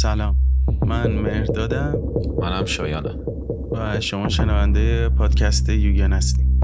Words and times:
سلام. 0.00 0.36
من 0.86 1.12
مهردادم. 1.12 1.94
منم 2.38 2.64
شایانم. 2.64 3.18
و 3.72 4.00
شما 4.00 4.28
شنونده 4.28 5.08
پادکست 5.08 5.68
یوگن 5.68 6.12
هستیم. 6.12 6.60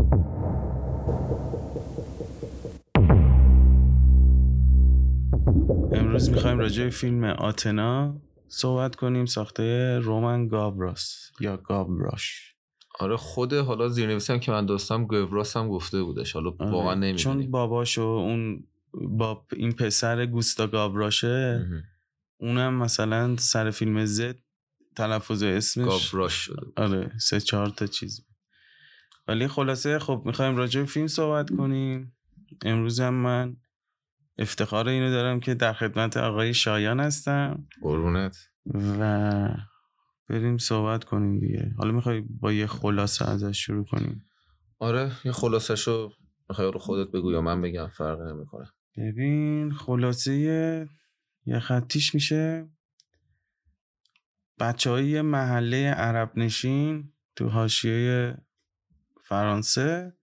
امروز 5.92 6.30
می‌خوایم 6.30 6.58
راجع 6.58 6.84
به 6.84 6.90
فیلم 6.90 7.24
آتنا 7.24 8.20
صحبت 8.48 8.96
کنیم 8.96 9.26
ساخته 9.26 9.98
رومن 9.98 10.48
گابراس 10.48 11.30
یا 11.40 11.56
گابراش. 11.56 12.54
آره 13.00 13.16
خود 13.16 13.52
حالا 13.52 13.88
زیرنویسی 13.88 14.38
که 14.38 14.52
من 14.52 14.66
دوستم 14.66 15.04
گوراس 15.04 15.56
هم 15.56 15.68
گفته 15.68 16.02
بودش. 16.02 16.32
حالا 16.32 16.52
آره. 16.58 16.70
واقعا 16.70 16.94
نمی‌دونیم. 16.94 17.16
چون 17.16 17.50
باباشو 17.50 18.02
اون 18.02 18.64
با 18.94 19.46
این 19.56 19.72
پسر 19.72 20.26
گوستا 20.26 20.66
گابراشه 20.66 21.66
اونم 22.36 22.74
مثلا 22.74 23.36
سر 23.36 23.70
فیلم 23.70 24.04
زد 24.04 24.36
تلفظ 24.96 25.42
اسمش 25.42 26.12
گابراش 26.12 26.34
شده 26.34 26.66
آره 26.76 27.12
سه 27.20 27.40
چهار 27.40 27.68
تا 27.68 27.86
چیز. 27.86 28.26
ولی 29.28 29.48
خلاصه 29.48 29.98
خب 29.98 30.22
می‌خوایم 30.24 30.56
راجع 30.56 30.80
به 30.80 30.86
فیلم 30.86 31.06
صحبت 31.06 31.50
کنیم. 31.50 32.16
امروز 32.64 33.00
هم 33.00 33.14
من 33.14 33.56
افتخار 34.38 34.88
اینو 34.88 35.10
دارم 35.10 35.40
که 35.40 35.54
در 35.54 35.72
خدمت 35.72 36.16
آقای 36.16 36.54
شایان 36.54 37.00
هستم. 37.00 37.66
قربونت. 37.82 38.36
و 39.00 39.48
بریم 40.28 40.58
صحبت 40.58 41.04
کنیم 41.04 41.40
دیگه. 41.40 41.74
حالا 41.78 41.92
می‌خوای 41.92 42.20
با 42.20 42.52
یه 42.52 42.66
خلاصه 42.66 43.30
ازش 43.30 43.58
شروع 43.58 43.84
کنیم؟ 43.84 44.28
آره 44.78 45.12
یه 45.24 45.32
خلاصشو 45.32 46.12
می‌خوای 46.48 46.72
رو 46.72 46.78
خودت 46.78 47.10
بگو 47.10 47.32
یا 47.32 47.40
من 47.40 47.60
بگم 47.60 47.88
فرق 47.88 48.20
نمی‌کنه. 48.20 48.66
ببین 48.96 49.72
خلاصه 49.72 50.88
یه 51.46 51.58
خطیش 51.58 52.14
میشه. 52.14 52.68
بچه 54.60 54.90
های 54.90 55.22
محله 55.22 55.90
عرب 55.90 56.38
نشین 56.38 57.12
تو 57.36 57.48
حاشیه 57.48 58.36
فرانسه 59.24 60.16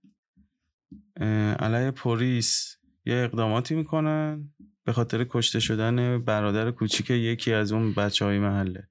علیه 1.60 1.92
پلیس 1.92 2.78
یه 3.06 3.16
اقداماتی 3.16 3.76
می‌کنن 3.76 4.54
به 4.84 4.94
خاطر 4.94 5.26
کشته 5.30 5.60
شدن 5.60 6.24
برادر 6.24 6.72
کوچیک 6.72 7.10
یکی 7.10 7.54
از 7.54 7.72
اون 7.72 7.94
بچه 7.94 8.26
های 8.26 8.40
محله 8.40 8.90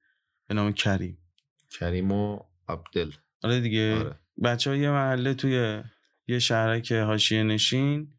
به 0.49 0.55
نام 0.55 0.73
کریم. 0.73 1.19
کریم 1.71 2.13
و 2.13 2.39
عبدل. 2.69 3.11
آره 3.43 3.61
دیگه. 3.61 3.95
آره. 3.95 4.19
بچه 4.45 4.71
های 4.71 4.91
محله 4.91 5.35
توی 5.35 5.83
یه 6.27 6.39
شهرک 6.39 6.93
حاشیه 6.93 7.43
نشین. 7.43 8.15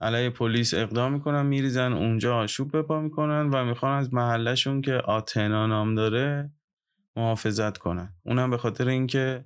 علیه 0.00 0.30
پلیس 0.30 0.74
اقدام 0.74 1.12
می‌کنن 1.12 1.46
میریزن 1.46 1.92
اونجا 1.92 2.36
آشوب 2.36 2.76
بپا 2.76 3.00
می‌کنن 3.00 3.50
و 3.50 3.64
می‌خوان 3.64 3.98
از 3.98 4.14
محلشون 4.14 4.80
که 4.80 4.92
آتنا 4.94 5.66
نام 5.66 5.94
داره 5.94 6.52
محافظت 7.16 7.78
کنن. 7.78 8.14
اونم 8.24 8.50
به 8.50 8.58
خاطر 8.58 8.88
اینکه 8.88 9.44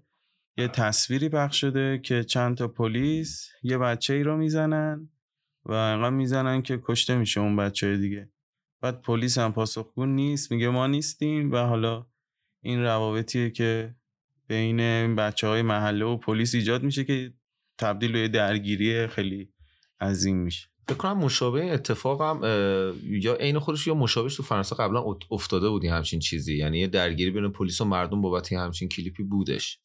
یه 0.56 0.68
تصویری 0.68 1.28
پخش 1.28 1.60
شده 1.60 1.98
که 1.98 2.24
چند 2.24 2.56
تا 2.56 2.68
پلیس 2.68 3.48
یه 3.62 3.78
بچه 3.78 4.14
ای 4.14 4.22
رو 4.22 4.36
می‌زنن 4.36 5.08
و 5.64 5.72
انقدر 5.72 6.10
می‌زنن 6.10 6.62
که 6.62 6.80
کشته 6.82 7.16
میشه 7.16 7.40
اون 7.40 7.56
بچه 7.56 7.96
دیگه. 7.96 8.30
بعد 8.80 9.02
پلیس 9.02 9.38
هم 9.38 9.52
پاسخگو 9.52 10.06
نیست 10.06 10.52
میگه 10.52 10.68
ما 10.68 10.86
نیستیم 10.86 11.52
و 11.52 11.56
حالا 11.56 12.06
این 12.62 12.82
روابطیه 12.82 13.50
که 13.50 13.94
بین 14.46 14.76
بچه 15.16 15.46
های 15.46 15.62
محله 15.62 16.04
و 16.04 16.16
پلیس 16.16 16.54
ایجاد 16.54 16.82
میشه 16.82 17.04
که 17.04 17.32
تبدیل 17.78 18.12
به 18.12 18.28
درگیری 18.28 19.06
خیلی 19.06 19.53
عظیم 20.00 20.36
میشه. 20.36 20.68
فکر 20.88 20.96
کنم 20.96 21.18
مشابه 21.18 21.60
این 21.60 21.72
اتفاق 21.72 22.22
هم 22.22 22.40
یا 23.02 23.34
عین 23.34 23.58
خودش 23.58 23.86
یا 23.86 23.94
مشابهش 23.94 24.36
تو 24.36 24.42
فرانسه 24.42 24.76
قبلا 24.76 25.04
افتاده 25.30 25.68
بودی 25.68 25.88
همچین 25.88 26.20
چیزی. 26.20 26.56
یعنی 26.56 26.78
یه 26.78 26.86
درگیری 26.86 27.30
بین 27.30 27.48
پلیس 27.48 27.80
و 27.80 27.84
مردم 27.84 28.20
بابت 28.20 28.52
همچین 28.52 28.88
کلیپی 28.88 29.22
بودش. 29.22 29.78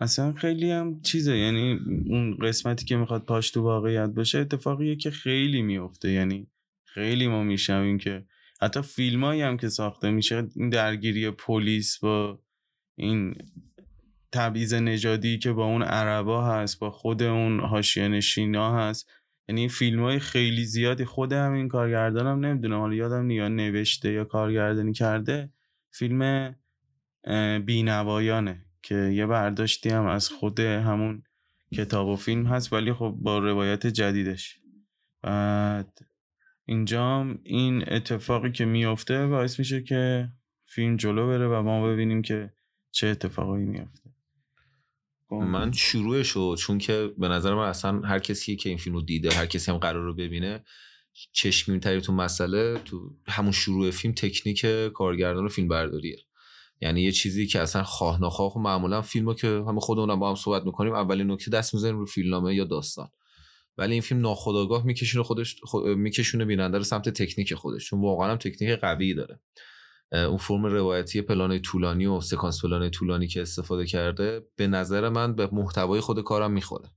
اصلا 0.00 0.32
خیلی 0.32 0.70
هم 0.70 1.00
چیزه. 1.00 1.36
یعنی 1.36 1.78
اون 2.06 2.36
قسمتی 2.42 2.84
که 2.84 2.96
می‌خواد 2.96 3.24
پاش 3.24 3.50
تو 3.50 3.62
واقعیت 3.62 4.10
باشه 4.10 4.38
اتفاقیه 4.38 4.96
که 4.96 5.10
خیلی 5.10 5.62
میفته 5.62 6.10
یعنی 6.10 6.46
خیلی 6.84 7.28
ما 7.28 7.42
میشنویم 7.42 7.98
که 7.98 8.24
حتی 8.60 8.82
فیلمایی 8.82 9.42
هم 9.42 9.56
که 9.56 9.68
ساخته 9.68 10.10
میشه 10.10 10.48
این 10.56 10.70
درگیری 10.70 11.30
پلیس 11.30 11.98
با 11.98 12.40
این 12.96 13.34
تبعیض 14.32 14.74
نژادی 14.74 15.38
که 15.38 15.52
با 15.52 15.64
اون 15.64 15.82
عربا 15.82 16.46
هست 16.46 16.78
با 16.78 16.90
خود 16.90 17.22
اون 17.22 17.60
حاشیه 17.60 18.08
نشینا 18.08 18.78
هست 18.78 19.10
یعنی 19.48 19.68
فیلم 19.68 20.02
های 20.02 20.18
خیلی 20.18 20.64
زیادی 20.64 21.04
خود 21.04 21.32
همین 21.32 21.68
کارگردانم 21.68 22.44
نمی‌دونم. 22.44 22.80
حالا 22.80 22.94
یادم 22.94 23.26
نیا 23.26 23.48
نوشته 23.48 24.12
یا 24.12 24.24
کارگردانی 24.24 24.92
کرده. 24.92 25.50
فیلم 25.90 26.54
بینوایانه 27.66 28.64
که 28.82 28.94
یه 28.94 29.26
برداشتی 29.26 29.90
هم 29.90 30.06
از 30.06 30.28
خود 30.28 30.60
همون 30.60 31.22
کتاب 31.76 32.08
و 32.08 32.16
فیلم 32.16 32.46
هست 32.46 32.72
ولی 32.72 32.92
خب 32.92 33.14
با 33.18 33.38
روایت 33.38 33.86
جدیدش. 33.86 34.60
بعد 35.22 35.98
اینجا 36.64 37.26
این 37.42 37.84
اتفاقی 37.92 38.52
که 38.52 38.64
میفته 38.64 39.26
باعث 39.26 39.58
میشه 39.58 39.82
که 39.82 40.28
فیلم 40.66 40.96
جلو 40.96 41.26
بره 41.26 41.48
و 41.48 41.62
ما 41.62 41.86
ببینیم 41.88 42.22
که 42.22 42.52
چه 42.90 43.06
اتفاقایی 43.06 43.66
میفته 43.66 44.05
من 45.30 45.72
شروعش 45.72 46.28
رو 46.28 46.56
چون 46.56 46.78
که 46.78 47.10
به 47.18 47.28
نظر 47.28 47.54
من 47.54 47.68
اصلا 47.68 48.00
هر 48.00 48.18
کسی 48.18 48.56
که 48.56 48.68
این 48.68 48.78
فیلم 48.78 48.96
رو 48.96 49.02
دیده 49.02 49.34
هر 49.34 49.46
کسی 49.46 49.70
هم 49.70 49.78
قرار 49.78 50.02
رو 50.02 50.14
ببینه 50.14 50.64
چشمی 51.32 51.80
تری 51.80 52.00
تو 52.00 52.12
مسئله 52.12 52.78
تو 52.78 53.10
همون 53.28 53.52
شروع 53.52 53.90
فیلم 53.90 54.14
تکنیک 54.14 54.66
کارگردان 54.94 55.44
و 55.44 55.48
فیلم 55.48 55.68
برداریه 55.68 56.18
یعنی 56.80 57.02
یه 57.02 57.12
چیزی 57.12 57.46
که 57.46 57.60
اصلا 57.60 57.84
خواه 57.84 58.22
نخواه 58.22 58.56
و 58.56 58.60
معمولا 58.60 59.02
فیلمو 59.02 59.34
که 59.34 59.46
همه 59.48 59.80
خودمونم 59.80 60.20
با 60.20 60.28
هم 60.28 60.34
صحبت 60.34 60.64
می‌کنیم 60.64 60.92
اولین 60.92 61.30
نکته 61.30 61.50
دست 61.50 61.74
می‌زنیم 61.74 61.98
رو 61.98 62.06
فیلمنامه 62.06 62.54
یا 62.54 62.64
داستان. 62.64 63.08
ولی 63.78 63.92
این 63.92 64.02
فیلم 64.02 64.20
ناخودآگاه 64.20 64.86
میکشونه 64.86 65.24
خودش 65.24 65.56
خو... 65.62 65.80
میکشونه 65.80 66.44
بیننده 66.44 66.78
رو 66.78 66.84
سمت 66.84 67.08
تکنیک 67.08 67.54
خودش 67.54 67.86
چون 67.88 68.00
واقعا 68.00 68.30
هم 68.30 68.36
تکنیک 68.36 68.80
قوی 68.80 69.14
داره. 69.14 69.40
اون 70.12 70.36
فرم 70.36 70.66
روایتی 70.66 71.22
پلان 71.22 71.58
طولانی 71.58 72.06
و 72.06 72.20
سکانس 72.20 72.62
پلان 72.64 72.90
طولانی 72.90 73.28
که 73.28 73.42
استفاده 73.42 73.86
کرده 73.86 74.42
به 74.56 74.66
نظر 74.66 75.08
من 75.08 75.34
به 75.34 75.48
محتوای 75.52 76.00
خود 76.00 76.24
کارم 76.24 76.52
می‌خوره. 76.52 76.90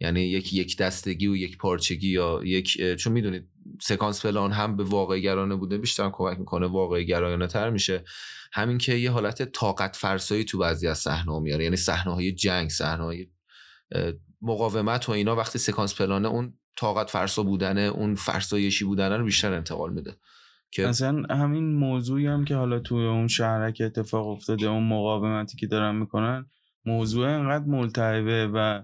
یعنی 0.00 0.20
یک 0.20 0.52
یک 0.52 0.76
دستگی 0.76 1.26
و 1.26 1.36
یک 1.36 1.58
پارچگی 1.58 2.08
یا 2.08 2.40
یک 2.44 2.94
چون 2.96 3.12
می‌دونید 3.12 3.48
سکانس 3.82 4.26
پلان 4.26 4.52
هم 4.52 4.76
به 4.76 4.84
واقع 4.84 5.18
گرانه 5.18 5.56
بوده 5.56 5.78
بیشتر 5.78 6.10
کمک 6.12 6.38
می‌کنه 6.38 6.66
واقع 6.66 7.02
گرایانه 7.02 7.46
تر 7.46 7.70
میشه. 7.70 8.04
همین 8.52 8.78
که 8.78 8.94
یه 8.94 9.10
حالت 9.10 9.52
طاقت 9.52 9.96
فرسایی 9.96 10.44
تو 10.44 10.58
بعضی 10.58 10.86
از 10.86 10.98
صحنه 10.98 11.40
میاره. 11.40 11.64
یعنی 11.64 11.76
صحنه 11.76 12.14
های 12.14 12.32
جنگ 12.32 12.70
صحنه 12.70 13.04
های 13.04 13.26
مقاومت 14.42 15.08
و 15.08 15.12
اینا 15.12 15.36
وقتی 15.36 15.58
سکانس 15.58 15.94
پلانه 15.94 16.28
اون 16.28 16.58
طاقت 16.76 17.10
فرسا 17.10 17.42
بودنه 17.42 17.80
اون 17.80 18.14
فرسایشی 18.14 18.84
بودنه 18.84 19.16
رو 19.16 19.24
بیشتر 19.24 19.52
انتقال 19.52 19.92
میده. 19.92 20.16
که 20.72 20.88
اصلا 20.88 21.22
همین 21.30 21.74
موضوعی 21.74 22.26
هم 22.26 22.44
که 22.44 22.54
حالا 22.54 22.78
توی 22.78 23.04
اون 23.04 23.28
شهرک 23.28 23.82
اتفاق 23.84 24.26
افتاده 24.28 24.66
اون 24.66 24.88
مقاومتی 24.88 25.56
که 25.56 25.66
دارن 25.66 25.94
می‌کنن 25.94 26.46
موضوع 26.84 27.28
انقدر 27.28 27.64
ملتهبه 27.64 28.46
و 28.54 28.82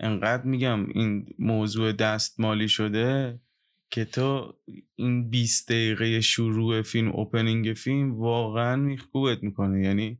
انقدر 0.00 0.42
میگم 0.44 0.86
این 0.86 1.26
موضوع 1.38 1.92
دستمالی 1.92 2.68
شده 2.68 3.40
که 3.90 4.04
تو 4.04 4.54
این 4.96 5.30
20 5.30 5.68
دقیقه 5.68 6.20
شروع 6.20 6.82
فیلم 6.82 7.10
اوپنینگ 7.10 7.72
فیلم 7.72 8.14
واقعا 8.14 8.76
میخکوبت 8.76 9.42
می‌کنه. 9.42 9.82
یعنی 9.84 10.18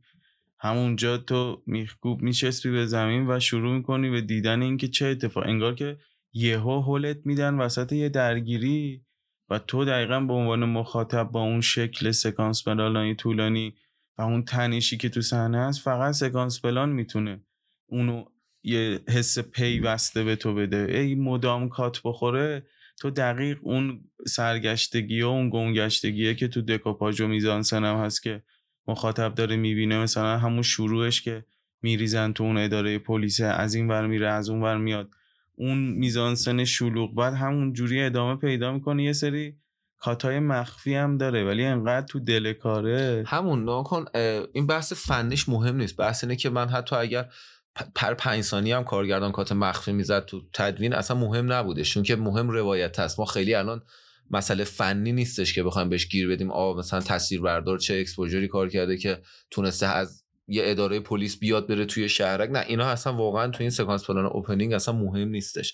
همونجا 0.59 1.17
تو 1.17 1.63
میخکوب 1.65 2.21
میچسبی 2.21 2.71
به 2.71 2.85
زمین 2.85 3.29
و 3.29 3.39
شروع 3.39 3.75
می‌کنی 3.75 4.09
به 4.09 4.21
دیدن 4.21 4.61
اینکه 4.61 4.87
چه 4.87 5.05
اتفاق 5.05 5.43
انگار 5.47 5.75
که 5.75 5.97
یهو 6.33 6.81
هولت 6.81 7.17
میدن 7.25 7.53
وسط 7.53 7.91
یه 7.91 8.09
درگیری. 8.09 9.06
و 9.49 9.59
تو 9.59 9.85
دقیقا 9.85 10.19
به 10.19 10.33
عنوان 10.33 10.65
مخاطب 10.65 11.23
با 11.23 11.41
اون 11.41 11.61
شکل 11.61 12.11
سکانس 12.11 12.67
پلانی 12.67 13.15
طولانی 13.15 13.75
و 14.17 14.21
اون 14.21 14.43
تنشی 14.43 14.97
که 14.97 15.09
تو 15.09 15.21
صحنه 15.21 15.67
هست 15.67 15.81
فقط 15.81 16.13
سکانس 16.13 16.61
پلان 16.61 16.89
می‌تونه 16.89 17.41
اونو 17.85 18.25
یه 18.63 18.99
حس 19.09 19.39
پیوسته 19.39 20.23
به 20.23 20.35
تو 20.35 20.53
بده. 20.53 20.87
ای 20.89 21.15
مدام 21.15 21.69
کات 21.69 22.01
بخوره 22.03 22.67
تو 22.99 23.09
دقیق 23.09 23.59
اون 23.61 24.09
سرگشتگی 24.27 25.21
و 25.21 25.27
اون 25.27 25.49
گمگشتگیه 25.49 26.35
که 26.35 26.47
تو 26.47 26.61
دکوپاژ 26.61 27.21
و 27.21 27.27
میزانسن 27.27 27.83
هم 27.83 27.95
هست 27.95 28.23
که 28.23 28.43
مخاطب 28.87 29.35
داره 29.35 29.55
می‌بینه. 29.55 29.99
مثلا 29.99 30.37
همون 30.37 30.61
شروعش 30.61 31.21
که 31.21 31.45
میریزن 31.81 32.33
تو 32.33 32.43
اون 32.43 32.57
اداره 32.57 32.99
پلیس 32.99 33.41
از 33.41 33.75
این 33.75 33.87
ور 33.87 34.07
میره 34.07 34.27
از 34.27 34.49
اون 34.49 34.63
ور 34.63 34.77
میاد. 34.77 35.09
اون 35.59 35.77
میزانسن 35.77 36.63
شلوغ 36.63 37.15
بعد 37.15 37.33
همون 37.33 37.73
جوری 37.73 38.01
ادامه 38.03 38.35
پیدا 38.35 38.73
می‌کنه. 38.73 39.03
یه 39.03 39.13
سری 39.13 39.55
کاتای 39.97 40.39
مخفی 40.39 40.95
هم 40.95 41.17
داره 41.17 41.45
ولی 41.45 41.65
انقدر 41.65 42.05
تو 42.05 42.19
دل 42.19 42.53
کاره. 42.53 43.23
همون 43.27 43.63
ناکن 43.63 44.05
این 44.53 44.67
بحث 44.67 44.93
فنیش 44.93 45.49
مهم 45.49 45.75
نیست. 45.75 45.97
بحث 45.97 46.23
اینه 46.23 46.35
که 46.35 46.49
من 46.49 46.69
حتی 46.69 46.95
اگر 46.95 47.29
پر 47.95 48.13
پنج 48.13 48.41
ثانیه 48.41 48.77
هم 48.77 48.83
کارگردان 48.83 49.31
کات 49.31 49.51
مخفی 49.51 49.91
می‌زد 49.91 50.25
تو 50.25 50.41
تدوین 50.53 50.93
اصلا 50.93 51.17
مهم 51.17 51.53
نبوده 51.53 51.83
چون 51.83 52.03
که 52.03 52.15
مهم 52.15 52.49
روایت 52.49 52.99
هست. 52.99 53.19
ما 53.19 53.25
خیلی 53.25 53.53
الان 53.53 53.81
مسئله 54.31 54.63
فنی 54.63 55.11
نیستش 55.11 55.53
که 55.53 55.63
بخوایم 55.63 55.89
بهش 55.89 56.07
گیر 56.07 56.27
بدیم. 56.27 56.51
آ 56.51 56.73
مثلا 56.73 56.99
تصویربردار 56.99 57.77
چه 57.77 57.99
exposure 57.99 58.42
ی 58.42 58.47
کار 58.47 58.69
کرده 58.69 58.97
که 58.97 59.21
تونسته 59.51 59.85
از 59.85 60.23
یه 60.47 60.61
اداره 60.65 60.99
پلیس 60.99 61.39
بیاد 61.39 61.67
بره 61.67 61.85
توی 61.85 62.09
شهرک 62.09 62.49
نه 62.49 62.63
اینا 62.67 62.85
اصلا 62.85 63.13
واقعا 63.13 63.47
توی 63.47 63.63
این 63.63 63.69
سکانس 63.69 64.05
پلان 64.05 64.25
opening 64.25 64.73
اصلا 64.73 64.93
مهم 64.93 65.29
نیستش. 65.29 65.73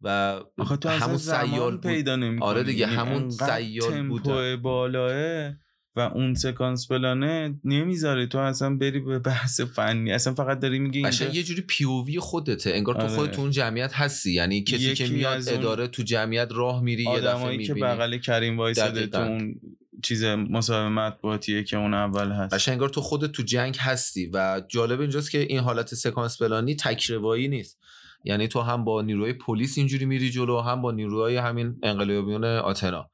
و 0.00 0.40
تو 0.80 0.88
همون 0.88 1.16
سیال 1.16 1.76
پیدا 1.76 2.16
نمی‌کنی. 2.16 2.48
آره 2.50 2.62
دیگه 2.62 2.80
یعنی 2.80 2.94
همون 2.94 3.30
سیال 3.30 4.08
بود 4.08 4.22
بالاه 4.62 5.52
و 5.96 6.00
اون 6.00 6.34
سکانس 6.34 6.88
پلانه 6.88 7.60
نمی‌ذاره 7.64 8.26
تو 8.26 8.38
اصلا 8.38 8.76
بری 8.76 9.00
به 9.00 9.18
بحث 9.18 9.60
فنی. 9.60 10.12
اصلا 10.12 10.34
فقط 10.34 10.58
داری 10.58 10.78
میگی 10.78 10.98
اینجا 10.98 11.28
یه 11.28 11.42
جوری 11.42 11.62
POV 11.62 12.04
ی 12.04 12.18
خودته. 12.18 12.70
انگار 12.70 12.94
تو 12.94 13.00
آره. 13.00 13.10
خودت 13.10 13.32
تو 13.32 13.40
اون 13.40 13.50
جمعیت 13.50 13.92
هستی. 13.92 14.32
یعنی 14.32 14.64
کسی 14.64 14.94
که 14.94 15.06
میاد 15.06 15.48
اداره 15.48 15.86
تو 15.86 16.02
جمعیت 16.02 16.48
راه 16.52 16.82
میری 16.82 17.02
یه 17.02 17.20
دفعه 17.20 17.30
آدمایی 17.30 17.66
که 17.66 17.74
می‌بینی. 17.74 17.92
بغل 17.92 18.18
کریم 18.18 18.58
وایساده 18.58 19.06
تو. 19.06 19.20
اون 19.20 19.54
چیز 20.02 20.24
مصاحبه 20.24 20.88
مطبوعاتیه 20.88 21.64
که 21.64 21.76
اون 21.76 21.94
اول 21.94 22.32
هست. 22.32 22.54
قشنگ 22.54 22.72
انگار 22.72 22.88
تو 22.88 23.00
خودت 23.00 23.32
تو 23.32 23.42
جنگ 23.42 23.76
هستی 23.80 24.30
و 24.32 24.62
جالب 24.68 25.00
اینجاست 25.00 25.30
که 25.30 25.38
این 25.38 25.60
حالت 25.60 25.94
سکانس 25.94 26.42
پلانی 26.42 26.76
تکروایی 26.76 27.48
نیست. 27.48 27.78
یعنی 28.24 28.48
تو 28.48 28.60
هم 28.60 28.84
با 28.84 29.02
نیروهای 29.02 29.32
پلیس 29.32 29.78
اینجوری 29.78 30.04
میری 30.04 30.30
جلو 30.30 30.60
هم 30.60 30.82
با 30.82 30.92
نیروهای 30.92 31.36
همین 31.36 31.76
انقلابیون 31.82 32.44
آتنا. 32.44 33.10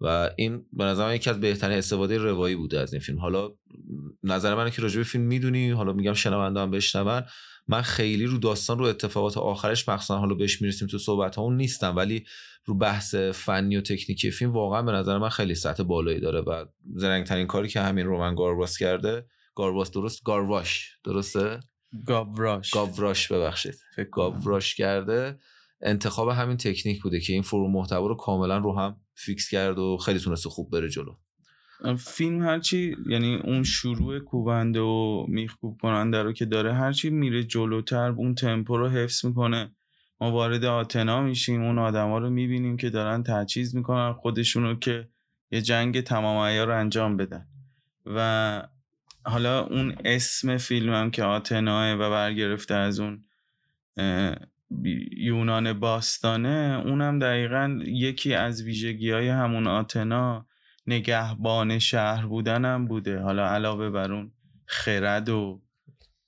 و 0.00 0.30
این 0.36 0.66
به 0.72 0.84
نظر 0.84 1.06
من 1.06 1.14
یکی 1.14 1.30
از 1.30 1.40
بهترین 1.40 1.78
استفاده 1.78 2.18
روایی 2.18 2.56
بوده 2.56 2.80
از 2.80 2.92
این 2.92 3.02
فیلم. 3.02 3.18
حالا 3.18 3.50
نظر 4.22 4.54
من 4.54 4.70
که 4.70 4.82
راجع 4.82 4.96
به 4.96 5.04
فیلم 5.04 5.24
می‌دونی 5.24 5.70
حالا 5.70 5.92
میگم 5.92 6.12
شنونده 6.12 6.60
هم 6.60 6.70
بشنون. 6.70 7.22
من 7.68 7.82
خیلی 7.82 8.26
رو 8.26 8.38
داستان 8.38 8.78
رو 8.78 8.84
اتفاقات 8.84 9.36
آخرش 9.36 9.88
مخصوصا 9.88 10.18
حالا 10.18 10.34
بهش 10.34 10.62
می‌رسیم 10.62 10.88
تو 10.88 10.98
صحبت 10.98 11.38
اون 11.38 11.56
نیستم 11.56 11.96
ولی 11.96 12.24
رو 12.64 12.74
بحث 12.74 13.14
فنی 13.14 13.76
و 13.76 13.80
تکنیکی 13.80 14.30
فیلم 14.30 14.52
واقعا 14.52 14.82
به 14.82 14.92
نظر 14.92 15.18
من 15.18 15.28
خیلی 15.28 15.54
سطح 15.54 15.82
بالایی 15.82 16.20
داره 16.20 16.40
و 16.40 16.64
زرنگترین 16.94 17.46
کاری 17.46 17.68
که 17.68 17.80
همین 17.80 18.06
رومن 18.06 18.34
گارواس 18.34 18.78
کرده 18.78 19.26
گارواس 19.54 19.90
درست؟ 19.90 20.24
گارواش 20.24 20.98
درسته؟ 21.04 21.60
گاوراش. 22.06 22.70
گاوراش 22.70 23.32
ببخشید. 23.32 23.74
گاوراش 24.12 24.74
کرده. 24.74 25.38
انتخاب 25.82 26.28
همین 26.28 26.56
تکنیک 26.56 27.02
بوده 27.02 27.20
که 27.20 27.32
این 27.32 27.42
فرو 27.42 27.68
محتوا 27.68 28.06
رو 28.06 28.14
کاملا 28.14 28.58
رو 28.58 28.78
هم 28.78 29.00
فیکس 29.24 29.48
کرد 29.48 29.78
و 29.78 29.96
خیلی 29.96 30.18
تونسته 30.18 30.48
خوب 30.48 30.70
بره 30.70 30.88
جلو. 30.88 31.16
فیلم 31.98 32.42
هرچی 32.42 32.96
یعنی 33.06 33.36
اون 33.36 33.62
شروع 33.62 34.18
کوبنده 34.18 34.80
و 34.80 35.26
میخکوب 35.28 35.80
کننده 35.82 36.22
رو 36.22 36.32
که 36.32 36.44
داره 36.44 36.74
هرچی 36.74 37.10
میره 37.10 37.44
جلوتر 37.44 38.10
اون 38.10 38.34
تمپو 38.34 38.76
رو 38.76 38.88
حفظ 38.88 39.24
می‌کنه. 39.24 39.72
ما 40.20 40.30
وارد 40.30 40.64
آتنا 40.64 41.22
میشیم 41.22 41.62
اون 41.62 41.78
آدما 41.78 42.18
رو 42.18 42.30
می‌بینیم 42.30 42.76
که 42.76 42.90
دارن 42.90 43.22
تجهیز 43.22 43.76
می‌کنن 43.76 44.12
خودشونو 44.12 44.74
که 44.74 45.08
یه 45.50 45.62
جنگ 45.62 46.00
تمام 46.00 46.46
عیار 46.46 46.70
انجام 46.70 47.16
بدن. 47.16 47.46
و 48.06 48.68
حالا 49.24 49.60
اون 49.60 49.96
اسم 50.04 50.56
فیلم 50.56 50.92
هم 50.92 51.10
که 51.10 51.24
آتناه 51.24 51.92
و 51.94 52.10
برگرفته 52.10 52.74
از 52.74 53.00
اون 53.00 53.24
یونان 55.16 55.72
باستانه 55.72 56.82
اونم 56.86 57.18
دقیقا 57.18 57.80
یکی 57.84 58.34
از 58.34 58.62
ویژگی 58.62 59.10
های 59.10 59.28
همون 59.28 59.66
آتنا 59.66 60.46
نگهبان 60.86 61.78
شهر 61.78 62.26
بودنم 62.26 62.86
بوده. 62.86 63.18
حالا 63.18 63.48
علاوه 63.48 63.90
بر 63.90 64.12
اون 64.12 64.32
خرد 64.66 65.28
و 65.28 65.62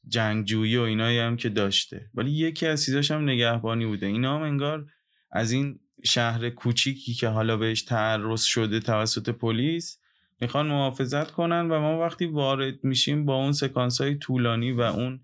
جنگجویی 0.08 0.76
و 0.76 0.82
اینایی 0.82 1.18
هم 1.18 1.36
که 1.36 1.48
داشته. 1.48 2.10
ولی 2.14 2.30
یکی 2.30 2.66
از 2.66 2.84
چیزاش 2.84 3.10
هم 3.10 3.22
نگهبانی 3.22 3.86
بوده. 3.86 4.06
اینا 4.06 4.36
هم 4.36 4.42
انگار 4.42 4.86
از 5.30 5.52
این 5.52 5.80
شهر 6.04 6.50
کوچیکی 6.50 7.14
که 7.14 7.28
حالا 7.28 7.56
بهش 7.56 7.82
تعرض 7.82 8.42
شده 8.42 8.80
توسط 8.80 9.30
پلیس 9.30 9.98
می‌خوان 10.40 10.66
محافظت 10.66 11.30
کنن 11.30 11.70
و 11.70 11.80
ما 11.80 12.00
وقتی 12.00 12.26
وارد 12.26 12.84
میشیم 12.84 13.24
با 13.24 13.34
اون 13.34 13.52
سکانس 13.52 14.00
های 14.00 14.14
طولانی 14.14 14.72
و 14.72 14.80
اون 14.80 15.20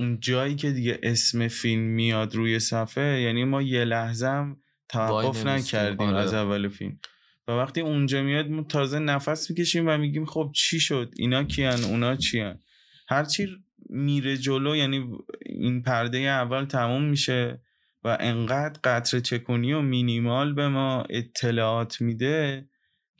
اون 0.00 0.20
جایی 0.20 0.56
که 0.56 0.70
دیگه 0.70 0.98
اسم 1.02 1.48
فیلم 1.48 1.82
میاد 1.82 2.34
روی 2.34 2.58
صفحه 2.58 3.20
یعنی 3.20 3.44
ما 3.44 3.62
یه 3.62 3.84
لحظه 3.84 4.26
هم 4.26 4.56
توقف. 4.88 5.46
نکردیم 5.46 6.08
آره. 6.08 6.18
از 6.18 6.34
اول 6.34 6.68
فیلم 6.68 6.98
و 7.48 7.52
وقتی 7.52 7.80
اونجا 7.80 8.22
میاد 8.22 8.48
ما 8.48 8.62
تازه 8.62 8.98
نفس 8.98 9.50
می‌کشیم 9.50 9.88
و 9.88 9.98
میگیم 9.98 10.24
خب 10.24 10.50
چی 10.54 10.80
شد 10.80 11.12
اینا 11.16 11.44
کیان 11.44 11.84
اونا 11.84 12.16
چیان 12.16 12.58
هرچی 13.08 13.48
میره 13.90 14.36
جلو 14.36 14.76
یعنی 14.76 15.04
این 15.46 15.82
پرده 15.82 16.18
اول 16.18 16.64
تموم 16.64 17.04
میشه 17.04 17.60
و 18.04 18.16
انقدر 18.20 18.80
قطر 18.84 19.20
چکونی 19.20 19.72
و 19.72 19.80
مینیمال 19.80 20.54
به 20.54 20.68
ما 20.68 21.04
اطلاعات 21.10 22.00
میده 22.00 22.68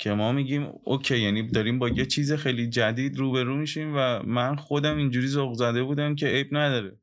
که 0.00 0.12
ما 0.12 0.32
میگیم 0.32 0.72
اوکی 0.84 1.18
یعنی 1.18 1.42
داریم 1.42 1.78
با 1.78 1.88
یه 1.88 2.06
چیز 2.06 2.32
خیلی 2.32 2.68
جدید 2.68 3.18
روبرو 3.18 3.56
میشیم 3.56 3.92
و 3.96 4.22
من 4.22 4.56
خودم 4.56 4.96
اینجوری 4.96 5.26
ذوق 5.26 5.54
زده 5.54 5.82
بودم 5.82 6.14
که 6.14 6.26
عیب 6.26 6.48
نداره. 6.52 6.98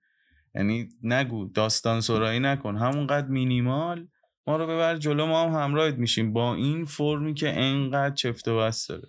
یعنی 0.55 0.89
نگو 1.03 1.45
داستان 1.45 2.01
سرایی 2.01 2.39
نکن. 2.39 2.77
همونقدر 2.77 3.27
مینیمال 3.27 4.07
ما 4.47 4.57
رو 4.57 4.67
ببر 4.67 4.97
جلو 4.97 5.25
ما 5.25 5.44
هم 5.44 5.63
همراهت 5.63 5.95
میشیم. 5.95 6.33
با 6.33 6.55
این 6.55 6.85
فرمی 6.85 7.33
که 7.33 7.59
انقدر 7.59 8.15
چفت 8.15 8.47
و 8.47 8.57
بست 8.57 8.89
داره. 8.89 9.07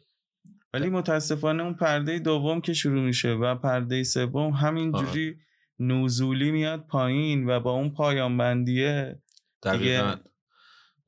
ولی 0.75 0.89
متاسفانه 0.89 1.63
اون 1.63 1.75
پرده 1.75 2.19
دوم 2.19 2.61
که 2.61 2.73
شروع 2.73 3.03
میشه 3.03 3.33
و 3.33 3.55
پرده 3.55 4.03
سوم 4.03 4.51
همینجوری 4.51 5.37
نزولی 5.79 6.51
میاد 6.51 6.87
پایین 6.87 7.51
و 7.51 7.61
با 7.61 7.73
اون 7.73 7.91
پایان 7.91 8.39
بندیه 8.39 9.23
دقیقاً 9.63 10.15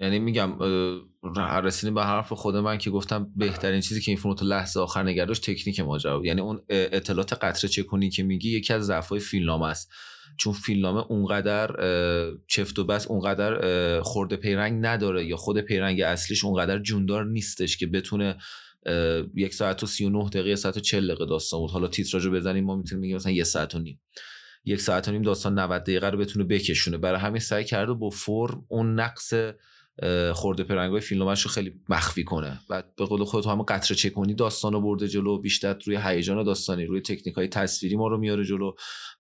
یعنی 0.00 0.18
میگم 0.18 0.58
رسیدیم 1.64 1.94
به 1.94 2.04
حرف 2.04 2.32
خود 2.32 2.56
من 2.56 2.78
که 2.78 2.90
گفتم 2.90 3.32
بهترین 3.36 3.80
چیزی 3.80 4.00
که 4.00 4.10
این 4.10 4.18
فیلم 4.18 4.30
رو 4.30 4.38
تا 4.38 4.46
لحظه 4.46 4.80
آخر 4.80 5.02
نگه 5.02 5.24
داشت 5.24 5.50
تکنیک 5.50 5.80
ماجرا. 5.80 6.16
بود 6.16 6.26
یعنی 6.26 6.40
اون 6.40 6.62
اطلاعات 6.68 7.32
قطره 7.32 7.70
چکونی 7.70 8.10
که 8.10 8.22
میگی 8.22 8.56
یکی 8.56 8.72
از 8.72 8.86
ضعف‌های 8.86 9.20
فیلمنامه 9.20 9.66
است. 9.66 9.92
چون 10.38 10.52
فیلمنامه 10.52 11.00
اونقدر 11.08 11.70
چفت 12.46 12.78
و 12.78 12.84
بس 12.84 13.06
اونقدر 13.06 14.00
خورده 14.00 14.36
پیرنگ 14.36 14.86
نداره 14.86 15.24
یا 15.24 15.36
خود 15.36 15.60
پیرنگ 15.60 16.00
اصلیش 16.00 16.44
اونقدر 16.44 16.78
جوندار 16.78 17.24
نیستش 17.24 17.76
که 17.76 17.86
بتونه 17.86 18.36
یک 19.34 19.54
ساعت 19.54 19.82
و 19.82 19.86
سی 19.86 20.04
و 20.04 20.10
نه 20.10 20.28
دقیقه 20.28 20.56
ساعت 20.56 20.76
و 20.76 20.80
چل 20.80 21.06
دقیقه 21.06 21.26
داستان 21.26 21.60
بود. 21.60 21.70
حالا 21.70 21.88
تیتراژو 21.88 22.30
بزنیم 22.30 22.64
ما 22.64 22.76
می‌تونیم 22.76 23.02
بگیم 23.02 23.16
مثلا 23.16 23.32
یه 23.32 23.44
ساعت 23.44 23.74
و 23.74 23.78
نیم. 23.78 24.00
یک 24.64 24.80
ساعت 24.80 25.08
و 25.08 25.12
نیم 25.12 25.22
داستان 25.22 25.58
90 25.58 25.82
دقیقه 25.82 26.10
رو 26.10 26.18
بتونه 26.18 26.44
بکشونه. 26.44 26.98
برای 26.98 27.20
همین 27.20 27.40
سعی 27.40 27.64
کرده 27.64 27.92
با 27.92 28.10
فرم 28.10 28.64
اون 28.68 29.00
نقص 29.00 29.34
خورده 30.34 30.64
پرنگای 30.64 31.02
رو 31.18 31.34
خیلی 31.34 31.72
مخفی 31.88 32.24
کنه. 32.24 32.60
و 32.70 32.82
به 32.96 33.04
قول 33.04 33.24
خودت 33.24 33.46
همون 33.46 33.64
قطره 33.64 33.96
چکونی 33.96 34.34
داستان 34.34 34.72
رو 34.72 34.80
برده 34.80 35.08
جلو 35.08 35.38
بیشتر 35.38 35.76
روی 35.86 35.98
هیجان 36.02 36.44
داستانی 36.44 36.84
روی 36.84 37.00
تکنیک 37.00 37.34
های 37.34 37.48
تصویری 37.48 37.96
ما 37.96 38.08
رو 38.08 38.18
میاره 38.18 38.44
جلو 38.44 38.72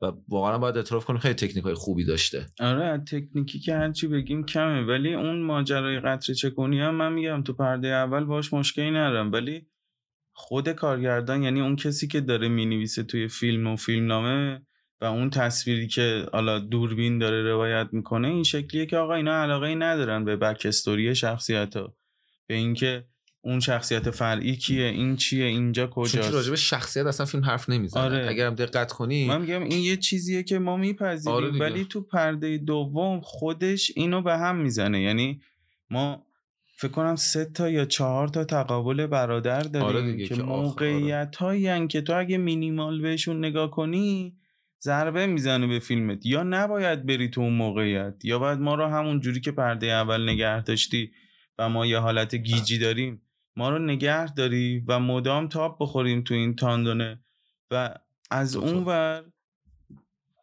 و 0.02 0.12
واقعا 0.28 0.58
باید 0.58 0.76
اعتراف 0.76 1.04
کنیم 1.04 1.20
خیلی 1.20 1.34
تکنیک 1.34 1.64
های 1.64 1.74
خوبی 1.74 2.04
داشته. 2.04 2.46
آره 2.60 3.04
تکنیکی 3.08 3.58
که 3.58 3.74
هرچی 3.74 4.06
بگیم 4.06 4.44
کمه 4.44 4.82
ولی 4.82 5.14
اون 5.14 5.42
ماجرای 5.42 6.00
قطره 6.00 6.34
چکونی 6.34 6.80
هم 6.80 6.94
من 6.94 7.12
میگم 7.12 7.42
تو 7.42 7.52
پرده 7.52 7.88
اول 7.88 8.24
باش 8.24 8.52
مشکلی 8.52 8.90
ندارم. 8.90 9.32
ولی 9.32 9.66
خود 10.32 10.68
کارگردان 10.68 11.42
یعنی 11.42 11.60
اون 11.60 11.76
کسی 11.76 12.08
که 12.08 12.20
داره 12.20 12.48
می‌نویسه 12.48 13.02
توی 13.02 13.28
فیلم 13.28 13.66
و 13.66 13.76
فیلمنامه 13.76 14.62
و 15.00 15.04
اون 15.04 15.30
تصویری 15.30 15.86
که 15.86 16.26
حالا 16.32 16.58
دوربین 16.58 17.18
داره 17.18 17.42
روایت 17.42 17.88
می‌کنه 17.92 18.28
این 18.28 18.42
شکلیه 18.42 18.86
که 18.86 18.96
آقا 18.96 19.14
اینا 19.14 19.42
علاقه 19.42 19.66
ای 19.66 19.74
ندارن 19.74 20.24
به 20.24 20.36
بک 20.36 20.62
استوری 20.66 21.14
شخصیت 21.14 21.76
ها 21.76 21.94
به 22.46 22.54
اینکه 22.54 23.04
اون 23.42 23.60
شخصیت 23.60 24.10
فرعی 24.10 24.56
کیه 24.56 24.86
این 24.86 25.16
چیه 25.16 25.44
اینجا 25.44 25.86
چون 25.86 26.04
که 26.04 26.18
راجع 26.18 26.30
کجاست 26.30 26.50
به 26.50 26.56
شخصیت 26.56 27.06
اصلا 27.06 27.26
فیلم 27.26 27.44
حرف 27.44 27.68
نمی‌زنه. 27.68 28.02
آره. 28.02 28.26
اگرم 28.28 28.54
دقت 28.54 28.92
کنی. 28.92 29.26
من 29.26 29.40
میگم 29.40 29.62
این 29.62 29.78
یه 29.78 29.96
چیزیه 29.96 30.42
که 30.42 30.58
ما 30.58 30.76
میپذیریم. 30.76 31.36
آره. 31.36 31.58
ولی 31.58 31.84
تو 31.84 32.00
پرده 32.00 32.58
دوم 32.58 33.20
خودش 33.20 33.92
اینو 33.96 34.22
به 34.22 34.36
هم 34.36 34.56
می‌زنه. 34.56 35.00
یعنی 35.00 35.40
ما 35.90 36.26
فکر 36.76 36.90
کنم 36.92 37.16
سه 37.16 37.44
تا 37.44 37.70
یا 37.70 37.84
چهار 37.84 38.28
تا 38.28 38.44
تقابل 38.44 39.06
برادر 39.06 39.60
داریم 39.60 39.86
آره 39.86 40.16
که 40.16 40.34
که 40.34 40.42
موقعیت 40.42 41.36
هایی 41.36 41.86
که 41.88 42.00
تو 42.00 42.18
اگه 42.18 42.38
مینیمال 42.38 43.02
بهشون 43.02 43.38
نگاه 43.38 43.70
کنی 43.70 44.36
ضربه 44.82 45.26
می‌زنه 45.26 45.66
به 45.66 45.78
فیلمت 45.78 46.26
یا 46.26 46.42
نباید 46.42 47.06
بری 47.06 47.28
تو 47.28 47.40
اون 47.40 47.52
موقعیت 47.52 48.24
یا 48.24 48.38
باید 48.38 48.58
ما 48.58 48.74
رو 48.74 48.86
همون 48.86 49.20
جوری 49.20 49.40
که 49.40 49.52
پرده 49.52 49.86
اول 49.86 50.30
نگه 50.30 50.62
داشتی 50.62 51.12
و 51.58 51.68
ما 51.68 51.86
یه 51.86 51.98
حالت 51.98 52.34
گیجی 52.34 52.78
داریم 52.78 53.22
ما 53.56 53.70
رو 53.70 53.78
نگه 53.78 54.34
داری 54.34 54.84
و 54.88 55.00
مدام 55.00 55.48
تاپ 55.48 55.82
بخوریم 55.82 56.22
تو 56.22 56.34
این 56.34 56.56
تاندونه 56.56 57.20
و 57.70 57.94
از. 58.30 58.56
اون 58.56 58.84
ور 58.84 59.24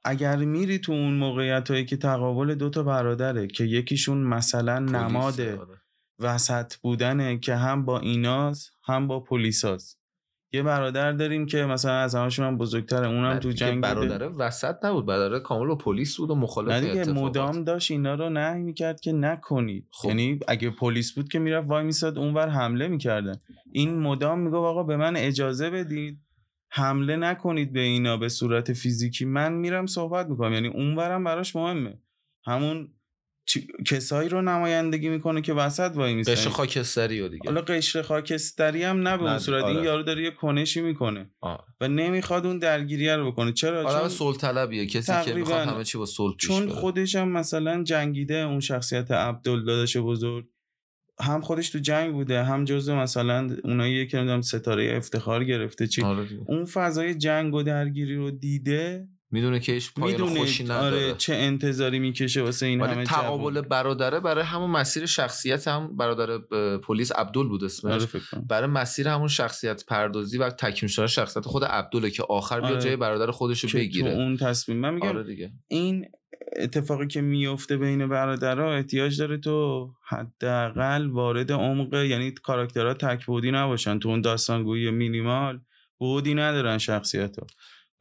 اگر 0.03 0.35
میری 0.35 0.79
تو 0.79 0.91
اون 0.91 1.13
موقعیت 1.13 1.71
هایی 1.71 1.85
که 1.85 1.97
تقابل 1.97 2.55
دوتا 2.55 2.83
برادره 2.83 3.47
که 3.47 3.63
یکیشون 3.63 4.17
مثلا 4.17 4.79
نماده 4.79 5.57
آره. 5.57 5.81
وسط 6.19 6.75
بودنه 6.75 7.37
که 7.39 7.55
هم 7.55 7.85
با 7.85 7.99
ایناز 7.99 8.69
هم 8.83 9.07
با 9.07 9.19
پلیساز 9.19 9.97
یه 10.51 10.63
برادر 10.63 11.11
داریم 11.11 11.45
که 11.45 11.65
مثلا 11.65 11.93
از 11.93 12.15
همشون 12.15 12.45
هم 12.45 12.57
بزرگتره 12.57 13.07
اونم 13.07 13.39
تو 13.39 13.51
جنگ 13.51 13.83
برادر 13.83 14.29
وسط 14.37 14.85
نبود 14.85 15.05
برادر 15.05 15.39
کامل 15.39 15.67
با 15.67 15.75
پلیس 15.75 16.17
بود 16.17 16.29
و 16.29 16.35
مخالف 16.35 16.83
دیگه 16.83 17.11
مدام 17.11 17.63
داشت 17.63 17.91
اینا 17.91 18.15
رو 18.15 18.29
نهی 18.29 18.61
می‌کرد 18.61 18.99
که 18.99 19.11
نکنید. 19.11 19.87
خب. 19.91 20.09
یعنی 20.09 20.39
اگه 20.47 20.69
پلیس 20.69 21.13
بود 21.13 21.29
که 21.29 21.39
می‌رفت 21.39 21.69
وای 21.69 21.83
میساد 21.83 22.17
اونور 22.17 22.49
حمله 22.49 22.87
می‌کردن. 22.87 23.39
این 23.71 23.99
مدام 23.99 24.39
میگه 24.39 24.57
آقا 24.57 24.83
به 24.83 24.97
من 24.97 25.17
اجازه 25.17 25.69
بدید. 25.69 26.19
حمله 26.69 27.15
نکنید 27.15 27.73
به 27.73 27.79
اینا 27.79 28.17
به 28.17 28.29
صورت 28.29 28.73
فیزیکی. 28.73 29.25
من 29.25 29.53
میرم 29.53 29.85
صحبت 29.85 30.27
می‌کنم. 30.27 30.53
یعنی 30.53 30.67
اونورم 30.67 31.23
براش 31.23 31.55
مهمه. 31.55 31.99
همون 32.45 32.89
کسایی 33.85 34.29
رو 34.29 34.41
نمایندگی 34.41 35.09
می‌کنه 35.09 35.41
که 35.41 35.53
وسط 35.53 35.91
وای 35.95 36.15
میسن. 36.15 36.31
قشر 36.31 36.49
خاکستری 36.49 37.21
و 37.21 37.27
دیگه. 37.27 37.43
حالا 37.45 37.61
قشر 37.61 38.01
خاکستری 38.01 38.83
هم 38.83 39.07
نه 39.07 39.17
به 39.17 39.23
اون 39.23 39.39
صورت. 39.39 39.63
این 39.63 39.77
آره. 39.77 39.85
یارو 39.85 40.03
داره 40.03 40.23
یه 40.23 40.31
کنشی 40.31 40.81
می‌کنه 40.81 41.31
آه. 41.41 41.65
و 41.81 41.87
نمی‌خواد 41.87 42.45
اون 42.45 42.59
درگیری 42.59 43.09
رو 43.09 43.31
بکنه. 43.31 43.51
چرا؟ 43.51 43.89
آدم 43.89 44.07
صلح 44.07 44.37
طلبیه 44.37 44.85
کسی 44.85 45.13
که 45.25 45.33
می‌خواد 45.33 45.67
همه 45.67 45.83
چی 45.83 45.97
با 45.97 46.05
صلح 46.05 46.35
چون 46.37 46.69
خودش 46.69 47.15
هم 47.15 47.29
مثلا 47.29 47.83
جنگیده 47.83 48.35
اون 48.35 48.59
شخصیت 48.59 49.11
عبدال 49.11 49.65
داداش 49.65 49.97
بزرگ. 49.97 50.45
هم 51.19 51.41
خودش 51.41 51.69
تو 51.69 51.79
جنگ 51.79 52.13
بوده 52.13 52.43
هم 52.43 52.65
جزو 52.65 52.95
مثلا 52.95 53.57
اونایی 53.63 54.07
که 54.07 54.17
نمی‌دونم 54.17 54.41
ستاره 54.41 54.97
افتخار 54.97 55.43
گرفته 55.43 55.87
چی. 55.87 56.03
آره 56.03 56.27
اون 56.47 56.65
فضای 56.65 57.15
جنگ 57.15 57.53
و 57.53 57.63
درگیری 57.63 58.15
رو 58.15 58.31
دیده 58.31 59.07
می‌دونه 59.31 59.59
که 59.59 59.71
ایش 59.71 59.93
پایان 59.93 60.25
خوشی 60.25 60.63
نداره. 60.63 61.05
آره 61.05 61.13
چه 61.13 61.33
انتظاری 61.33 61.99
می‌کشه 61.99 62.41
واسه 62.41 62.65
این 62.65 62.81
همه 62.81 63.03
تقابل 63.03 63.61
برادره 63.61 64.19
برای 64.19 64.43
همون 64.43 64.69
مسیر 64.69 65.05
شخصیت 65.05 65.67
هم 65.67 65.97
برادر 65.97 66.37
پلیس 66.77 67.11
عبدال 67.11 67.47
بود 67.47 67.63
اسمش. 67.63 67.91
آره 67.91 68.07
برای 68.49 68.69
مسیر 68.69 69.07
همون 69.07 69.27
شخصیت 69.27 69.85
پردازی 69.85 70.37
و 70.37 70.49
تکمیل 70.49 70.91
شدن 70.91 71.07
شخصیت 71.07 71.45
خود 71.45 71.63
عبداله 71.63 72.09
که 72.09 72.23
آخر 72.23 72.61
آره. 72.61 72.81
جای 72.81 72.95
برادر 72.95 73.31
خودش 73.31 73.63
رو 73.63 73.79
بگیره. 73.79 74.11
اون 74.11 74.37
تصمیم. 74.37 74.77
من 74.77 74.93
میگم 74.93 75.07
آره 75.07 75.23
دیگه. 75.23 75.51
این 75.67 76.05
اتفاقی 76.55 77.07
که 77.07 77.21
میفته 77.21 77.77
بین 77.77 78.07
برادرها 78.07 78.73
احتیاج 78.73 79.19
داره 79.19 79.37
تو 79.37 79.89
حداقل 80.09 81.07
وارد 81.07 81.51
عمق 81.51 81.93
یعنی 81.93 82.31
کاراکترها 82.31 82.93
تک 82.93 83.25
بودی 83.25 83.51
نباشن. 83.51 83.99
تو 83.99 84.09
اون 84.09 84.21
داستانگویی 84.21 84.91
مینیمال 84.91 85.59
بودی 85.97 86.33
ندارن 86.33 86.77
شخصیت 86.77 87.39
ها. 87.39 87.47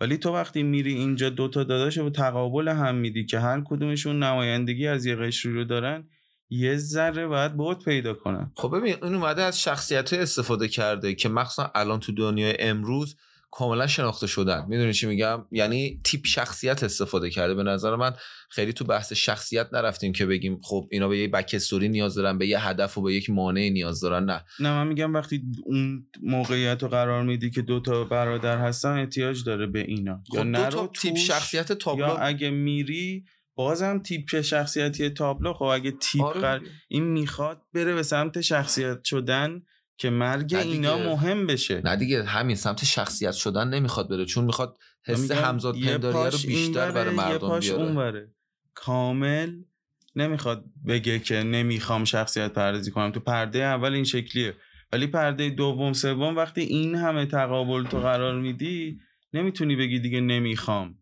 ولی 0.01 0.19
تو 0.19 0.33
وقتی 0.33 0.63
میری 0.63 0.95
اینجا 0.95 1.31
دوتا 1.31 1.65
داداش 1.65 1.99
و 1.99 2.11
تقابل 2.11 2.69
هم 2.69 2.95
میدی 2.95 3.27
که 3.27 3.39
هر 3.39 3.63
کدومشون 3.65 4.23
نمایندگی 4.23 4.87
از 4.87 5.07
یه 5.07 5.17
قشری 5.17 5.53
رو 5.53 5.65
دارن 5.65 6.09
یه 6.51 6.77
ذره 6.77 7.27
باید 7.27 7.57
بود 7.57 7.85
پیدا 7.85 8.15
کنن. 8.15 8.53
خب 8.57 8.77
ببین 8.77 8.97
این 9.03 9.15
اومده 9.15 9.43
از 9.43 9.61
شخصیت 9.61 10.13
استفاده 10.13 10.69
کرده 10.69 11.15
که 11.15 11.29
مخصوصا 11.29 11.71
الان 11.75 12.01
تو 12.01 12.13
دنیای 12.13 12.57
امروز 12.59 13.17
کاملا 13.57 13.87
شناخته 13.87 14.27
شدن. 14.27 14.65
می‌دونی 14.69 14.93
چی 14.93 15.07
میگم؟ 15.07 15.47
یعنی 15.51 16.01
تیپ 16.05 16.27
شخصیت 16.27 16.83
استفاده 16.83 17.31
کرده. 17.31 17.55
به 17.55 17.63
نظر 17.63 17.97
من 17.97 18.13
خیلی 18.51 18.73
تو 18.73 18.85
بحث 18.85 19.13
شخصیت 19.13 19.69
نرفتیم 19.73 20.13
که 20.13 20.27
بگیم 20.27 20.61
خب 20.63 20.89
اینا 20.91 21.09
به 21.09 21.19
یه 21.19 21.29
بک 21.29 21.57
نیاز 21.73 22.15
دارن 22.15 22.39
به 22.39 22.47
یه 22.47 22.69
هدف 22.69 22.99
و 22.99 23.03
به 23.03 23.15
یک 23.15 23.31
مانع 23.31 23.69
نیاز 23.69 24.01
دارن. 24.01 24.25
نه. 24.25 24.45
نه 24.61 24.71
من 24.71 24.87
میگم 24.87 25.15
وقتی 25.15 25.43
اون 25.65 26.07
موقعیت 26.23 26.83
رو 26.83 26.89
قرار 26.89 27.23
میدی 27.23 27.51
که 27.51 27.63
دو 27.63 27.81
تا 27.81 28.05
برادر 28.05 28.59
هستن 28.59 28.99
احتیاج 28.99 29.45
داره 29.45 29.67
به 29.67 29.81
اینا. 29.81 30.23
خب 30.31 30.47
یا 30.47 30.71
دو 30.71 30.71
تا 30.71 30.87
تیپ 30.87 31.17
شخصیت 31.17 31.73
تابلو. 31.73 32.07
یا 32.07 32.17
اگه 32.17 32.51
میری 32.51 33.25
بازم 33.55 33.99
تیپ 33.99 34.41
شخصیتی 34.41 35.11
تابلو. 35.11 35.53
خب 35.53 35.63
اگه 35.63 35.91
تیپ 35.91 36.23
آره. 36.23 36.61
این 36.89 37.05
می‌خواد 37.05 37.63
بره 37.75 37.95
به 37.95 38.03
سمت 38.03 38.41
شخصیت 38.41 39.05
شدن 39.05 39.63
که 39.99 40.11
مرگ 40.11 40.55
اینا 40.55 40.99
مهم 40.99 41.47
بشه. 41.47 41.81
نه 41.85 41.97
دیگه 41.97 42.25
همین 42.25 42.57
سمت 42.57 42.85
شخصیت 42.85 43.33
شدن 43.33 43.69
نمی‌خواد 43.69 44.09
بره 44.09 44.25
چون 44.25 44.45
می‌خواد 44.45 44.79
حس 45.07 45.31
همزاد 45.31 45.75
پنداری 45.75 46.31
رو 46.31 46.39
بیشتر 46.47 46.91
برای 46.91 47.15
مردم 47.15 47.61
بیاره. 47.61 48.33
کامل 48.75 49.53
نمی‌خواد 50.17 50.65
بگه 50.87 51.19
که 51.19 51.43
نمی‌خوام 51.43 52.05
شخصیت 52.05 52.53
پردازی 52.53 52.91
کنم. 52.91 53.11
تو 53.11 53.21
پرده 53.21 53.59
اول 53.59 53.93
این 53.93 54.05
شکلیه. 54.05 54.55
ولی 54.93 55.07
پرده 55.07 55.51
دوم 55.51 55.93
سوم 55.93 56.37
وقتی 56.37 56.61
این 56.61 56.95
همه 56.95 57.27
تقابل 57.27 57.85
تو 57.85 57.99
قرار 57.99 58.41
میدی 58.41 59.01
نمی‌تونی 59.33 59.77
بگی 59.77 59.99
دیگه 59.99 60.21
نمی‌خوام. 60.21 60.99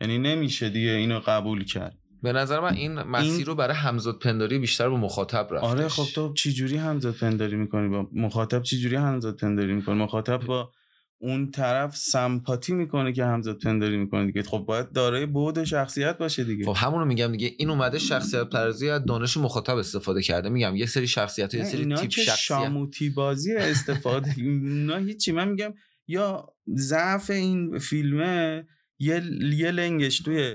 یعنی 0.00 0.18
نمیشه 0.18 0.68
دیگه 0.68 0.90
اینو 0.90 1.20
قبول 1.26 1.64
کرد. 1.64 1.98
به 2.26 2.32
نظر 2.32 2.60
من 2.60 2.74
این 2.74 3.02
مسیر 3.02 3.46
رو 3.46 3.54
برای 3.54 3.76
همزاد 3.76 4.18
پنداری 4.18 4.58
بیشتر 4.58 4.88
با 4.88 4.96
مخاطب 4.96 5.48
رفت 5.50 5.64
آره 5.64 5.88
خب 5.88 6.04
تو 6.14 6.32
چی 6.32 6.52
جوری 6.52 6.76
همزاد 6.76 7.14
پنداری 7.14 7.56
می‌کنی؟ 7.56 7.88
با 7.88 8.08
مخاطب 8.12 8.62
چی 8.62 8.78
جوری 8.78 8.96
همزاد 8.96 9.36
پنداری 9.36 9.74
می‌کنی؟ 9.74 9.94
مخاطب 9.94 10.40
با 10.46 10.70
اون 11.18 11.50
طرف 11.50 11.96
سمپاتی 11.96 12.74
می‌کنه 12.74 13.12
که 13.12 13.24
همزاد 13.24 13.58
پنداری 13.58 13.96
می‌کنه 13.96 14.26
دیگه. 14.26 14.42
خب 14.42 14.58
باید 14.58 14.92
دارای 14.92 15.26
بود 15.26 15.64
شخصیت 15.64 16.18
باشه 16.18 16.44
دیگه. 16.44 16.64
خب 16.64 16.74
همون 16.76 17.00
رو 17.00 17.06
میگم 17.06 17.32
دیگه. 17.32 17.52
این 17.58 17.70
اومده 17.70 17.98
شخصیت 17.98 18.42
پرزی 18.42 18.90
از 18.90 19.04
دانش 19.04 19.36
مخاطب 19.36 19.76
استفاده 19.76 20.22
کرده. 20.22 20.48
میگم 20.48 20.76
یه 20.76 20.86
سری 20.86 21.08
شخصیت 21.08 21.54
یه 21.54 21.64
سری 21.64 21.94
تیپ 21.94 22.10
شخصیت. 22.10 22.36
شاموتی 22.36 23.10
بازی 23.10 23.56
استفاده 23.56 24.34
اینا 24.36 24.96
هیچی. 24.96 25.32
من 25.32 25.48
میگم 25.48 25.74
یا 26.06 26.48
ضعف 26.76 27.30
این 27.30 27.78
فیلمه 27.78 28.66
یه 28.98 29.22
یه 29.56 29.70
لنگش 29.70 30.20
توی 30.20 30.54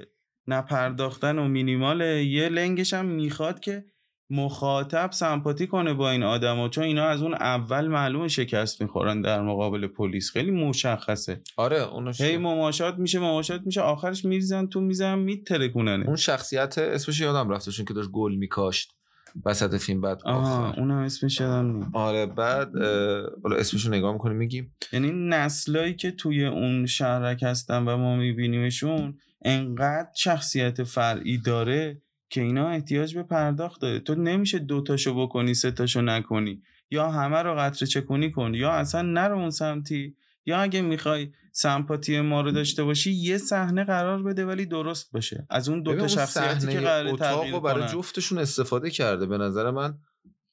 نپرداختن 0.54 1.40
و 1.40 1.48
مینیماله. 1.48 2.24
یه 2.24 2.50
لنگش 2.50 2.94
هم 2.94 3.06
می‌خواد 3.06 3.60
که 3.60 3.86
مخاطب 4.30 5.12
سمپاتی 5.12 5.68
کنه 5.68 5.94
با 5.94 6.12
این 6.12 6.24
آدما 6.24 6.70
چون 6.70 6.84
اینا 6.84 7.06
از 7.06 7.22
اون 7.22 7.34
اول 7.34 7.88
معلوم 7.88 8.28
شکست 8.28 8.82
می‌خورن 8.82 9.22
در 9.22 9.42
مقابل 9.42 9.88
پلیس. 9.88 10.32
خیلی 10.32 10.52
مشخصه. 10.52 11.42
آره 11.58 11.82
اونش 11.82 12.22
هی 12.22 12.38
مماشات 12.38 13.00
میشه 13.00 13.20
مماشات 13.20 13.62
میشه 13.66 13.82
آخرش 13.82 14.26
میریزن 14.26 14.66
تو 14.66 14.82
میزن 14.82 15.20
میترکونن 15.20 16.04
اون 16.08 16.16
شخصیت 16.16 16.78
اسمش 16.78 17.20
یادم 17.20 17.50
رفته 17.50 17.72
چون 17.72 17.86
که 17.86 17.94
داشت 17.94 18.10
گل 18.10 18.36
میکاشت 18.36 18.92
وسط 19.46 19.76
فیلم 19.78 20.02
بعد 20.02 20.22
آها 20.26 20.74
اونم 20.74 20.98
اسمش 20.98 21.40
یادم 21.40 21.92
آره 21.94 22.26
بعد 22.26 22.72
حالا 23.44 23.56
اسمشو 23.56 23.90
نگاه 23.90 24.14
می‌کنیم 24.14 24.38
میگیم. 24.38 24.76
یعنی 24.94 25.12
نسلایی 25.12 25.94
که 25.94 26.12
توی 26.12 26.46
اون 26.46 26.86
شهرک 26.86 27.44
هستن 27.44 27.84
و 27.88 27.98
ما 27.98 28.16
میبینیمشون 28.16 29.18
انقدر 29.46 30.10
شخصیت 30.16 30.84
فرعی 30.84 31.38
داره 31.38 32.02
که 32.30 32.42
اینا 32.42 32.70
احتیاج 32.70 33.16
به 33.16 33.24
پرداخت 33.24 33.82
داره. 33.82 34.00
تو 34.00 34.16
نمیشه 34.16 34.60
دوتاشو 34.60 35.28
بکنی 35.28 35.54
سه 35.54 35.72
تاشو 35.72 36.02
نکنی. 36.02 36.62
یا 36.92 37.12
همه 37.12 37.38
رو 37.38 37.56
قطره 37.56 37.88
چکونی 37.88 38.32
کن. 38.32 38.54
یا 38.54 38.72
اصلا 38.72 39.02
نرو 39.02 39.40
اون 39.40 39.50
سمتی. 39.50 40.16
یا 40.46 40.58
اگه 40.58 40.82
می‌خوای 40.82 41.32
سمپاتی 41.52 42.22
ما 42.22 42.42
رو 42.42 42.52
داشته 42.52 42.84
باشی 42.84 43.12
یه 43.12 43.38
صحنه 43.38 43.84
قرار 43.84 44.24
بده 44.24 44.46
ولی 44.46 44.66
درست 44.66 45.12
باشه. 45.12 45.46
از 45.50 45.70
اون 45.70 45.84
دوتا 45.84 46.08
شخصیتی 46.08 46.68
که 46.68 46.80
قرار 46.80 47.18
تغییر 47.18 47.60
برای 47.60 47.88
جفتشون 47.88 48.38
استفاده 48.38 48.90
کرده. 48.90 49.26
به 49.26 49.38
نظر 49.38 49.72
من 49.72 49.98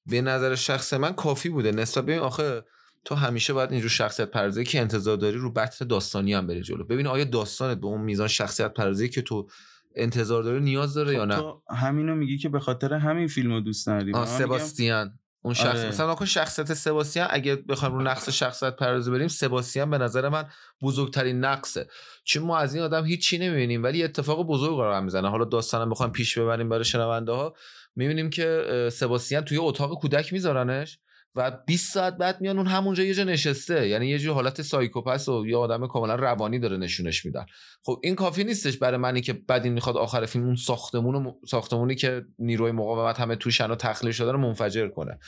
به 0.06 0.20
نظر 0.20 0.54
شخص 0.54 0.92
من 0.92 1.12
کافی 1.12 1.48
بوده. 1.48 1.72
نسبت 1.72 2.04
به 2.04 2.20
آخه 2.20 2.62
تو 3.04 3.14
همیشه 3.14 3.52
باید 3.52 3.72
اینجور 3.72 3.90
شخصیت 3.90 4.30
پردازی 4.30 4.64
که 4.64 4.80
انتظار 4.80 5.16
داری 5.16 5.36
رو 5.36 5.52
بطن 5.52 5.86
داستانی 5.86 6.34
هم 6.34 6.46
بری 6.46 6.62
جلو. 6.62 6.84
ببین 6.84 7.06
آیا 7.06 7.24
داستانت 7.24 7.78
به 7.78 7.86
اون 7.86 8.00
میزان 8.00 8.28
شخصیت 8.28 8.74
پردازی 8.74 9.08
که 9.08 9.22
تو 9.22 9.48
انتظار 9.96 10.42
داره 10.42 10.60
نیاز 10.60 10.94
داره 10.94 11.14
یا 11.14 11.20
خب 11.20 11.28
نه؟ 11.28 11.36
تو 11.36 11.62
همینو 11.74 12.14
میگی 12.14 12.38
که 12.38 12.48
به 12.48 12.60
خاطر 12.60 12.94
همین 12.94 13.28
فیلمو 13.28 13.60
دوست 13.60 13.88
نداری. 13.88 14.26
سباستیان 14.26 15.18
اون 15.42 15.54
شخص 15.54 15.78
آره. 15.78 15.88
مثلا 15.88 16.12
آخه 16.12 16.26
شخصیت 16.26 16.74
سباستیان 16.74 17.28
اگه 17.30 17.56
بخوایم 17.56 17.94
رو 17.94 18.02
نقص 18.02 18.28
شخصیت 18.28 18.76
پردازی 18.76 19.10
بریم 19.10 19.28
سباستیان 19.28 19.90
به 19.90 19.98
نظر 19.98 20.28
من 20.28 20.44
بزرگترین 20.82 21.44
نقصه. 21.44 21.88
چون 22.24 22.42
ما 22.42 22.58
از 22.58 22.74
این 22.74 22.84
آدم 22.84 23.04
هیچی 23.04 23.38
نمی‌بینیم 23.38 23.82
ولی 23.82 24.04
اتفاق 24.04 24.46
بزرگ 24.46 24.76
قرار 24.76 25.00
می‌زنه. 25.00 25.28
حالا 25.28 25.44
داستانم 25.44 25.90
بخوایم 25.90 26.12
پیش 26.12 26.38
ببریم 26.38 26.68
برای 26.68 26.84
شنونده 26.84 27.32
ها. 27.32 27.54
می‌بینیم 27.96 28.30
که 28.30 28.88
سباستیان 28.92 29.44
توی 29.44 29.58
اتاق 29.58 30.00
کودک 30.00 30.32
میذارنش. 30.32 30.98
و 31.34 31.50
20 31.66 31.94
ساعت 31.94 32.16
بعد 32.16 32.40
میان 32.40 32.58
اون 32.58 32.66
همونجا 32.66 33.02
یه 33.02 33.14
جا 33.14 33.24
نشسته. 33.24 33.88
یعنی 33.88 34.08
یه 34.08 34.18
جور 34.18 34.34
حالت 34.34 34.62
سایکوپس 34.62 35.28
و 35.28 35.46
یه 35.46 35.56
آدم 35.56 35.86
کاملا 35.86 36.14
روانی 36.14 36.58
داره 36.58 36.76
نشونش 36.76 37.24
میدن. 37.24 37.46
خب 37.82 38.00
این 38.02 38.14
کافی 38.14 38.44
نیستش 38.44 38.76
برای 38.76 38.96
منی 38.96 39.20
که 39.20 39.32
بعد 39.32 39.64
این 39.64 39.72
می‌خواد 39.72 39.96
آخر 39.96 40.26
فیلم 40.26 40.44
اون 40.44 40.56
ساختمون 40.56 41.34
ساختمونی 41.48 41.94
که 41.94 42.24
نیروی 42.38 42.72
مقاومت 42.72 43.20
همه 43.20 43.36
توشن 43.36 43.70
و 43.70 43.74
تخلیه 43.74 44.12
شده 44.12 44.32
رو 44.32 44.38
منفجر 44.38 44.88
کنه. 44.88 45.18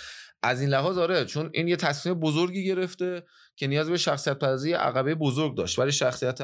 از 0.42 0.60
این 0.60 0.70
لحاظ 0.70 0.98
آره 0.98 1.24
چون 1.24 1.50
این 1.54 1.68
یه 1.68 1.76
تصمیم 1.76 2.14
بزرگی 2.14 2.64
گرفته 2.64 3.22
که 3.56 3.66
نیاز 3.66 3.90
به 3.90 3.96
شخصیت 3.96 4.38
پردازی 4.38 4.72
عقبه 4.72 5.14
بزرگ 5.14 5.56
داشت. 5.56 5.78
ولی 5.78 5.92
شخصیت 5.92 6.38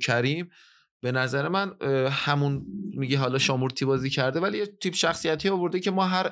کریم 0.00 0.50
به 1.00 1.12
نظر 1.12 1.48
من 1.48 1.72
همون 2.10 2.66
میگه 2.94 3.18
حالا 3.18 3.38
شامورتی 3.38 3.84
بازی 3.84 4.10
کرده 4.10 4.40
ولی 4.40 4.58
یه 4.58 4.66
تیپ 4.66 4.94
شخصیتی 4.94 5.48
آورده 5.48 5.80
که 5.80 5.90
ما 5.90 6.06
هر 6.06 6.30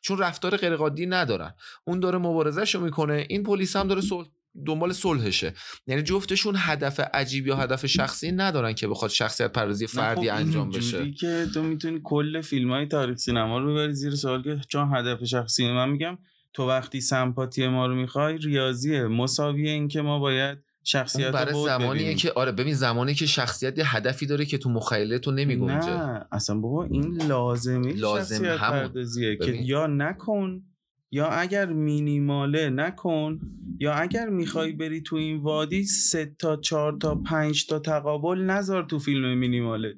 چون 0.00 0.18
رفتار 0.18 0.56
غیرقادی 0.56 1.06
ندارن. 1.06 1.54
اون 1.84 2.00
داره 2.00 2.18
مبارزهشو 2.18 2.80
می‌کنه 2.80 3.26
این 3.28 3.42
پلیس 3.42 3.76
هم 3.76 3.88
داره 3.88 4.00
صلح 4.00 4.28
دنبال 4.66 4.92
صلحشه. 4.92 5.54
یعنی 5.86 6.02
جفتشون 6.02 6.54
هدف 6.58 7.00
عجیب 7.00 7.46
یا 7.46 7.56
هدف 7.56 7.86
شخصی 7.86 8.32
ندارن 8.32 8.72
که 8.72 8.88
بخواد 8.88 9.10
شخصیت 9.10 9.52
پردازی 9.52 9.86
فردی 9.86 10.30
خب 10.30 10.36
انجام 10.36 10.70
بشه. 10.70 11.10
که 11.10 11.46
تو 11.54 11.62
می‌تونی 11.62 12.00
کل 12.04 12.40
فیلم 12.40 12.70
های 12.70 12.86
تاریخ 12.86 13.16
سینما 13.16 13.58
رو 13.58 13.74
ببری 13.74 13.94
زیر 13.94 14.14
سوال 14.14 14.42
که 14.42 14.60
چون 14.68 14.94
هدف 14.94 15.24
شخصی 15.24 15.72
من 15.72 15.88
میگم 15.88 16.18
تو 16.52 16.68
وقتی 16.68 17.00
سمپاتی 17.00 17.68
ما 17.68 17.86
رو 17.86 17.94
می‌خوای 17.94 18.38
ریاضیه 18.38 19.02
مساویه 19.02 19.70
این 19.70 19.88
که 19.88 20.02
ما 20.02 20.18
باید 20.18 20.58
شخصیت 20.84 21.32
برای 21.32 21.64
زمانیه 21.64 22.14
که 22.14 22.32
آره 22.32 22.52
ببین 22.52 22.74
زمانی 22.74 23.14
که 23.14 23.26
شخصیت 23.26 23.78
یه 23.78 23.96
هدفی 23.96 24.26
داره 24.26 24.44
که 24.44 24.58
تو 24.58 24.70
مخیله 24.70 25.18
تو 25.18 25.30
نمیگنجه 25.30 25.90
نه 25.90 26.26
اصلا 26.32 26.58
بابا 26.58 26.84
این 26.84 27.22
لازمی 27.22 27.92
لازم 27.92 28.34
شخصیت. 28.34 28.58
پردازیه 28.58 29.36
که. 29.36 29.52
یا 29.52 29.86
نکن 29.86 30.62
یا 31.10 31.28
اگر 31.28 31.66
مینیماله 31.66 32.70
نکن 32.70 33.40
یا 33.78 33.92
اگر 33.92 34.28
می‌خوای 34.28 34.72
بری 34.72 35.00
تو 35.00 35.16
این 35.16 35.42
وادی 35.42 35.84
سه 35.84 36.36
تا 36.38 36.56
چهار 36.56 36.96
تا 37.00 37.14
پنج 37.14 37.66
تا 37.66 37.78
تقابل 37.78 38.38
نذار 38.38 38.84
تو 38.84 38.98
فیلم 38.98 39.38
مینیماله 39.38 39.94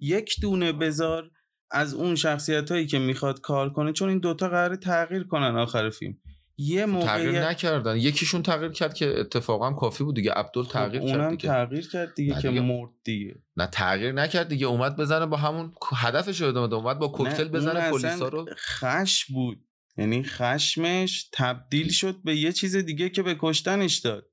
یک 0.00 0.40
دونه 0.40 0.72
بذار 0.72 1.30
از 1.70 1.94
اون 1.94 2.14
شخصیت 2.14 2.70
هایی 2.70 2.86
که 2.86 2.98
می‌خواد 2.98 3.40
کار 3.40 3.72
کنه 3.72 3.92
چون 3.92 4.08
این 4.08 4.18
دوتا 4.18 4.48
قرار 4.48 4.76
تغییر 4.76 5.22
کنن 5.22 5.56
آخر 5.56 5.90
فیلم 5.90 6.16
یه 6.56 6.86
تغییر 6.86 6.86
موقعیت 6.86 7.44
نکردن. 7.44 7.96
یکیشون 7.96 8.42
تغییر 8.42 8.72
کرد 8.72 8.94
که 8.94 9.20
اتفاقا 9.20 9.72
کافی 9.72 10.04
بود 10.04 10.14
دیگه. 10.14 10.32
عبدال 10.32 10.64
تغییر 10.64 11.02
خب 11.02 11.08
کرد 11.08 11.20
اونم 11.20 11.30
دیگه. 11.30 11.48
تغییر 11.48 11.88
کرد 11.88 12.14
دیگه 12.14 12.34
نه 12.34 12.42
که 12.42 12.48
دیگه. 12.48 12.60
مرد 12.60 12.90
دیگه. 13.04 13.34
نه 13.56 13.66
تغییر 13.66 14.12
نکرد 14.12 14.48
دیگه. 14.48 14.66
اومد 14.66 14.96
بزنه 14.96 15.26
با 15.26 15.36
همون 15.36 15.72
هدفش 15.96 16.40
رو 16.40 16.48
ادامه. 16.48 16.74
اومد 16.74 16.98
با 16.98 17.08
کوکتل 17.08 17.44
نه، 17.44 17.50
بزنه 17.50 17.90
پلیسا 17.90 18.28
رو. 18.28 18.46
خش 18.56 19.24
بود. 19.24 19.64
یعنی 19.96 20.22
خشمش 20.22 21.28
تبدیل 21.32 21.90
شد 21.90 22.16
به 22.24 22.36
یه 22.36 22.52
چیز 22.52 22.76
دیگه 22.76 23.08
که 23.08 23.22
به 23.22 23.36
کشتنش 23.38 23.98
داد. 23.98 24.26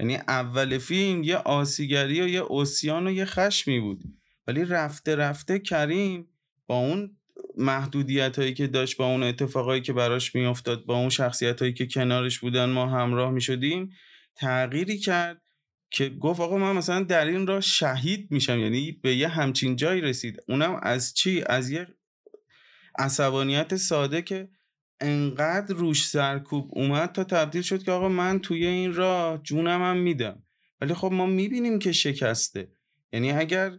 یعنی 0.00 0.16
اول 0.16 0.78
فیلم 0.78 1.22
یه 1.22 1.36
آسیگری 1.36 2.20
و 2.20 2.28
یه 2.28 2.40
اوسیان 2.40 3.06
و 3.06 3.10
یه 3.10 3.24
خشمی 3.24 3.80
بود. 3.80 4.02
ولی 4.46 4.64
رفته 4.64 5.16
رفته 5.16 5.58
کریم 5.58 6.28
با 6.66 6.78
اون 6.78 7.16
محدودیت 7.58 8.38
هایی 8.38 8.54
که 8.54 8.66
داشت 8.66 8.96
با 8.96 9.06
اون 9.06 9.22
اتفاقایی 9.22 9.82
که 9.82 9.92
براش 9.92 10.34
میافتاد 10.34 10.84
با 10.84 10.96
اون 10.96 11.08
شخصیت 11.08 11.60
هایی 11.60 11.72
که 11.72 11.86
کنارش 11.86 12.38
بودن 12.38 12.64
ما 12.64 12.86
همراه 12.86 13.30
می 13.30 13.40
شدیم 13.40 13.90
تغییری 14.36 14.98
کرد 14.98 15.42
که 15.90 16.08
گفت 16.08 16.40
آقا 16.40 16.58
من 16.58 16.72
مثلا 16.72 17.02
در 17.02 17.26
این 17.26 17.46
راه 17.46 17.60
شهید 17.60 18.30
میشم. 18.30 18.58
یعنی 18.58 18.92
به 18.92 19.16
یه 19.16 19.28
همچین 19.28 19.76
جایی 19.76 20.00
رسید. 20.00 20.42
اونم 20.48 20.80
از 20.82 21.14
چی؟ 21.14 21.44
از 21.46 21.70
یه 21.70 21.86
عصبانیت 22.98 23.76
ساده 23.76 24.22
که 24.22 24.48
انقدر 25.00 25.74
روش 25.74 26.06
سرکوب 26.06 26.70
اومد 26.72 27.12
تا 27.12 27.24
تبدیل 27.24 27.62
شد 27.62 27.82
که 27.82 27.92
آقا 27.92 28.08
من 28.08 28.38
توی 28.38 28.66
این 28.66 28.94
راه 28.94 29.42
جونم 29.42 29.82
هم 29.82 29.96
میدم. 29.96 30.42
ولی 30.80 30.94
خب 30.94 31.12
ما 31.12 31.26
می‌بینیم 31.26 31.78
که 31.78 31.92
شکسته. 31.92 32.68
یعنی 33.12 33.32
اگر 33.32 33.78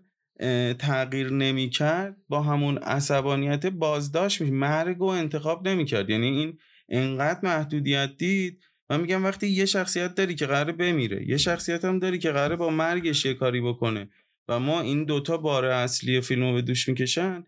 تغییر 0.80 1.32
نمی‌کرد 1.32 2.18
با 2.30 2.42
همون 2.42 2.77
عصبانیت 2.77 3.65
بازداشت 3.65 4.42
میشه 4.42 4.54
مرگ 4.54 5.01
و 5.01 5.06
انتخاب 5.06 5.68
نمی‌کرد. 5.68 6.10
یعنی 6.10 6.27
این 6.27 6.58
انقدر 6.89 7.39
محدودیت 7.44 8.18
دید. 8.18 8.63
من 8.89 9.01
میگم 9.01 9.24
وقتی 9.24 9.48
یه 9.48 9.65
شخصیت 9.65 10.15
داری 10.15 10.36
که 10.36 10.46
قراره 10.46 10.74
بمیره 10.74 11.30
یه 11.30 11.38
شخصیت 11.38 11.86
هم 11.86 12.00
داری 12.00 12.20
که 12.20 12.32
قراره 12.32 12.56
با 12.56 12.70
مرگش 12.70 13.25
یه 13.25 13.34
کاری 13.34 13.62
بکنه 13.62 14.10
و 14.48 14.60
ما 14.60 14.82
این 14.82 15.04
دوتا 15.04 15.38
بار 15.38 15.65
اصلی 15.65 16.22
فیلم 16.22 16.44
رو 16.44 16.54
به 16.54 16.62
دوش 16.62 16.89
می‌کشن 16.89 17.44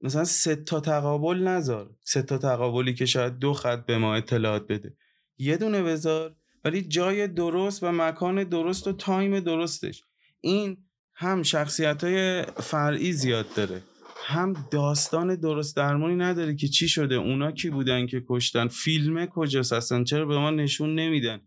مثلا 0.00 0.24
سه 0.24 0.56
تا 0.56 0.80
تقابل 0.80 1.38
نذار. 1.38 1.90
سه 2.04 2.22
تا 2.22 2.38
تقابلی 2.38 2.94
که 2.94 3.06
شاید 3.06 3.38
دو 3.38 3.52
خط 3.52 3.86
به 3.86 3.98
ما 3.98 4.14
اطلاعات 4.14 4.66
بده. 4.66 4.94
یه 5.38 5.56
دونه 5.56 5.82
بذار 5.82 6.36
ولی 6.64 6.82
جای 6.82 7.28
درست 7.28 7.82
و 7.82 7.92
مکان 7.92 8.44
درست 8.44 8.86
و 8.88 8.92
تایم 8.92 9.40
درستش. 9.40 10.02
این 10.40 10.76
هم 11.20 11.42
شخصیت 11.42 12.04
های 12.04 12.42
فرعی 12.42 13.12
زیاد 13.12 13.46
داره 13.56 13.82
هم 14.26 14.66
داستان 14.70 15.34
درست 15.34 15.76
درمانی 15.76 16.16
نداره 16.16 16.54
که 16.54 16.68
چی 16.68 16.88
شده 16.88 17.14
اونا 17.14 17.52
کی 17.52 17.70
بودن 17.70 18.06
که 18.06 18.24
کشتن 18.28 18.68
فیلم 18.68 19.26
کجاست 19.26 19.72
اصلا 19.72 20.04
چرا 20.04 20.26
به 20.26 20.38
ما 20.38 20.50
نشون 20.50 20.94
نمیدن؟ 20.94 21.40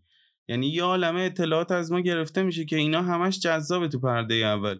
یعنی 0.48 0.66
یه 0.66 0.82
عالمه 0.82 1.20
اطلاعات 1.20 1.70
از 1.70 1.92
ما 1.92 2.00
گرفته 2.00 2.42
میشه 2.42 2.64
که 2.64 2.76
اینا 2.76 3.02
همش 3.02 3.38
جذابه 3.38 3.88
تو 3.88 3.98
پرده 3.98 4.34
اول 4.34 4.78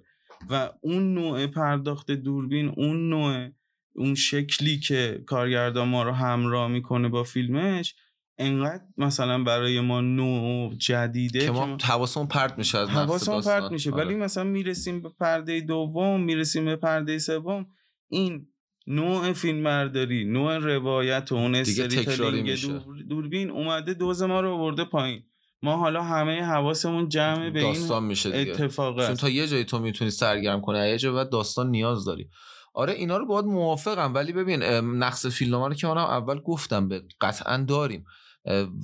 و 0.51 0.71
اون 0.81 1.15
نوع 1.15 1.47
پرداخت 1.47 2.11
دوربین 2.11 2.69
اون 2.69 3.09
نوع 3.09 3.49
اون 3.95 4.15
شکلی 4.15 4.79
که 4.79 5.23
کارگردان 5.27 5.89
ما 5.89 6.03
رو 6.03 6.13
همراه 6.13 6.69
می‌کنه 6.69 7.09
با 7.09 7.25
فیلمش 7.25 7.95
انقدر 8.39 8.85
مثلا 8.97 9.45
برای 9.45 9.81
ما 9.81 10.01
نوع 10.01 10.75
جدیده 10.75 11.38
که 11.38 11.51
ما 11.51 11.77
حواسمون 11.85 12.27
پرت 12.27 12.59
میشه 12.59 12.79
از 12.79 12.88
حواسمون. 12.88 13.42
پرت 13.42 13.73
میشه 13.73 13.92
آره. 13.92 14.05
ولی 14.05 14.14
مثلا 14.14 14.45
می‌رسیم 14.45 15.03
به 15.03 15.09
پرده 15.21 15.61
دوم 15.61 16.21
می‌رسیم 16.21 16.64
به 16.64 16.77
پرده 16.77 17.18
سوم 17.18 17.66
این 18.09 18.47
نوع 18.87 19.33
فیلم 19.33 19.64
برداری 19.64 20.25
نوع 20.25 20.59
روایت 20.59 21.33
و 21.33 21.35
اون 21.35 21.55
استری 21.55 22.05
تلینگ. 22.05 22.61
دور- 22.61 23.03
دوربین 23.09 23.51
اومده 23.51 23.95
دوز 23.95 24.23
ما 24.23 24.40
رو 24.40 24.59
برده 24.59 24.85
پایین 24.85 25.23
ما 25.62 25.77
حالا 25.77 26.03
همه 26.03 26.42
حواسمون 26.42 27.09
جمع 27.09 27.51
به 27.51 27.61
این 27.61 27.73
داستان 27.73 28.05
میشه 28.05 28.31
دیگه 28.31 28.53
اتفاق 28.53 29.07
چون 29.07 29.14
تا 29.16 29.29
یه 29.29 29.47
جایی 29.47 29.64
تو 29.64 29.79
می‌تونی 29.79 30.11
سرگرم 30.11 30.61
کنی 30.61 30.79
یه 30.79 30.99
جایی 30.99 31.14
بعد 31.14 31.31
داستان 31.31 31.71
نیاز 31.71 32.05
داری 32.05 32.29
آره 32.75 32.93
اینا 32.93 33.17
رو 33.17 33.27
باید 33.27 33.45
موافقم. 33.45 34.15
ولی 34.15 34.33
ببین 34.33 34.63
نقص 35.03 35.27
فیلمنامه 35.27 35.69
رو 35.69 35.75
که 35.75 35.87
منم 35.87 35.97
اول 35.99 36.41
گفتم 36.41 36.89
به 36.89 37.03
قطعا 37.21 37.57
داریم. 37.69 38.05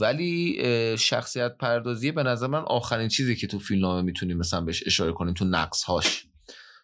ولی 0.01 0.59
شخصیت 0.99 1.57
پردازی 1.57 2.13
به 2.13 2.23
نظر 2.23 2.47
من 2.47 2.63
آخرین 2.67 3.09
چیزی 3.09 3.37
که 3.37 3.47
تو 3.47 3.59
فیلمنامه 3.59 4.03
می‌تونیم 4.03 4.39
مثلا 4.39 4.61
بهش 4.61 4.83
اشاره 4.87 5.13
کنیم 5.13 5.35
تو 5.35 5.45
نقص 5.45 5.83
هاش 5.83 6.27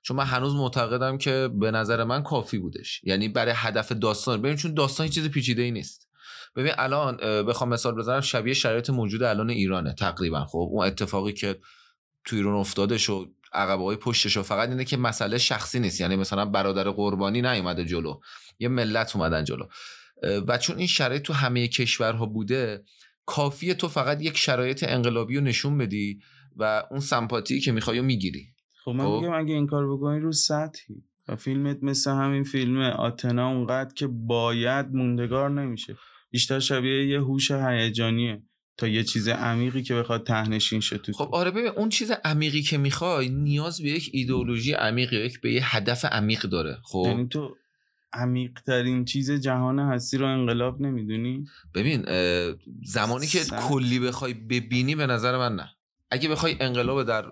چون 0.03 0.17
من 0.17 0.25
هنوز 0.25 0.55
معتقدم 0.55 1.19
که 1.19 1.51
به 1.55 1.71
نظر 1.71 2.05
من 2.05 2.23
کافی 2.23 2.59
بودش. 2.59 3.01
یعنی 3.05 3.29
برای 3.29 3.53
هدف 3.57 3.93
داستان. 3.93 4.43
ببین 4.43 4.57
چون 4.57 4.75
داستان 4.75 5.09
چیز 5.09 5.29
پیچیده 5.29 5.63
ای 5.63 5.71
نیست. 5.71 6.09
ببین 6.57 6.73
الان 6.79 7.17
بخوام 7.43 7.71
مثال 7.71 7.95
بزنم 7.95 8.21
شبیه 8.21 8.55
شرایط 8.55 8.91
موجود 8.91 9.23
الان 9.23 9.51
ایرانه 9.51 9.93
تقریبا. 9.93 10.45
خب 10.45 10.59
اون 10.59 10.87
اتفاقی 10.87 11.33
که 11.33 11.59
تو 12.25 12.37
ایران 12.37 12.55
افتادش 12.55 13.11
و 13.11 13.27
عقبه 13.55 13.85
های 13.85 13.97
پشتش 13.97 14.37
و 14.37 14.43
فقط 14.43 14.69
اینه 14.69 14.85
که 14.85 14.97
مسئله 14.97 15.39
شخصی 15.39 15.81
نیست. 15.81 16.01
یعنی 16.01 16.17
مثلا 16.17 16.45
برادر 16.45 16.91
قربانی 16.91 17.43
نیومده 17.43 17.85
جلو. 17.85 18.21
یه 18.59 18.69
ملت 18.69 19.17
اومدن 19.17 19.45
جلو. 19.45 19.65
و 20.49 20.59
چون 20.59 20.79
این 20.79 20.87
شرایط 20.87 21.23
تو 21.23 21.33
همه 21.33 21.69
کشورها 21.69 22.27
بوده 22.27 22.85
کافیه 23.27 23.75
تو 23.75 23.89
فقط 23.89 24.23
یک 24.23 24.37
شرایط 24.37 24.85
انقلابی 24.89 25.37
رو 25.37 25.45
نشون 25.45 25.79
بدی 25.79 26.19
و 26.57 26.83
اون 26.91 27.01
سمپاتی 27.01 27.61
که 27.61 27.73
می‌خوای 27.73 28.01
می‌گیری. 28.01 28.47
خب 28.85 28.91
من 28.91 29.05
خب. 29.05 29.21
میگم 29.21 29.35
اگه 29.35 29.55
این 29.55 29.67
کار 29.67 29.93
بکنی 29.93 30.21
رو 30.21 30.33
سطحی. 30.33 31.05
و 31.29 31.37
فیلمت 31.37 31.79
مثل 31.83 32.11
همین 32.11 32.45
فیلم 32.45 32.81
آتنا 32.81 33.49
اونقدر 33.49 33.95
که 33.95 34.07
باید 34.07 34.87
موندگار 34.93 35.51
نمیشه. 35.51 35.97
بیشتر 36.31 36.61
شبیه 36.61 37.07
یه 37.07 37.21
هوش 37.21 37.51
هیجانیه. 37.51 38.43
تا 38.77 38.89
یه 38.89 39.05
چیز 39.05 39.29
عمیقی 39.29 39.83
که 39.83 39.95
بخواد 39.95 40.27
تهنشین 40.27 40.81
شه 40.81 40.99
تو 40.99 41.13
خب 41.13 41.35
آره 41.35 41.51
ببین 41.51 41.67
اون 41.77 41.89
چیز 41.89 42.11
عمیقی 42.25 42.63
که 42.63 42.79
می‌خوای 42.79 43.29
نیاز 43.29 43.83
به 43.83 43.89
یک 43.89 44.11
ایدئولوژی 44.13 44.73
عمیق 44.73 45.13
یا 45.13 45.25
یک 45.25 45.41
به 45.41 45.53
یه 45.53 45.77
هدف 45.77 46.05
عمیق 46.05 46.43
داره 46.43 46.79
خب؟ 46.83 47.05
یعنی 47.07 47.29
تو 47.29 47.57
عمیق 48.13 48.51
ترین 48.67 49.05
چیز 49.05 49.31
جهان 49.31 49.79
هستی 49.79 50.17
رو 50.17 50.27
انقلاب 50.27 50.81
نمی‌دونی؟ 50.81 51.45
ببین 51.75 52.05
زمانی 52.85 53.27
که 53.27 53.39
سخت. 53.39 53.69
کلی 53.69 53.99
بخوای 53.99 54.35
ببینی 54.35 54.95
به 54.95 55.07
نظر 55.07 55.39
من 55.39 55.57
نه. 55.57 55.69
اگه 56.11 56.29
بخوای 56.29 56.57
انقلاب 56.61 57.03
در 57.03 57.25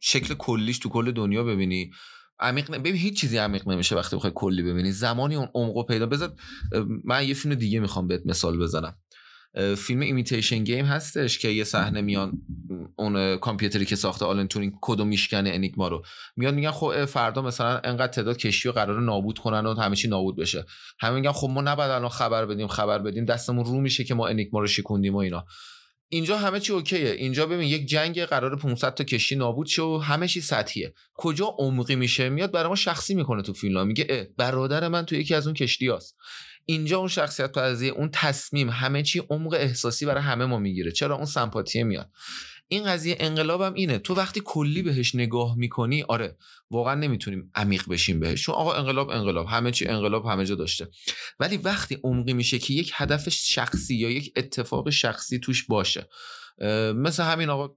شکل 0.00 0.34
کلیش 0.34 0.78
تو 0.78 0.88
کل 0.88 1.10
دنیا 1.10 1.44
ببینی 1.44 1.90
عمیق 2.40 2.70
نه- 2.70 2.78
ببین 2.78 2.96
هیچ 2.96 3.20
چیزی 3.20 3.36
عمیق 3.36 3.68
نمیشه 3.68 3.96
وقتی 3.96 4.16
بخوای 4.16 4.32
کلی 4.34 4.62
ببینی. 4.62 4.92
زمانی 4.92 5.36
اون 5.36 5.48
عمقو 5.54 5.82
پیدا 5.82 6.06
بذار 6.06 6.32
من 7.04 7.28
یه 7.28 7.34
فیلم 7.34 7.54
دیگه 7.54 7.80
می‌خوام 7.80 8.08
بهت 8.08 8.22
مثال 8.26 8.58
بزنم. 8.58 8.94
فیلم 9.76 10.00
Imitation 10.00 10.64
Game 10.64 10.84
هستش 10.84 11.38
که 11.38 11.48
یه 11.48 11.64
صحنه 11.64 12.00
میان 12.00 12.32
اون 12.96 13.36
کامپیوتری 13.36 13.84
که 13.84 13.96
ساخته 13.96 14.24
آلن 14.24 14.48
تورینگ 14.48 14.72
کدو 14.80 15.04
میشکنه 15.04 15.50
انیگما 15.50 15.88
رو. 15.88 16.02
میان 16.36 16.54
میگن 16.54 16.70
خب 16.70 17.04
فردا 17.04 17.42
مثلا 17.42 17.80
انقدر 17.84 18.12
تعداد 18.12 18.36
کشتی 18.36 18.68
رو 18.68 18.74
قرار 18.74 19.00
نابود 19.00 19.38
کنن 19.38 19.66
و 19.66 19.74
همه 19.74 19.96
چی 19.96 20.08
نابود 20.08 20.36
بشه. 20.36 20.64
همه 21.00 21.14
میگن 21.14 21.32
خب 21.32 21.48
ما 21.50 21.60
نباید 21.60 21.90
الان 21.90 22.08
خبر 22.08 22.46
بدیم 22.46 22.66
خبر 22.66 22.98
بدیم. 22.98 23.24
دستمون 23.24 23.64
رو 23.64 23.80
میشه 23.80 24.04
که 24.04 24.14
ما 24.14 24.28
انیگما 24.28 24.60
رو 24.60 24.66
شکوندیم 24.66 25.14
و 25.14 25.18
اینا. 25.18 25.44
اینجا 26.12 26.38
همه 26.38 26.60
چی 26.60 26.72
اوکیه. 26.72 27.10
اینجا 27.10 27.46
ببین 27.46 27.68
یک 27.68 27.86
جنگ 27.86 28.24
قرار 28.24 28.56
500 28.56 28.94
تا 28.94 29.04
کشتی 29.04 29.36
نابود 29.36 29.66
شه 29.66 29.82
و 29.82 29.98
همه 29.98 30.28
چی 30.28 30.40
سطحیه. 30.40 30.94
کجا 31.14 31.54
عمقی 31.58 31.96
میشه؟ 31.96 32.28
میاد 32.28 32.52
برای 32.52 32.68
ما 32.68 32.74
شخصی 32.74 33.14
می‌کنه 33.14 33.42
تو 33.42 33.52
فیلم. 33.52 33.86
میگه 33.86 34.34
برادر 34.36 34.88
من 34.88 35.06
تو 35.06 35.14
یکی 35.14 35.34
از 35.34 35.46
اون 35.46 35.54
کشتی 35.54 35.88
هست. 35.88 36.16
اینجا 36.70 36.98
اون 36.98 37.08
شخصیت 37.08 37.52
پردازی 37.52 37.88
اون 37.88 38.10
تصمیم 38.12 38.70
همه 38.70 39.02
چی 39.02 39.22
عمق 39.30 39.52
احساسی 39.52 40.06
برای 40.06 40.22
همه 40.22 40.44
ما 40.46 40.58
می‌گیره. 40.58 40.92
چرا؟ 40.92 41.16
اون 41.16 41.24
سمپاتیه 41.24 41.84
میاد. 41.84 42.10
این 42.68 42.84
قضیه 42.84 43.16
انقلابم 43.20 43.74
اینه. 43.74 43.98
تو 43.98 44.14
وقتی 44.14 44.42
کلی 44.44 44.82
بهش 44.82 45.14
نگاه 45.14 45.56
می‌کنی 45.56 46.02
آره 46.02 46.36
واقعا 46.70 46.94
نمی‌تونیم 46.94 47.50
عمیق 47.54 47.88
بشیم 47.88 48.20
بهش. 48.20 48.42
چون 48.42 48.54
آقا 48.54 48.72
انقلاب 48.72 49.10
انقلاب. 49.10 49.46
همه 49.46 49.70
چی 49.70 49.86
انقلاب 49.86 50.26
همه 50.26 50.44
جا 50.44 50.54
داشته. 50.54 50.88
ولی 51.40 51.56
وقتی 51.56 51.98
عمقی 52.04 52.32
میشه 52.32 52.58
که 52.58 52.74
یک 52.74 52.92
هدف 52.94 53.28
شخصی 53.28 53.94
یا 53.94 54.10
یک 54.10 54.32
اتفاق 54.36 54.90
شخصی 54.90 55.38
توش 55.38 55.66
باشه. 55.66 56.08
مثل 56.94 57.22
همین 57.22 57.50
آقا 57.50 57.76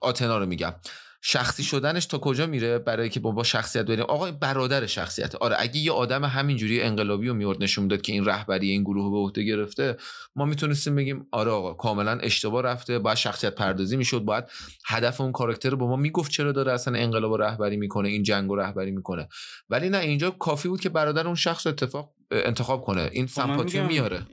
آتنا 0.00 0.38
رو 0.38 0.46
میگم. 0.46 0.74
شخصی 1.22 1.62
شدنش 1.62 2.06
تا 2.06 2.18
کجا 2.18 2.46
میره 2.46 2.78
برای 2.78 3.08
که 3.08 3.20
با 3.20 3.42
شخصیت 3.42 3.86
بریم 3.86 4.04
آقا 4.04 4.30
برادر 4.30 4.86
شخصیت. 4.86 5.34
آره 5.34 5.56
اگه 5.58 5.76
یه 5.76 5.92
آدم 5.92 6.24
همینجوری 6.24 6.82
انقلابی 6.82 7.28
رو 7.28 7.34
میورد 7.34 7.62
نشون 7.62 7.84
می‌داد 7.84 8.00
که 8.00 8.12
این 8.12 8.24
رهبری 8.24 8.70
این 8.70 8.82
گروه 8.82 9.10
به 9.10 9.16
عهده 9.16 9.42
گرفته 9.42 9.96
ما 10.36 10.44
می‌تونستیم 10.44 10.94
بگیم 10.94 11.26
آره 11.32 11.50
آقا 11.50 11.74
کاملا 11.74 12.18
اشتباه 12.18 12.62
رفته 12.62 12.98
باید 12.98 13.16
شخصیت 13.16 13.54
پردازی 13.54 13.96
می‌شد 13.96 14.20
باید 14.20 14.44
هدف 14.86 15.20
اون 15.20 15.32
کاراکتر 15.32 15.70
رو 15.70 15.76
با 15.76 15.86
ما 15.86 15.96
می‌گفت 15.96 16.30
چرا 16.30 16.52
داره 16.52 16.72
اصلا 16.72 16.98
انقلاب 16.98 17.42
رهبری 17.42 17.76
می‌کنه 17.76 18.08
این 18.08 18.22
جنگ 18.22 18.50
رو 18.50 18.56
رهبری 18.56 18.90
می‌کنه. 18.90 19.28
ولی 19.70 19.88
نه 19.88 19.98
اینجا 19.98 20.30
کافی 20.30 20.68
بود 20.68 20.80
که 20.80 20.88
برادر 20.88 21.26
اون 21.26 21.34
شخص 21.34 21.66
اتفاق 21.66 22.12
انتخاب 22.30 22.84
کنه. 22.84 23.10
این 23.12 23.26
خب 23.26 23.32
سمپاتی 23.32 23.80
میاره. 23.80 24.26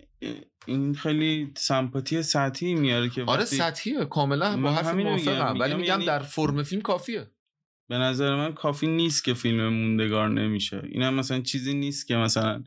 این 0.65 0.95
خیلی 0.95 1.51
سمپاتی 1.57 2.23
سطحی 2.23 2.75
میاره 2.75 3.09
که 3.09 3.23
آره 3.23 3.45
سطحیه. 3.45 4.05
کاملا 4.05 4.61
با 4.61 4.71
حرف 4.71 4.95
موافقم. 4.95 5.59
ولی 5.59 5.73
میگم 5.73 5.87
یعنی 5.87 6.05
در 6.05 6.19
فرم 6.19 6.63
فیلم 6.63 6.81
کافیه. 6.81 7.27
به 7.89 7.97
نظر 7.97 8.35
من 8.35 8.53
کافی 8.53 8.87
نیست 8.87 9.23
که 9.23 9.33
فیلم 9.33 9.67
موندگار 9.67 10.29
نمیشه. 10.29 10.81
اینم 10.91 11.13
مثلا 11.13 11.41
چیزی 11.41 11.73
نیست 11.73 12.07
که 12.07 12.15
مثلا 12.15 12.63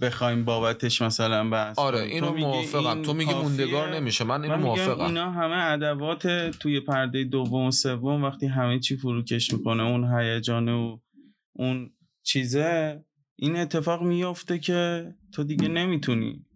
بخوایم 0.00 0.44
بابتش 0.44 1.02
مثلا 1.02 1.50
بحث 1.50 1.78
آره 1.78 2.00
اینو 2.00 2.32
موافقم. 2.32 3.02
تو 3.02 3.14
میگی 3.14 3.34
موندگار 3.34 3.94
نمیشه. 3.94 4.24
من 4.24 4.42
اینو 4.42 4.56
موافقم. 4.56 5.04
اینا 5.04 5.32
همه 5.32 5.72
ادوات 5.72 6.50
توی 6.50 6.80
پرده 6.80 7.24
دوم 7.24 7.66
و 7.66 7.70
سوم 7.70 8.24
وقتی 8.24 8.46
همه 8.46 8.78
چی 8.78 8.96
فروکش 8.96 9.52
می‌کنه 9.52 9.82
اون 9.82 10.18
هیجان 10.18 10.68
و 10.68 10.98
اون 11.52 11.90
چیزه 12.22 13.04
این 13.42 13.56
اتفاق 13.56 14.02
میافته 14.02 14.58
که 14.58 15.10
تو 15.32 15.44
دیگه 15.44 15.68
نمی‌تونی 15.68 16.46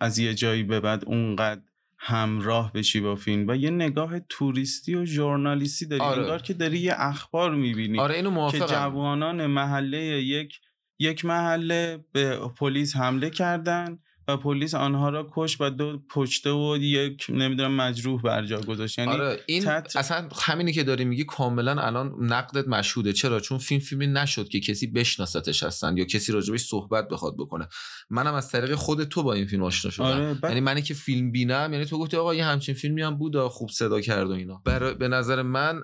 از 0.00 0.18
یه 0.18 0.34
جایی 0.34 0.62
به 0.62 0.80
بعد 0.80 1.04
اونقدر 1.04 1.60
همراه 1.98 2.72
بشی 2.72 3.00
با 3.00 3.16
فیلم 3.16 3.48
و 3.48 3.56
یه 3.56 3.70
نگاه 3.70 4.20
توریستی 4.20 4.94
و 4.94 5.04
ژورنالیستی 5.04 5.86
داری 5.86 6.02
آره. 6.02 6.22
انگار 6.22 6.42
که 6.42 6.54
داری 6.54 6.78
یه 6.78 6.94
اخبار 6.96 7.54
می‌بینی 7.54 8.00
آره 8.00 8.14
اینو 8.14 8.50
که 8.50 8.58
جوانان 8.58 9.46
محله 9.46 9.98
یک 10.22 10.60
یک 10.98 11.24
محله 11.24 12.04
به 12.12 12.38
پلیس 12.56 12.96
حمله 12.96 13.30
کردن 13.30 13.98
و 14.28 14.36
پلیس 14.36 14.74
آنها 14.74 15.08
را 15.08 15.30
کش 15.34 15.60
و 15.60 15.70
دو 15.70 15.98
پشته 16.10 16.50
و 16.50 16.76
یک 16.80 17.26
نمی‌دونم 17.28 17.74
مجروح 17.76 18.22
بر 18.22 18.46
جا 18.46 18.60
گذاشت. 18.60 18.98
یعنی 18.98 19.10
آره 19.10 19.40
این 19.46 19.64
تت... 19.64 19.96
اصلا 19.96 20.28
همینی 20.42 20.72
که 20.72 20.82
داری 20.82 21.04
میگی 21.04 21.24
کاملا 21.24 21.82
الان 21.82 22.14
نقدت 22.20 22.68
مشهوده. 22.68 23.12
چرا؟ 23.12 23.40
چون 23.40 23.58
فیلم 23.58 23.80
فیلمی 23.80 24.06
نشد 24.06 24.48
که 24.48 24.60
کسی 24.60 24.86
بشناستش 24.86 25.62
هستن 25.62 25.96
یا 25.96 26.04
کسی 26.04 26.32
راجبش 26.32 26.60
صحبت 26.60 27.08
بخواد 27.08 27.34
بکنه. 27.36 27.68
منم 28.10 28.34
از 28.34 28.50
طریق 28.50 28.74
خود 28.74 29.04
تو 29.04 29.22
با 29.22 29.32
این 29.32 29.46
فیلم 29.46 29.62
آشنا 29.62 29.90
شدم. 29.90 30.04
آره 30.04 30.38
یعنی 30.42 30.60
منی 30.60 30.82
که 30.82 30.94
فیلم 30.94 31.32
بینم 31.32 31.72
یعنی 31.72 31.84
تو 31.84 31.98
گفتی 31.98 32.16
آقا 32.16 32.34
یه 32.34 32.44
همچین 32.44 32.74
فیلمی 32.74 33.02
هم 33.02 33.18
بود 33.18 33.46
خوب 33.46 33.70
صدا 33.70 34.00
کرد 34.00 34.30
و 34.30 34.32
اینا. 34.32 34.62
بر... 34.64 34.94
به 34.94 35.08
نظر 35.08 35.42
من 35.42 35.82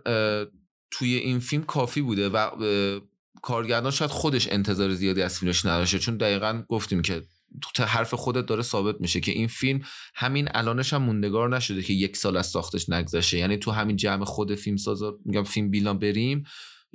توی 0.91 1.15
این 1.15 1.39
فیلم 1.39 1.63
کافی 1.63 2.01
بوده 2.01 2.29
و 2.29 2.51
کارگردان 3.43 3.91
شاید 3.91 4.11
خودش 4.11 4.49
انتظار 4.51 4.95
زیادی 4.95 5.23
از 5.23 5.39
فیلمش 5.39 5.67
نداشته. 5.67 5.99
چون 5.99 6.17
دقیقا 6.17 6.63
گفتیم 6.69 7.03
که 7.03 7.23
تو 7.63 7.85
حرف 7.85 8.15
خودت 8.15 8.47
داره 8.47 8.63
ثابت 8.63 9.01
میشه 9.01 9.21
که 9.21 9.33
این 9.33 9.47
فیلم 9.47 9.81
همین 10.15 10.49
الانش 10.55 10.93
هم 10.93 11.03
موندگار 11.03 11.57
نشده 11.57 11.83
که 11.83 11.93
یک 11.93 12.17
سال 12.17 12.37
از 12.37 12.47
ساختش 12.47 12.89
نگذشه 12.89 13.39
یعنی 13.39 13.57
تو 13.57 13.71
همین 13.71 13.97
جمع 13.97 14.25
خود 14.25 14.55
فیلم 14.55 14.77
سازا 14.77 15.19
میگم 15.25 15.43
فیلم 15.43 15.71
بیلان 15.71 15.99
بریم 15.99 16.45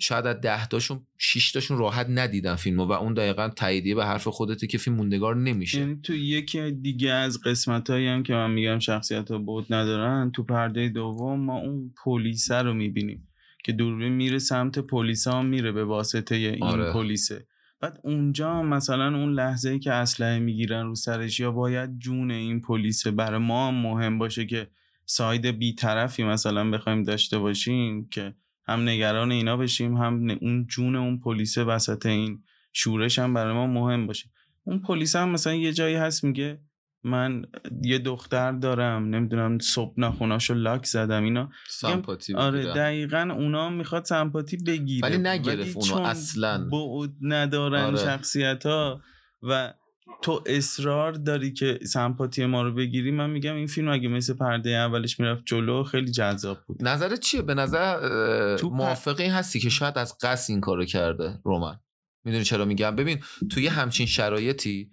شاید 0.02 0.26
از 0.26 0.42
ده 0.42 0.68
تاشون 0.68 1.06
6 1.18 1.52
تاشون 1.52 1.78
راحت 1.78 2.08
ندیدن 2.10 2.56
فیلمو 2.56 2.86
و 2.86 2.92
اون 2.92 3.14
دقیقا 3.14 3.50
تاییدیه 3.50 3.96
به 3.96 4.06
حرف 4.06 4.28
خودته 4.28 4.68
که 4.68 4.78
فیلم 4.78 4.96
موندگار 4.96 5.36
نمیشه. 5.36 5.80
یعنی 5.80 6.00
تو 6.04 6.16
یکی 6.16 6.72
دیگه 6.72 7.12
از 7.12 7.42
قسمت 7.42 7.90
هایی 7.90 8.08
هم 8.08 8.24
که 8.24 8.34
من 8.34 8.52
میگم 8.52 8.80
شخصیت 8.80 9.32
ها 9.32 9.38
بود 9.38 9.74
ندارن 9.74 10.32
تو 10.32 10.44
پرده 10.44 10.90
دوم 10.90 11.40
ما 11.40 11.58
اون 11.58 11.94
پلیسه 12.04 12.56
رو 12.56 12.74
می‌بینیم 12.74 13.28
که 13.64 13.72
دوربین 13.72 14.14
میره 14.14 14.40
سمت 14.40 14.80
پلیس 14.80 15.28
ها 15.28 15.42
میره 15.42 15.72
به 15.72 15.86
واسطه 15.86 16.36
این 16.36 16.64
آره. 16.64 16.94
پلیسه. 16.94 17.46
بعد 17.80 18.00
اونجا 18.04 18.64
مثلا 18.64 19.08
اون 19.18 19.34
لحظه 19.34 19.80
که 19.80 19.94
اسلحه 19.94 20.40
می‌گیرن 20.40 20.86
رو 20.86 20.96
سرش 20.96 21.40
یا 21.40 21.52
باید 21.52 22.00
جون 22.00 22.32
این 22.32 22.62
پلیس 22.62 23.08
برای 23.08 23.40
ما 23.40 23.72
مهم 23.72 24.18
باشه 24.18 24.46
که 24.46 24.68
ساید 25.06 25.46
بیطرفی 25.46 26.24
مثلا 26.24 26.70
بخوایم 26.70 27.04
داشته 27.04 27.40
باشیم 27.40 28.10
که 28.10 28.34
هم 28.68 28.90
نگران 28.90 29.32
اینا 29.32 29.58
بشیم 29.58 29.98
هم 29.98 30.30
اون 30.42 30.68
جون 30.68 30.96
اون 30.96 31.20
پلیس 31.20 31.58
وسط 31.58 32.06
این 32.06 32.44
شورش 32.74 33.20
هم 33.20 33.34
برای 33.34 33.54
ما 33.54 33.68
مهم 33.68 34.08
باشه. 34.08 34.30
اون 34.64 34.80
پلیس 34.80 35.16
هم 35.16 35.30
مثلا 35.30 35.56
یه 35.56 35.74
جایی 35.74 35.96
هست 35.96 36.24
میگه 36.24 36.60
من 37.04 37.46
یه 37.84 38.00
دختر 38.00 38.52
دارم 38.52 39.10
نمی‌دونم 39.10 39.60
صبح 39.60 39.94
نخوناشو 39.98 40.54
لاک 40.54 40.86
زدم 40.86 41.24
اینا. 41.24 41.50
سمپاتی 41.68 42.34
آره 42.34 42.64
دقیقا 42.64 43.30
اونا 43.38 43.70
می‌خواد 43.70 44.06
سمپاتی 44.06 44.58
بگیره. 44.58 45.08
ولی 45.08 45.18
نگرفت 45.18 45.78
اونا 45.78 46.08
اصلا. 46.08 46.70
بعد 46.72 47.12
ندارن 47.22 47.84
آره. 47.84 47.98
شخصیت 47.98 48.66
ها 48.66 49.02
و 49.44 49.74
تو 50.22 50.44
اصرار 50.46 51.12
داری 51.12 51.54
که 51.54 51.80
سمپاتی 51.84 52.46
ما 52.46 52.62
رو 52.62 52.74
بگیری 52.74 53.12
من 53.12 53.30
میگم 53.30 53.56
این 53.56 53.68
فیلم 53.68 53.90
اگه 53.90 54.08
مثل 54.08 54.34
پرده 54.34 54.70
اولش 54.70 55.20
می‌رفت 55.20 55.44
جلو 55.46 55.84
خیلی 55.84 56.12
جذاب 56.12 56.58
بود. 56.68 56.84
نظرت 56.84 57.20
چیه؟ 57.20 57.42
به 57.42 57.54
نظر 57.54 58.58
تو 58.58 58.70
موافقی 58.70 59.28
هستی 59.28 59.60
که 59.60 59.70
شاید 59.70 59.98
از 59.98 60.18
قصد 60.22 60.52
این 60.52 60.62
کارو 60.62 60.86
کرده 60.86 61.40
رومن. 61.44 61.80
می‌دونی 62.26 62.44
چرا 62.44 62.66
میگم؟ 62.66 62.96
ببین 62.96 63.20
توی 63.50 63.68
همچین 63.68 64.06
شرایطی 64.06 64.92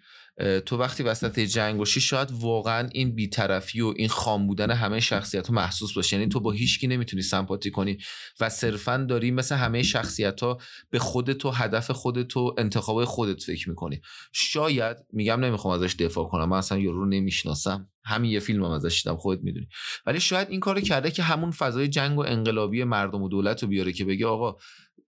تو 0.67 0.77
وقتی 0.77 1.03
وسط 1.03 1.41
جنگ 1.41 1.79
باشی 1.79 2.01
شاید 2.01 2.29
واقعا 2.33 2.89
این 2.93 3.15
بیطرفی 3.15 3.81
و 3.81 3.95
این 3.97 4.09
خام 4.09 4.47
بودن 4.47 4.71
همه 4.71 5.01
شخصیت 5.01 5.47
ها 5.47 5.55
محسوس 5.55 5.95
باشه. 5.95 6.17
یعنی 6.17 6.29
تو 6.29 6.41
با 6.41 6.51
هیچکی 6.53 6.87
نمی‌تونی 6.87 7.23
سمپاتی 7.23 7.71
کنی 7.71 7.99
و 8.41 8.49
صرفا 8.49 8.97
داری 8.97 9.31
مثل 9.31 9.55
همه 9.55 9.83
شخصیت 9.83 10.41
ها 10.41 10.59
به 10.91 10.99
خودت 10.99 11.45
و 11.45 11.51
هدف 11.51 11.91
خودت 11.91 12.37
و 12.37 12.55
انتخاب 12.59 13.05
خودت 13.05 13.43
فکر 13.43 13.69
می‌کنی. 13.69 14.01
شاید 14.33 14.97
میگم 15.13 15.45
نمی‌خوام 15.45 15.75
ازش 15.75 15.95
دفاع 15.95 16.29
کنم 16.29 16.49
من 16.49 16.59
اصلا 16.59 16.79
یورو 16.79 16.99
رو 16.99 17.07
نمی‌شناسم. 17.07 17.89
همین 18.05 18.31
یه 18.31 18.41
فیلم 18.41 18.65
هم 18.65 18.71
ازش 18.71 19.03
دیدم 19.03 19.17
خودت 19.17 19.43
می‌دونی. 19.43 19.69
ولی 20.07 20.21
شاید 20.21 20.51
این 20.51 20.61
کارو 20.61 20.81
کرده 20.81 21.11
که 21.11 21.23
همون 21.23 21.51
فضای 21.51 21.89
جنگ 21.89 22.19
و 22.19 22.25
انقلابی 22.27 22.85
مردم 22.85 23.23
و 23.23 23.29
دولت 23.29 23.63
رو 23.63 23.69
بیاره 23.69 23.93
که 23.93 24.05
بگه 24.05 24.27
آقا 24.27 24.57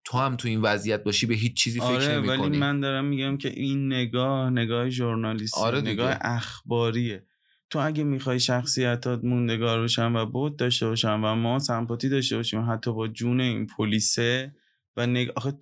تو 0.04 0.18
هم 0.18 0.37
تو 0.37 0.48
این 0.48 0.61
وضعیت 0.61 1.04
باشی 1.04 1.26
به 1.26 1.34
هیچ 1.34 1.56
چیزی 1.56 1.80
فکر 1.80 1.88
آره 1.88 2.16
نمی 2.16 2.28
ولی 2.28 2.58
من 2.58 2.80
دارم 2.80 3.04
میگم 3.04 3.37
که 3.37 3.48
این 3.48 3.87
نگاه 3.87 4.50
نگاه 4.50 4.88
ژورنالیستی 4.88 5.61
آره 5.61 5.80
نگاه 5.80 6.16
اخباریه. 6.20 7.24
تو 7.70 7.78
اگه 7.78 8.04
می‌خوای 8.04 8.40
شخصیتات 8.40 9.24
موندگار 9.24 9.82
بشن 9.82 10.16
و 10.16 10.26
بود 10.26 10.56
داشته 10.56 10.87
باشن 10.87 11.12
و 11.12 11.34
ما 11.34 11.58
سمپاتی 11.58 12.08
داشته 12.08 12.37
باشیم 12.37 12.70
حتی 12.70 12.92
با 12.92 13.08
جون 13.08 13.40
این 13.40 13.66
پلیسه 13.66 14.54
و 14.96 15.06
نگ... 15.06 15.28
آخه 15.37 15.52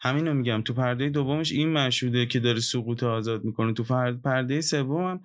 همین 0.00 0.26
رو 0.26 0.34
میگم 0.34 0.62
تو 0.62 0.74
پرده 0.74 1.08
دومش 1.08 1.52
این 1.52 1.72
مشهوده 1.72 2.26
که 2.26 2.40
داره 2.40 2.60
سقوط 2.60 3.02
آزاد 3.02 3.44
می‌کنه. 3.44 3.72
تو 3.72 3.84
پرده 4.24 4.60
سوم 4.60 5.20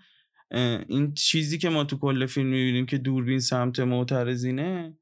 این 0.87 1.13
چیزی 1.13 1.57
که 1.57 1.69
ما 1.69 1.83
تو 1.83 1.97
کل 1.97 2.25
فیلم 2.25 2.47
می‌بینیم 2.47 2.85
که 2.85 2.97
دوربین 2.97 3.39
سمت 3.39 3.79
معترضینه 3.79 4.97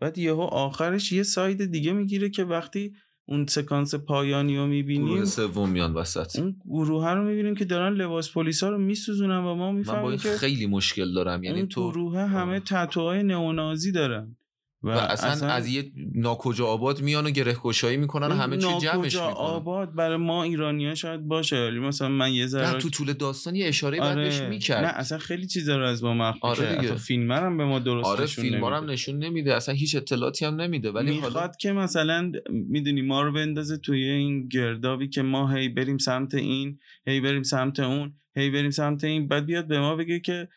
بعد 0.00 0.18
یهو 0.18 0.40
آخرش 0.40 1.12
یه 1.12 1.22
ساید 1.22 1.64
دیگه 1.64 1.92
می‌گیره 1.92 2.30
که 2.30 2.44
وقتی 2.44 2.92
اون 3.28 3.46
سکانس 3.46 3.94
پایانی 3.94 4.56
رو 4.56 4.66
می‌بینیم 4.66 5.14
گروه 5.14 5.24
سوم 5.24 5.68
میان 5.68 5.94
وسط. 5.94 6.38
اون 6.38 6.56
گروه 6.64 7.10
رو 7.10 7.24
می‌بینیم 7.24 7.54
که 7.54 7.64
دارن 7.64 7.94
لباس 7.94 8.32
پلیسا 8.32 8.68
رو 8.68 8.78
میسوزونن 8.78 9.38
و 9.38 9.54
ما 9.54 9.72
می‌فهمیم 9.72 10.16
که 10.16 10.30
خیلی 10.30 10.66
مشکل 10.66 11.14
دارم. 11.14 11.44
یعنی 11.44 11.66
تو 11.66 11.90
گروه 11.90 12.20
همه 12.20 12.60
تتوهای 12.60 13.22
نئونازی 13.22 13.92
دارن. 13.92 14.36
و, 14.82 14.90
اصلا, 14.90 15.48
از 15.48 15.68
یه 15.68 15.92
ناکجا 16.14 16.66
آباد 16.66 17.00
میان 17.00 17.26
و 17.26 17.30
گره 17.30 17.54
کشایی 17.62 17.96
می‌کنن 17.96 18.26
و 18.26 18.34
همه 18.34 18.56
چی 18.56 18.78
جمعش 18.82 19.14
می‌کنن. 19.14 19.32
آباد 19.32 19.94
برای 19.94 20.16
ما 20.16 20.42
ایرانی 20.42 20.96
شاید 20.96 21.20
باشه 21.28 21.56
ولی 21.56 21.78
مثلا 21.78 22.08
من 22.08 22.32
یه 22.32 22.46
ذره 22.46 22.78
تو 22.78 22.90
طول 22.90 23.12
داستان 23.12 23.54
یه 23.54 23.68
اشاره 23.68 24.00
آره. 24.00 24.14
بهش 24.14 24.40
می‌کرد. 24.40 24.84
نه 24.84 24.90
اصلا 24.90 25.18
خیلی 25.18 25.46
چیزا 25.46 25.76
رو 25.76 25.86
از 25.86 26.04
ما 26.04 26.14
مخفی 26.14 26.40
آره 26.42 26.76
دیگه. 26.76 26.94
فیلم 26.94 27.32
هم 27.32 27.56
به 27.56 27.64
ما 27.64 27.78
درست 27.78 28.06
آره 28.06 28.26
فیلم 28.26 28.64
هم 28.64 28.90
نشون 28.90 29.18
نمیده. 29.18 29.54
اصلا 29.54 29.74
هیچ 29.74 29.96
اطلاعاتی 29.96 30.44
هم 30.44 30.60
نمیده. 30.60 30.90
ولی 30.90 31.10
می‌خواد 31.10 31.32
حالا... 31.32 31.52
که 31.60 31.72
مثلا 31.72 32.32
می‌دونی 32.50 33.02
ما 33.02 33.22
رو 33.22 33.32
بندازه 33.32 33.76
توی 33.76 34.04
این 34.04 34.48
گردابی 34.48 35.08
که 35.08 35.22
ما 35.22 35.52
هی 35.52 35.68
بریم 35.68 35.98
سمت 35.98 36.34
این 36.34 36.78
هی 37.06 37.20
بریم 37.20 37.42
سمت 37.42 37.80
اون 37.80 38.14
هی 38.36 38.50
بریم 38.50 38.70
سمت 38.70 39.04
این. 39.04 39.28
بعد 39.28 39.46
بیاد 39.46 39.66
به 39.66 39.80
ما 39.80 39.96
بگه 39.96 40.20
که 40.20 40.48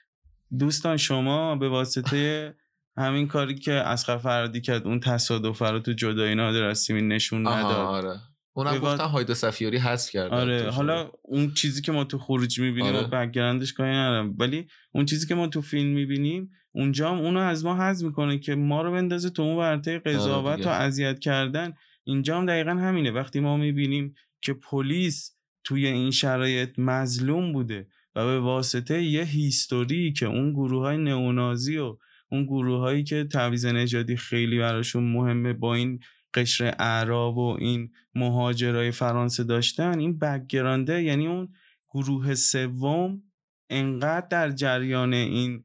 دوستان 0.60 0.98
شما 0.98 1.56
به 1.56 1.70
واسطه 1.70 2.54
همین 2.98 3.28
کاری 3.28 3.56
که 3.56 3.74
اصغر 3.74 4.18
فرهادی 4.18 4.62
کرد 4.62 4.88
اون 4.88 5.00
تصادف 5.00 5.62
رو 5.62 5.80
تو 5.80 5.94
جدایی 5.94 6.36
نادر 6.36 6.64
از 6.64 6.92
نشون 6.92 7.48
نداد. 7.48 7.76
آره. 7.76 8.20
اونم 8.54 8.76
بباد... 8.76 8.94
گفتن 8.94 9.10
هایده 9.10 9.34
صفی‌یاری 9.34 9.78
هست 9.78 10.12
کرد 10.12 10.32
آره 10.32 10.70
حالا 10.70 11.12
اون 11.22 11.54
چیزی 11.54 11.82
که 11.82 11.92
ما 11.92 12.04
تو 12.04 12.18
خروج 12.18 12.60
می‌بینیم 12.60 12.96
آره. 12.96 13.06
و 13.06 13.08
background 13.08 13.63
ش 13.63 13.74
کاری 13.74 13.92
ندارم. 13.92 14.36
ولی 14.38 14.68
اون 14.92 15.06
چیزی 15.06 15.28
که 15.28 15.36
ما 15.36 15.48
تو 15.48 15.62
فیلم 15.62 15.90
می‌بینیم 15.90 16.52
اونجا 16.72 17.12
هم 17.12 17.18
اونو 17.18 17.40
از 17.40 17.66
ما 17.66 17.78
حذف 17.78 18.06
می‌کنه 18.06 18.40
که 18.40 18.56
ما 18.56 18.82
رو 18.82 18.92
بندازه 18.92 19.30
تو 19.30 19.42
اون 19.42 19.58
ورطه 19.58 20.00
قضاوت 20.00 20.68
آره 20.68 20.68
و 20.68 20.70
اذیت 20.70 21.20
کردن. 21.20 21.74
اینجا 22.04 22.38
هم 22.38 22.46
دقیقا 22.46 22.72
همینه. 22.72 23.12
وقتی 23.12 23.40
ما 23.40 23.58
می‌بینیم 23.58 24.16
که 24.42 24.54
پلیس 24.54 25.36
توی 25.64 25.88
این 25.88 26.12
شرایط 26.12 26.80
مظلوم 26.80 27.54
بوده 27.54 27.88
و 28.16 28.26
به 28.26 28.40
واسطه 28.40 29.04
یه 29.04 29.24
هیستوری 29.24 30.14
که 30.14 30.26
اون 30.26 30.54
گروه 30.54 30.82
های 30.82 30.98
نئونازی 30.98 31.78
و 31.78 31.98
اون 32.32 32.46
گروه 32.46 32.80
هایی 32.80 33.04
که 33.04 33.24
تعویز 33.24 33.66
نژادی 33.66 34.16
خیلی 34.16 34.60
براشون 34.60 35.04
مهمه 35.04 35.54
با 35.54 35.76
این 35.76 36.00
قشر 36.34 36.76
اعراب 36.80 37.38
و 37.38 37.58
این 37.60 37.92
مهاجرای 38.16 38.92
فرانسه 38.92 39.44
داشتن 39.44 40.00
این 40.00 40.20
بکگرانده 40.20 41.04
یعنی 41.04 41.28
اون 41.28 41.50
گروه 41.94 42.36
سوم 42.36 43.24
انقدر 43.70 44.28
در 44.28 44.52
جریان 44.52 45.14
این 45.14 45.64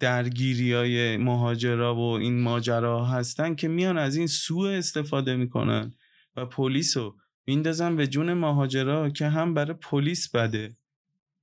درگیری 0.00 0.72
های 0.72 1.16
مهاجرا 1.16 1.96
و 1.96 2.00
این 2.00 2.40
ماجرا 2.40 3.04
هستن 3.04 3.54
که 3.54 3.68
میان 3.68 3.98
از 3.98 4.16
این 4.16 4.26
سوء 4.26 4.70
استفاده 4.70 5.36
می‌کنن 5.36 5.92
و 6.36 6.46
پلیس 6.46 6.96
رو 6.96 7.16
میندازن 7.46 7.96
به 7.96 8.06
جون 8.06 8.32
مهاجرا 8.32 9.10
که 9.10 9.28
هم 9.28 9.54
برای 9.54 9.74
پلیس 9.74 10.30
بده. 10.30 10.76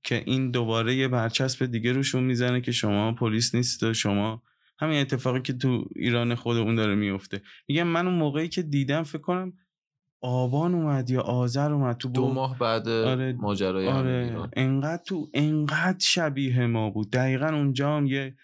که 0.04 0.22
این 0.26 0.50
دوباره 0.50 0.94
یه 0.94 1.08
برچسب 1.08 1.66
دیگه 1.66 1.92
روشون 1.92 2.24
می‌زنه 2.24 2.60
که 2.60 2.72
شما 2.72 3.12
پلیس 3.12 3.54
نیست 3.54 3.82
و 3.82 3.94
شما 3.94 4.42
همین 4.78 5.00
اتفاقی 5.00 5.40
که 5.40 5.52
تو 5.52 5.84
ایران 5.96 6.34
خودمون 6.34 6.74
داره 6.74 6.94
میفته 6.94 7.42
میگم 7.68 7.86
من 7.86 8.06
اون 8.06 8.18
موقعی 8.18 8.48
که 8.48 8.62
دیدم 8.62 9.02
فکر 9.02 9.22
کنم 9.22 9.52
آبان 10.26 10.74
اومد 10.74 11.10
یا 11.10 11.20
آذر 11.20 11.72
اومد 11.72 11.96
تو 11.96 12.08
دو 12.08 12.32
ماه 12.32 12.58
بعد 12.58 12.88
آره 12.88 13.32
ماجرای 13.32 13.88
آره 13.88 14.48
انقدر 14.52 15.02
تو 15.06 15.30
انقدر 15.34 15.98
شبیه 16.00 16.66
ما 16.66 16.90
بود. 16.90 17.10
دقیقا 17.10 17.46
اونجا 17.46 17.96
هم 17.96 18.06
یه 18.06 18.36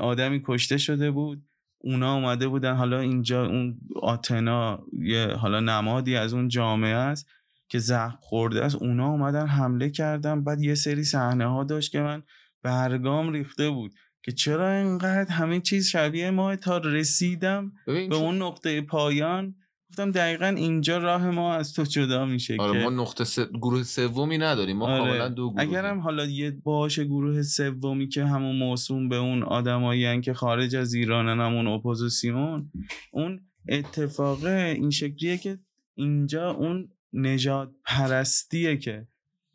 آدمی 0.00 0.42
کشته 0.44 0.78
شده 0.78 1.10
بود. 1.10 1.42
اونا 1.78 2.14
اومده 2.14 2.48
بودن 2.48 2.74
حالا 2.74 3.00
اینجا 3.00 3.46
اون 3.46 3.78
آتنا 4.02 4.86
یه 4.92 5.26
حالا 5.26 5.60
نمادی 5.60 6.16
از 6.16 6.34
اون 6.34 6.48
جامعه 6.48 6.94
است. 6.94 7.28
که 7.68 7.78
زخم 7.78 8.18
خورده 8.20 8.64
است 8.64 8.76
اونا 8.76 9.08
اومدن 9.08 9.46
حمله 9.46 9.90
کردن. 9.90 10.44
بعد 10.44 10.60
یه 10.60 10.74
سری 10.74 11.04
صحنه 11.04 11.46
ها 11.46 11.64
داشت 11.64 11.92
که 11.92 12.00
من 12.00 12.22
برگام 12.62 13.32
ریخته 13.32 13.70
بود 13.70 13.94
که 14.22 14.32
چرا 14.32 14.70
اینقدر 14.70 15.32
همه 15.32 15.60
چیز 15.60 15.88
شبیه 15.88 16.30
ما؟ 16.30 16.56
تا 16.56 16.78
رسیدم 16.78 17.72
به 17.86 18.16
اون 18.16 18.42
نقطه 18.42 18.80
پایان 18.80 19.54
گفتم 19.90 20.10
دقیقا 20.10 20.46
اینجا 20.46 20.98
راه 20.98 21.30
ما 21.30 21.54
از 21.54 21.72
تو 21.72 21.82
جدا 21.82 22.24
میشه 22.24 22.56
آره 22.58 22.82
ما 22.82 22.90
نقطه 22.90 23.24
س... 23.24 23.38
گروه 23.38 23.82
سومی 23.82 24.38
نداریم. 24.38 24.76
ما 24.76 24.86
آره. 24.86 25.28
دو 25.28 25.50
گروه 25.50 25.62
اگرم 25.62 26.00
حالا 26.00 26.24
یه 26.24 26.50
باشه 26.50 27.04
گروه 27.04 27.42
سومی 27.42 28.08
که 28.08 28.24
همون 28.24 28.56
موسوم 28.56 29.08
به 29.08 29.16
اون 29.16 29.42
آدمایی 29.42 30.20
که 30.20 30.34
خارج 30.34 30.76
از 30.76 30.94
ایرانن 30.94 31.40
همون 31.40 31.66
اپوزیسیون 31.66 32.70
اون 33.12 33.40
اتفاقه 33.68 34.74
این 34.76 34.90
شکلیه 34.90 35.38
که 35.38 35.58
اینجا 35.94 36.50
اون 36.50 36.88
نجات 37.16 37.70
پرستیه 37.84 38.76
که 38.76 39.06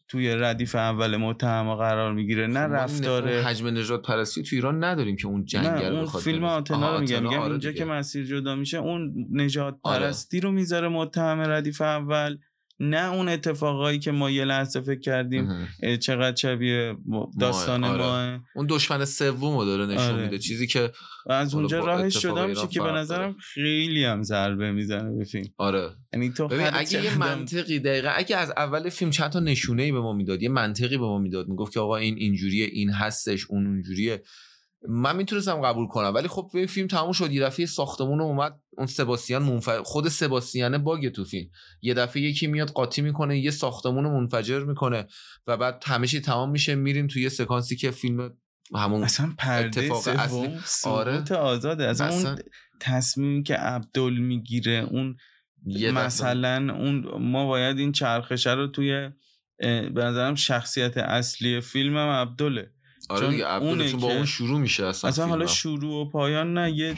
توی 0.07 0.35
ردیف 0.35 0.75
اول 0.75 1.17
متهم 1.17 1.75
قرار 1.75 2.13
می‌گیره 2.13 2.47
نه 2.47 2.67
خب 2.67 2.73
رفتار 2.73 3.29
حجم 3.29 3.67
نجات 3.67 4.01
پرستی 4.01 4.43
تو 4.43 4.55
ایران 4.55 4.83
نداریم 4.83 5.15
که 5.15 5.27
اون 5.27 5.45
جنگل 5.45 5.95
اون 5.95 6.05
فیلم 6.05 6.43
آتنا 6.43 6.95
رو 6.95 7.01
میگم 7.01 7.23
میگم 7.23 7.39
آره 7.39 7.51
اینجا 7.51 7.71
که 7.71 7.85
مسیر 7.85 8.25
جدا 8.25 8.55
میشه 8.55 8.77
اون 8.77 9.27
نجات 9.31 9.79
آره. 9.83 9.99
پرستی 9.99 10.39
رو 10.39 10.51
می‌ذاره 10.51 10.87
متهم 10.87 11.39
ردیف 11.39 11.81
اول. 11.81 12.37
نه 12.83 13.13
اون 13.13 13.29
اتفاقایی 13.29 13.99
که 13.99 14.11
ما 14.11 14.29
یه 14.29 14.45
لحظه 14.45 14.81
فکر 14.81 14.99
کردیم 14.99 15.67
چقدر 15.99 16.35
شبیه 16.35 16.95
داستان 17.39 17.81
ما. 17.81 17.87
آره. 17.87 18.41
اون 18.55 18.67
دشمن 18.69 19.05
سوم 19.05 19.57
رو 19.57 19.65
داره 19.65 19.85
نشون 19.85 20.15
آره. 20.15 20.23
میده. 20.23 20.39
چیزی 20.39 20.67
که 20.67 20.91
از 21.29 21.55
اونجا 21.55 21.79
راهش 21.79 22.17
شده 22.17 22.45
میشه 22.45 22.67
که 22.67 22.81
به 22.81 22.91
نظرم 22.91 23.35
خیلی 23.39 24.05
هم 24.05 24.23
ضربه 24.23 24.71
می‌زنه 24.71 25.17
به 25.17 25.23
فیلم. 25.23 25.47
آره. 25.57 25.89
یعنی 26.13 26.29
تو 26.29 26.49
اگه 26.73 27.03
یه 27.03 27.17
منطقی 27.17 27.79
دقیقه 27.79 28.11
اگه 28.15 28.37
از 28.37 28.51
اول 28.57 28.89
فیلم 28.89 29.11
چند 29.11 29.31
تا 29.31 29.39
نشونه 29.39 29.83
ای 29.83 29.91
به 29.91 29.99
ما 29.99 30.13
می‌داد 30.13 30.43
یه 30.43 30.49
منطقی 30.49 30.97
به 30.97 31.05
ما 31.05 31.17
می‌داد 31.19 31.47
می‌گفت 31.47 31.73
که 31.73 31.79
آقا 31.79 31.97
این 31.97 32.15
اینجوریه 32.17 32.65
این 32.65 32.89
هستش 32.89 33.45
اون 33.49 33.67
اونجوریه. 33.67 34.23
من 34.89 35.15
می‌تونستم 35.15 35.61
قبول 35.61 35.87
کنم 35.87 36.11
ولی 36.15 36.27
خب 36.27 36.51
این 36.53 36.65
فیلم 36.65 36.87
تموم 36.87 37.11
شد 37.11 37.31
یه 37.31 37.41
دفعه 37.41 37.65
ساختمون 37.65 38.21
اومد. 38.21 38.60
اون 38.77 38.87
سباسیان 38.87 39.43
منفجر 39.43 39.81
خود 39.83 40.07
سباسیانه 40.07 40.77
باگ 40.77 41.09
تو 41.09 41.23
فیلم. 41.23 41.49
یه 41.81 41.93
دفعه 41.93 42.21
یکی 42.21 42.47
میاد 42.47 42.69
قاطی 42.69 43.01
می‌کنه 43.01 43.39
یه 43.39 43.51
ساختمون 43.51 44.05
منفجر 44.05 44.63
می‌کنه 44.63 45.07
و 45.47 45.57
بعد 45.57 45.83
همه 45.85 46.07
چی 46.07 46.21
تمام 46.21 46.51
میشه 46.51 46.75
میریم 46.75 47.07
توی 47.07 47.23
یه 47.23 47.29
سکانسی 47.29 47.75
که 47.75 47.91
فیلم 47.91 48.37
همون 48.75 49.03
اصلا 49.03 49.33
اتفاق 49.49 50.07
اصلی. 50.07 50.59
آره. 50.85 51.33
آزاده. 51.35 51.87
اصلا, 51.87 52.09
اون 52.09 52.39
تصمیمی 52.79 53.43
که 53.43 53.55
عبدال 53.55 54.17
می‌گیره 54.17 54.87
اون 54.91 55.17
مثلا 55.93 56.73
اون 56.73 57.05
ما 57.19 57.47
باید 57.47 57.77
این 57.77 57.91
چرخشه 57.91 58.51
رو 58.51 58.67
توی 58.67 59.09
به 59.93 60.03
نظرم 60.03 60.35
شخصیت 60.35 60.97
اصلی 60.97 61.61
فیلم 61.61 61.97
هم 61.97 62.07
عبداله 62.07 62.71
آره 63.09 63.29
دیگه 63.29 63.89
چون 63.91 63.99
با 63.99 64.07
اون 64.07 64.25
شروع 64.25 64.59
میشه 64.59 64.85
اصلا 64.85 65.09
اصلا 65.09 65.25
حالا 65.25 65.47
شروع 65.47 66.01
و 66.01 66.09
پایان 66.09 66.53
نه 66.53 66.71
یه 66.71 66.95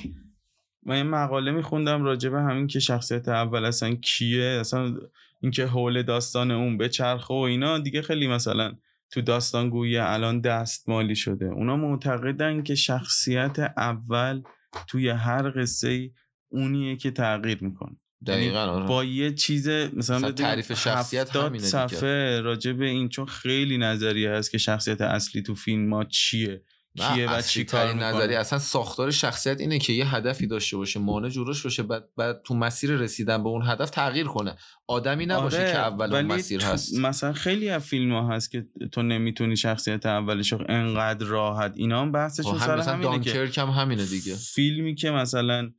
من 0.85 0.97
یه 0.97 1.03
مقاله 1.03 1.51
میخوندم 1.51 2.03
راجبه 2.03 2.41
همین 2.41 2.67
که 2.67 2.79
شخصیت 2.79 3.27
اول 3.27 3.65
اصلا 3.65 3.95
کیه 3.95 4.57
اصلا 4.59 4.95
اینکه 5.41 5.65
حول 5.65 6.03
داستان 6.03 6.51
اون 6.51 6.77
به 6.77 6.89
چرخه 6.89 7.33
و 7.33 7.37
اینا 7.37 7.79
دیگه 7.79 8.01
خیلی 8.01 8.27
مثلا 8.27 8.73
تو 9.11 9.21
داستان 9.21 9.69
گویی 9.69 9.97
الان 9.97 10.41
دستمالی 10.41 11.15
شده. 11.15 11.45
اونا 11.45 11.75
معتقدن 11.75 12.63
که 12.63 12.75
شخصیت 12.75 13.59
اول 13.59 14.41
توی 14.87 15.09
هر 15.09 15.61
قصه 15.61 16.11
اونیه 16.49 16.95
که 16.95 17.11
تغییر 17.11 17.63
می‌کنه. 17.63 17.95
دقیقا 18.25 18.59
یعنی 18.59 18.71
آره. 18.71 18.85
با 18.85 19.03
یه 19.03 19.33
چیز 19.33 19.69
مثلا 19.69 20.31
تعریف 20.31 20.73
شخصیت 20.73 21.35
همینه 21.35 21.63
صفحه 21.63 22.41
راجع 22.41 22.71
به 22.71 22.85
این 22.85 23.09
چون 23.09 23.25
خیلی 23.25 23.77
نظریه 23.77 24.31
هست 24.31 24.51
که 24.51 24.57
شخصیت 24.57 25.01
اصلی 25.01 25.41
تو 25.41 25.55
فیلم 25.55 25.87
ما 25.87 26.03
چیه. 26.03 26.61
کیه 26.97 27.31
و 27.31 27.41
چی 27.41 27.63
کار 27.63 27.93
نظری 27.93 28.35
اصلا 28.35 28.59
ساختار 28.59 29.11
شخصیت 29.11 29.59
اینه 29.59 29.79
که 29.79 29.93
یه 29.93 30.15
هدفی 30.15 30.47
داشته 30.47 30.77
باشه 30.77 30.99
مانع 30.99 31.29
جورش 31.29 31.63
باشه 31.63 31.83
بعد, 31.83 32.03
بعد 32.17 32.41
تو 32.43 32.55
مسیر 32.55 32.91
رسیدن 32.91 33.43
به 33.43 33.49
اون 33.49 33.67
هدف 33.67 33.89
تغییر 33.89 34.27
کنه. 34.27 34.55
آدمی 34.87 35.25
نباشه 35.25 35.57
آره، 35.57 35.71
که 35.71 35.77
اول 35.77 36.15
اون 36.15 36.25
مسیر 36.25 36.63
هست. 36.63 36.97
مثلا 36.97 37.33
خیلی 37.33 37.69
از 37.69 37.83
فیلم 37.83 38.13
ها 38.13 38.27
هست 38.27 38.51
که 38.51 38.65
تو 38.91 39.01
نمی‌تونی 39.01 39.57
شخصیت 39.57 40.05
اولش 40.05 40.53
انقدر 40.53 41.25
راحت 41.25 41.73
اینا 41.75 42.01
هم 42.01 42.11
بحثشون 42.11 42.57
خب، 42.57 42.65
سر 42.65 42.79
همینه 42.79 43.49
که 43.49 43.61
هم 43.61 43.69
همینه 43.69 44.05
دیگه. 44.05 44.35
فیلمی 44.35 44.95
که 44.95 45.11
مثلا 45.11 45.71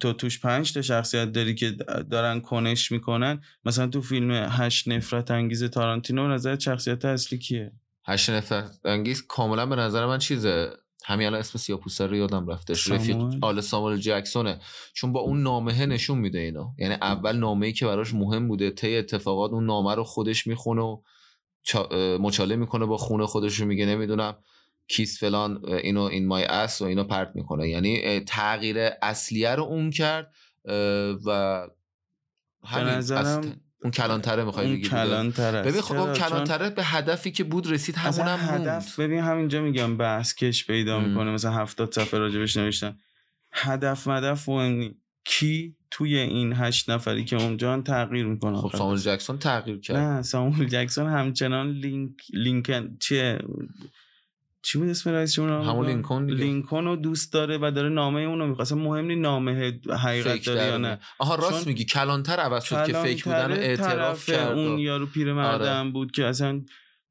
تو 0.00 0.12
توش 0.12 0.40
پنج 0.40 0.72
تا 0.72 0.82
شخصیت 0.82 1.32
داری 1.32 1.54
که 1.54 1.70
دارن 2.10 2.40
کنش 2.40 2.92
می‌کنن 2.92 3.40
مثلا 3.64 3.86
تو 3.86 4.02
فیلم 4.02 4.30
هشت 4.30 4.88
نفرت 4.88 5.30
انگیز 5.30 5.64
تارانتینو 5.64 6.28
نظر 6.28 6.58
شخصیت 6.58 7.04
اصلی 7.04 7.38
کیه؟ 7.38 7.72
هشت 8.06 8.30
نفرت 8.30 8.80
انگیز 8.84 9.26
کاملا 9.26 9.66
به 9.66 9.76
نظر 9.76 10.06
من 10.06 10.18
چیزه. 10.18 10.70
همین 11.04 11.26
الان 11.26 11.40
اسم 11.40 11.58
سیاپوسا 11.58 12.06
رو 12.06 12.16
یادم 12.16 12.46
رفتش 12.46 12.90
رفیق 12.90 13.16
آل 13.42 13.60
ساموئل. 13.60 13.96
جکسونه. 13.96 14.60
چون 14.92 15.12
با 15.12 15.20
اون 15.20 15.42
نامه 15.42 15.86
نشون 15.86 16.18
میده 16.18 16.38
اینا 16.38 16.74
یعنی 16.78 16.94
اول 16.94 17.36
نامه 17.36 17.66
ای 17.66 17.72
که 17.72 17.86
براش 17.86 18.14
مهم 18.14 18.48
بوده 18.48 18.70
طی 18.70 18.96
اتفاقات 18.96 19.52
اون 19.52 19.66
نامه 19.66 19.94
رو 19.94 20.04
خودش 20.04 20.46
می‌خونه 20.46 20.82
و 20.82 21.02
مچاله 22.20 22.56
می‌کنه 22.56 22.86
با 22.86 22.96
خونه 22.96 23.26
خودش 23.26 23.60
رو 23.60 23.66
میگه 23.66 23.86
نمی‌دونم 23.86 24.36
کیس 24.88 25.20
فلان 25.20 25.64
اینو 25.68 26.02
این 26.02 26.26
مای 26.26 26.44
اس 26.44 26.82
و 26.82 26.84
اینو 26.84 27.04
پرت 27.04 27.32
می‌کنه. 27.34 27.68
یعنی 27.68 28.20
تغییر 28.20 28.76
اصلیه 29.02 29.54
رو 29.54 29.62
اون 29.62 29.90
کرد 29.90 30.34
و 31.26 31.60
همین 32.64 32.94
نظرم 32.94 33.60
اون 33.86 33.90
کلانتره 33.90 34.44
می‌خوای 34.44 34.72
بگی 34.72 34.88
کلانتره. 34.88 35.62
ببین 35.62 35.80
خب 35.80 36.12
کلانتره 36.12 36.70
به 36.70 36.84
هدفی 36.84 37.30
که 37.30 37.44
بود 37.44 37.70
رسید 37.70 37.96
همونم 37.96 38.38
هدف 38.42 39.00
ببین 39.00 39.20
همینجا 39.20 39.62
میگم 39.62 39.96
بحث 39.96 40.34
کش 40.34 40.66
پیدا 40.66 41.00
می‌کنه. 41.00 41.30
مثلا 41.30 41.50
هفتاد 41.50 41.92
صفحه 41.94 42.20
راجبش 42.20 42.56
نوشتن 42.56 42.98
هدف 43.52 44.06
مدف 44.06 44.48
مهم 44.48 44.94
کی 45.24 45.76
توی 45.90 46.16
این 46.16 46.52
هشت 46.56 46.90
نفری 46.90 47.24
که 47.24 47.36
اونجا 47.36 47.80
تغییر 47.80 48.26
می‌کنه؟ 48.26 48.58
خب 48.58 48.76
سامول 48.76 48.98
جکسون 48.98 49.38
تغییر 49.38 49.80
کرد. 49.80 49.96
نه 49.96 50.22
سامول 50.22 50.68
جکسون 50.68 51.06
همچنان 51.06 51.70
لینک 51.70 52.12
لینکن 52.32 52.96
چیه؟ 53.00 53.38
چی 54.66 54.78
بود 54.78 54.88
اسم 54.88 55.10
رئیسشون 55.10 55.48
همون 55.48 55.86
لینکن 55.86 56.30
لینکن 56.30 56.84
رو 56.84 56.96
دوست 56.96 57.32
داره 57.32 57.58
و 57.62 57.70
داره 57.70 57.88
نامه 57.88 58.20
اونو 58.20 58.46
می‌خواد 58.46 58.72
مهم 58.72 59.04
نیست 59.04 59.20
نامه 59.20 59.80
حقیقت 60.04 60.46
داره 60.46 60.66
یا 60.66 60.78
نه؟ 60.78 60.98
آها 61.18 61.34
راست 61.34 61.66
میگی. 61.66 61.84
کلانتر 61.84 62.36
عوض 62.36 62.64
شد 62.64 62.86
که 62.86 62.92
فیک 62.92 63.24
بودن 63.24 63.52
اعتراف 63.52 64.26
کرد 64.30 64.58
اون 64.58 64.78
یارو 64.78 65.06
پیرمردم 65.06 65.80
آره. 65.80 65.90
بود 65.90 66.12
که 66.12 66.24
اصلا 66.24 66.62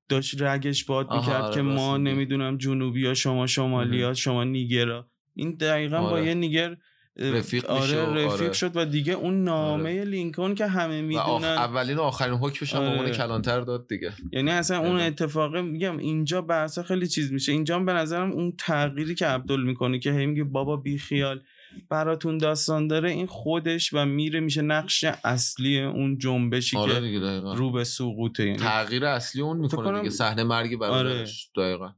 داشت 0.09 0.41
رگش 0.41 0.83
باد 0.83 1.13
می‌کرد 1.13 1.41
آره، 1.41 1.55
که 1.55 1.61
ما 1.61 1.97
نمی‌دونم 1.97 2.57
جنوبی 2.57 3.05
ها 3.05 3.13
شما 3.13 3.47
شمالی 3.47 4.01
ها 4.01 4.13
شما 4.13 4.43
نیگرا. 4.43 5.07
این 5.35 5.51
دقیقا 5.51 6.01
با 6.01 6.09
آره. 6.09 6.25
یه 6.25 6.33
نیگر 6.33 6.77
رفیق 7.17 7.65
آره 7.65 8.05
رفیق 8.05 8.41
آره. 8.41 8.53
شد 8.53 8.71
و 8.77 8.85
دیگه 8.85 9.13
اون 9.13 9.43
نامه 9.43 9.91
آره. 9.91 10.03
لینکن 10.03 10.55
که 10.55 10.67
همه 10.67 11.01
می‌دونن 11.01 11.43
اولین 11.43 11.97
و 11.97 12.01
آخرین 12.01 12.33
حکمش 12.33 12.75
هم 12.75 12.81
آره. 12.81 13.11
کلانتر 13.11 13.61
داد 13.61 13.87
دیگه 13.87 14.13
یعنی 14.31 14.51
اصلا 14.51 14.79
اون 14.79 14.99
اتفاقه 14.99 15.61
میگم 15.61 15.97
اینجا 15.97 16.41
بحثا 16.41 16.83
خیلی 16.83 17.07
چیز 17.07 17.31
میشه 17.31 17.51
اینجا 17.51 17.79
به 17.79 17.93
نظرم 17.93 18.31
اون 18.31 18.53
تغییری 18.57 19.15
که 19.15 19.25
عبدال 19.25 19.63
می‌کنه 19.63 19.99
که 19.99 20.11
هی 20.11 20.25
میگه 20.25 20.43
بابا 20.43 20.75
بی 20.75 20.97
خیال 20.97 21.41
براتون 21.89 22.37
داستان 22.37 22.87
داره 22.87 23.11
این 23.11 23.25
خودش 23.25 23.93
و 23.93 24.05
میره 24.05 24.39
میشه 24.39 24.61
نقش 24.61 25.05
اصلی 25.23 25.81
اون 25.81 26.17
جنبشی 26.17 26.77
آره 26.77 27.11
که 27.11 27.19
رو 27.55 27.71
به 27.71 27.83
سقوطه 27.83 28.45
یعنی 28.45 28.57
تغییر 28.57 29.05
اصلی 29.05 29.41
اون 29.41 29.57
می‌کنه 29.57 29.99
دیگه 29.99 30.09
صحنه 30.09 30.43
مرگ 30.43 30.79
برادرش 30.79 31.49
آره. 31.57 31.67
دقیقا 31.67 31.89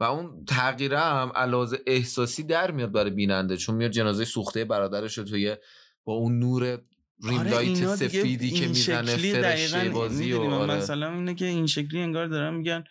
و 0.00 0.04
اون 0.04 0.44
تغییره 0.44 0.98
هم 0.98 1.32
علاوه 1.34 1.78
احساسی 1.86 2.42
در 2.42 2.70
میاد 2.70 2.92
برای 2.92 3.10
بیننده 3.10 3.56
چون 3.56 3.74
میاد 3.74 3.90
جنازه 3.90 4.24
سوخته 4.24 4.64
برادرش 4.64 5.18
رو 5.18 5.24
توی 5.24 5.56
با 6.04 6.12
اون 6.12 6.38
نور 6.38 6.80
ریم 7.22 7.38
آره 7.38 7.50
لایت 7.50 7.86
سفیدی 7.94 8.50
که 8.50 8.68
می‌زنه 8.68 9.16
فرشته 9.16 9.88
بازی 9.88 10.32
و 10.32 10.40
آره. 10.40 10.74
مثلا 10.74 11.12
اینه 11.12 11.34
که 11.34 11.44
این 11.44 11.66
شکلی 11.66 12.00
انگار 12.00 12.26
دارن 12.26 12.54
میگن 12.54 12.84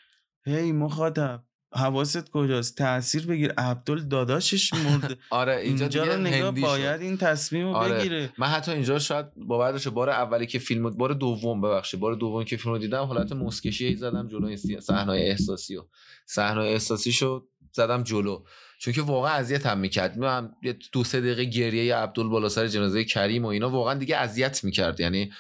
هی 0.45 0.71
مخاطب 0.71 1.43
حواست 1.75 2.31
کجاست؟ 2.31 2.77
تاثیر 2.77 3.25
بگیر. 3.25 3.51
عبدال 3.57 3.99
داداشش 4.03 4.73
مرده. 4.73 5.17
آره 5.29 5.55
اینجا, 5.55 6.03
رو 6.03 6.17
نگاه 6.17 6.51
باید 6.51 7.01
این 7.01 7.17
تصمیم 7.17 7.67
رو 7.67 7.73
آره. 7.73 7.95
بگیره. 7.95 8.29
من 8.37 8.47
حتی 8.47 8.71
اینجا 8.71 8.99
شاید 8.99 9.25
باورش 9.35 9.87
بار 9.87 10.09
اولی 10.09 10.45
که 10.45 10.59
فیلم 10.59 10.89
بار 10.89 11.13
دوم 11.13 11.61
ببخشید 11.61 11.99
بار 11.99 12.15
دوم 12.15 12.43
که 12.43 12.57
فیلم 12.57 12.73
رو 12.73 12.79
دیدم 12.79 13.03
حالت 13.03 13.31
مسکشی 13.31 13.95
زدم 13.95 14.27
جلو 14.27 14.55
صحنه 14.79 15.13
احساسی 15.13 15.75
و 15.75 15.83
صحنه 16.25 16.61
احساسی 16.61 17.11
شد 17.11 17.47
زدم 17.71 18.03
جلو. 18.03 18.43
چون 18.79 18.93
که 18.93 19.01
واقعا 19.01 19.31
اذیت 19.31 19.65
هم 19.65 19.79
می‌کرد. 19.79 20.17
من 20.17 20.51
دو 20.91 21.03
سه 21.03 21.21
دقیقه 21.21 21.43
گریه 21.43 21.95
عبدال 21.95 22.29
بالا 22.29 22.49
سر 22.49 22.67
جنازه 22.67 23.03
کریم 23.03 23.45
و 23.45 23.47
اینا 23.47 23.69
واقعا 23.69 23.93
دیگه 23.93 24.17
اذیت 24.17 24.63
می‌کرد. 24.63 24.99
یعنی 24.99 25.31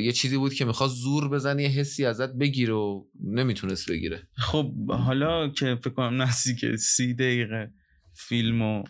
یه 0.00 0.12
چیزی 0.12 0.36
بود 0.36 0.54
که 0.54 0.64
می‌خواست 0.64 0.94
زور 0.96 1.28
بزنه 1.28 1.62
یه 1.62 1.68
حسی 1.68 2.04
ازت 2.04 2.32
بگیره 2.32 2.74
و 2.74 3.04
نمی‌تونست 3.24 3.90
بگیره. 3.90 4.22
خب 4.36 4.90
حالا 4.90 5.48
که 5.48 5.78
فکر 5.80 5.90
کنم 5.90 6.22
نزدیک 6.22 6.76
سی 6.76 7.14
دقیقه 7.14 7.70
فیلم 8.14 8.62
و 8.62 8.84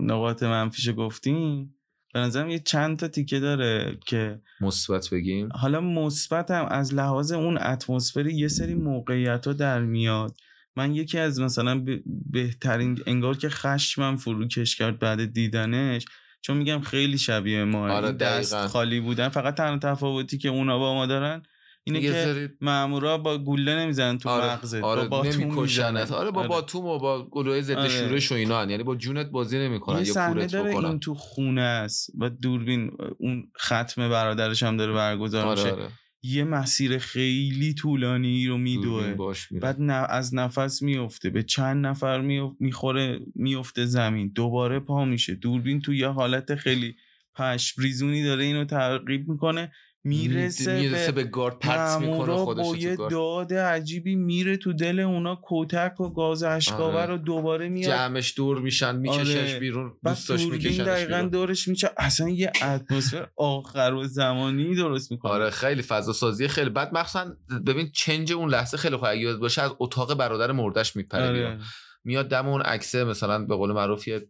نقاط 0.00 0.42
منفیش 0.42 0.90
گفتیم 0.96 1.74
به 2.14 2.20
نظرم 2.20 2.50
یه 2.50 2.58
چند 2.58 2.98
تا 2.98 3.08
تیکه 3.08 3.40
داره 3.40 3.98
که 4.06 4.40
مثبت 4.60 5.10
بگیم. 5.10 5.48
حالا 5.52 5.80
مثبت 5.80 6.50
هم 6.50 6.66
از 6.70 6.94
لحاظ 6.94 7.32
اون 7.32 7.58
اتمسفری 7.58 8.34
یه 8.34 8.48
سری 8.48 8.74
موقعیت 8.74 9.46
ها 9.46 9.52
در 9.52 9.80
میاد. 9.80 10.36
من 10.76 10.94
یکی 10.94 11.18
از 11.18 11.40
مثلا 11.40 11.84
بهترین 12.30 12.98
انگار 13.06 13.36
که 13.36 13.48
خشمم 13.48 14.16
فروکش 14.16 14.76
کرد 14.76 14.98
بعد 14.98 15.32
دیدنش 15.32 16.04
چون 16.42 16.56
میگم 16.56 16.80
خیلی 16.80 17.18
شبیه 17.18 17.64
ما 17.64 17.92
آره 17.92 18.12
دست 18.12 18.66
خالی 18.66 19.00
بودن 19.00 19.28
فقط 19.28 19.54
تنها 19.54 19.78
تفاوتی 19.78 20.38
که 20.38 20.48
اونا 20.48 20.78
با 20.78 20.94
ما 20.94 21.06
دارن 21.06 21.42
اینه 21.84 22.00
که 22.00 22.12
سری... 22.12 22.48
مامورا 22.60 23.18
با 23.18 23.38
گوله 23.38 23.76
نمی‌زنن 23.76 24.18
تو 24.18 24.28
آره. 24.28 24.52
مغزت 24.52 24.82
آره. 24.82 25.08
با 25.08 25.22
باتوم 25.22 25.58
آره 25.58 26.30
با 26.30 26.40
آره. 26.40 26.48
باتوم 26.48 26.84
و 26.84 26.98
با 26.98 27.28
گلوه 27.28 27.60
ضد 27.60 27.78
آره. 27.78 27.88
شورش 27.88 28.32
و 28.32 28.34
اینا 28.34 28.64
یعنی 28.64 28.82
با 28.82 28.96
جونت 28.96 29.26
بازی 29.26 29.58
نمی‌کنن 29.58 30.04
یا 30.06 30.14
کورت 30.14 30.54
بکنن 30.54 30.86
این 30.86 31.00
تو 31.00 31.14
خونه 31.14 31.60
است 31.60 32.10
و 32.18 32.30
دوربین 32.30 32.90
اون 33.18 33.50
ختم 33.58 34.08
برادرش 34.08 34.62
هم 34.62 34.76
داره 34.76 34.92
برگزار 34.92 35.46
آره 35.46 35.62
میشه 35.62 35.72
آره. 35.72 35.88
یه 36.22 36.44
مسیر 36.44 36.98
خیلی 36.98 37.74
طولانی 37.74 38.46
رو 38.46 38.58
میدوه. 38.58 39.14
بعد 39.50 39.76
از 40.08 40.34
نفس 40.34 40.82
میفته 40.82 41.30
به 41.30 41.42
چند 41.42 41.86
نفر 41.86 42.20
می‌خوره 42.60 43.20
میفته 43.34 43.86
زمین. 43.86 44.32
دوباره 44.34 44.80
پا 44.80 45.04
میشه. 45.04 45.34
دوربین 45.34 45.80
تو 45.80 45.94
یه 45.94 46.08
حالت 46.08 46.54
خیلی 46.54 46.96
پشم 47.34 47.82
ریزونی 47.82 48.24
داره 48.24 48.44
اینو 48.44 48.64
تعقیب 48.64 49.28
می‌کنه. 49.28 49.72
می‌رسه, 50.04 50.80
می‌رسه 50.80 51.12
به, 51.12 51.24
گارد 51.24 51.58
پرت 51.58 52.00
می‌کنه 52.00 52.36
خودش 52.36 52.66
با 52.66 52.76
یه 52.76 52.96
داد 52.96 53.54
عجیبی 53.54 54.14
میره 54.14 54.56
تو 54.56 54.72
دل 54.72 55.00
اونا 55.00 55.40
کتک 55.42 56.00
و 56.00 56.08
گاز 56.08 56.42
اشکاور 56.42 56.96
آره. 56.96 57.06
رو 57.06 57.18
دوباره 57.18 57.68
میاد 57.68 57.90
جمعش 57.90 58.34
دور 58.36 58.58
میشن 58.58 58.96
میکشش 58.96 59.36
آره. 59.36 59.58
بیرون 59.58 59.96
دوستاش 60.04 60.46
میکشنش 60.46 60.86
دقیقا 60.86 61.22
دورش 61.22 61.68
میشه 61.68 61.90
اصلا 61.96 62.28
یه 62.28 62.52
اتمسفر 62.62 63.28
آخر 63.36 63.92
و 63.92 64.04
زمانی 64.04 64.74
درست 64.74 65.12
می‌کنه 65.12 65.32
آره 65.32 65.50
خیلی 65.50 65.82
فضا 65.82 66.12
سازی 66.12 66.48
خیلی 66.48 66.70
بعد 66.70 66.94
مخصوصا 66.94 67.36
ببین 67.66 67.90
چنج 67.94 68.32
اون 68.32 68.50
لحظه 68.50 68.76
خیلی 68.76 68.96
خوب 68.96 69.08
اگه 69.08 69.34
باشه 69.34 69.62
از 69.62 69.70
اتاق 69.78 70.14
برادر 70.14 70.52
مردش 70.52 70.96
میپره 70.96 71.28
آره. 71.28 71.58
میاد 72.04 72.28
دم 72.28 72.48
اون 72.48 72.62
عکسه 72.62 73.04
مثلا 73.04 73.44
به 73.44 73.56
قول 73.56 73.72
معروف 73.72 74.08
یه 74.08 74.26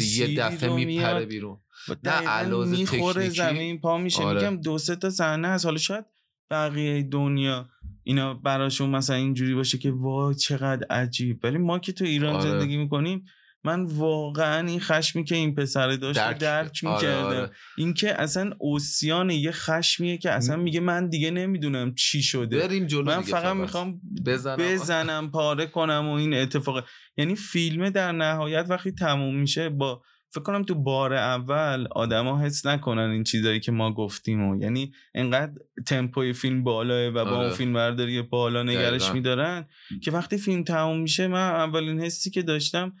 یه 0.00 0.36
دفعه 0.38 0.74
میپره 0.74 1.26
بیرون 1.26 1.60
نه 2.04 2.10
علاوه 2.10 2.66
می‌خوره 2.66 3.28
زمین 3.28 3.80
پا 3.80 3.98
میشه 3.98 4.22
آره. 4.22 4.50
میگم 4.50 4.62
دو 4.62 4.78
سه 4.78 4.96
تا 4.96 5.10
صحنه 5.10 5.48
از 5.48 5.64
حالا 5.64 5.78
شاید 5.78 6.04
بقیه 6.50 7.02
دنیا 7.02 7.68
اینا 8.02 8.34
براشون 8.34 8.90
مثلا 8.90 9.16
اینجوری 9.16 9.54
باشه 9.54 9.78
که 9.78 9.90
وای 9.90 10.34
چقدر 10.34 10.86
عجیب 10.90 11.40
ولی 11.44 11.58
ما 11.58 11.78
که 11.78 11.92
تو 11.92 12.04
ایران 12.04 12.34
آره. 12.34 12.50
زندگی 12.50 12.76
می‌کنیم 12.76 13.24
من 13.64 13.84
واقعا 13.84 14.66
این 14.66 14.80
خشمی 14.80 15.24
که 15.24 15.34
این 15.34 15.54
پسر 15.54 15.88
داشت 15.88 16.18
درک, 16.18 16.38
درک 16.38 16.80
آره، 16.84 16.94
می‌کردم. 16.94 17.26
آره. 17.26 17.50
این 17.76 17.94
که 17.94 18.20
اصلا 18.20 18.52
اوسیان 18.58 19.30
یه 19.30 19.50
خشمیه 19.50 20.18
که 20.18 20.30
اصلا 20.30 20.56
میگه 20.56 20.80
من 20.80 21.08
دیگه 21.08 21.30
نمی‌دونم 21.30 21.94
چی 21.94 22.22
شده. 22.22 22.58
بریم 22.58 22.86
جلو 22.86 23.04
من 23.04 23.20
فقط 23.20 23.56
می‌خوام 23.56 24.00
بزنم. 24.26 24.56
بزنم 24.56 25.30
پاره 25.30 25.66
کنم 25.66 26.08
و 26.08 26.12
این 26.12 26.34
اتفاق. 26.34 26.84
یعنی 27.16 27.34
فیلم 27.34 27.90
در 27.90 28.12
نهایت 28.12 28.66
وقتی 28.68 28.92
تموم 28.92 29.36
میشه 29.36 29.68
با 29.68 30.02
فکر 30.34 30.42
کنم 30.42 30.62
تو 30.62 30.74
بار 30.74 31.14
اول 31.14 31.86
آدما 31.90 32.40
حس 32.40 32.66
نکنن 32.66 33.10
این 33.10 33.24
چیزایی 33.24 33.60
که 33.60 33.72
ما 33.72 33.94
گفتیم 33.94 34.48
و 34.48 34.62
یعنی 34.62 34.92
انقدر 35.14 35.52
تمپوی 35.86 36.32
فیلم 36.32 36.64
بالاه 36.64 37.08
و 37.08 37.12
با 37.12 37.30
اون 37.30 37.32
آره. 37.32 37.50
فیلم 37.50 37.72
برداری 37.72 38.22
بالا 38.22 38.62
نگرش 38.62 39.10
میدارن 39.10 39.66
که 40.02 40.10
وقتی 40.10 40.38
فیلم 40.38 40.64
تموم 40.64 41.00
میشه 41.00 41.26
من 41.28 41.50
اولین 41.50 42.00
حسی 42.00 42.30
که 42.30 42.42
داشتم 42.42 42.92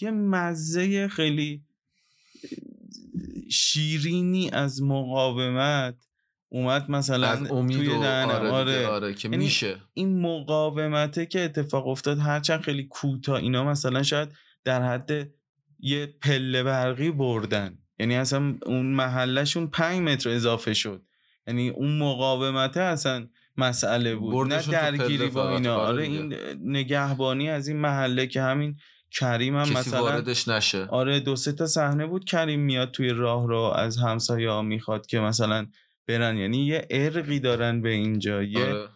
یه 0.00 0.10
مزه 0.10 1.08
خیلی 1.08 1.62
شیرینی 3.50 4.50
از 4.50 4.82
مقاومت 4.82 5.94
اومد 6.48 6.90
مثلا 6.90 7.36
توی 7.46 7.88
دهنم 7.88 8.30
آره, 8.30 8.50
آره, 8.50 8.86
آره 8.86 9.14
که 9.14 9.28
یعنی 9.28 9.44
میشه. 9.44 9.76
این 9.94 10.20
مقاومته 10.20 11.26
که 11.26 11.40
اتفاق 11.40 11.88
افتاد 11.88 12.18
هرچند 12.18 12.60
خیلی 12.60 12.84
کوتاه 12.84 13.36
اینا 13.36 13.64
مثلا 13.64 14.02
شاید 14.02 14.28
در 14.64 14.82
حد 14.82 15.30
یه 15.78 16.06
پله 16.06 16.62
برقی 16.62 17.10
بردن. 17.10 17.78
یعنی 17.98 18.16
اصلا 18.16 18.54
اون 18.66 18.86
محلشون 18.86 19.66
پنج 19.66 20.00
متر 20.00 20.30
اضافه 20.30 20.74
شد. 20.74 21.02
یعنی 21.46 21.68
اون 21.68 21.98
مقاومته 21.98 22.80
اصلا 22.80 23.28
مسئله 23.56 24.16
بود. 24.16 24.52
نه 24.52 24.62
درگیری 24.62 25.28
با 25.28 25.56
اینا. 25.56 25.76
آره 25.76 26.02
این 26.02 26.34
نگهبانی 26.64 27.50
از 27.50 27.68
این 27.68 27.76
محله 27.76 28.26
که 28.26 28.42
همین 28.42 28.76
کریم 29.10 29.56
هم 29.56 29.72
مثلا 29.72 30.02
واردش 30.02 30.48
نشه. 30.48 30.86
آره 30.86 31.20
دو 31.20 31.36
سه 31.36 31.52
تا 31.52 31.66
صحنه 31.66 32.06
بود 32.06 32.24
کریم 32.24 32.60
میاد 32.60 32.90
توی 32.90 33.08
راه 33.08 33.48
رو 33.48 33.58
از 33.58 33.96
همسایه 33.96 34.50
ها 34.50 34.62
می‌خواد 34.62 35.06
که 35.06 35.20
مثلا 35.20 35.66
برن. 36.08 36.36
یعنی 36.36 36.66
یه 36.66 36.86
ارقی 36.90 37.40
دارن 37.40 37.82
به 37.82 37.88
اینجا 37.88 38.42
یه 38.42 38.64
آره. 38.64 38.88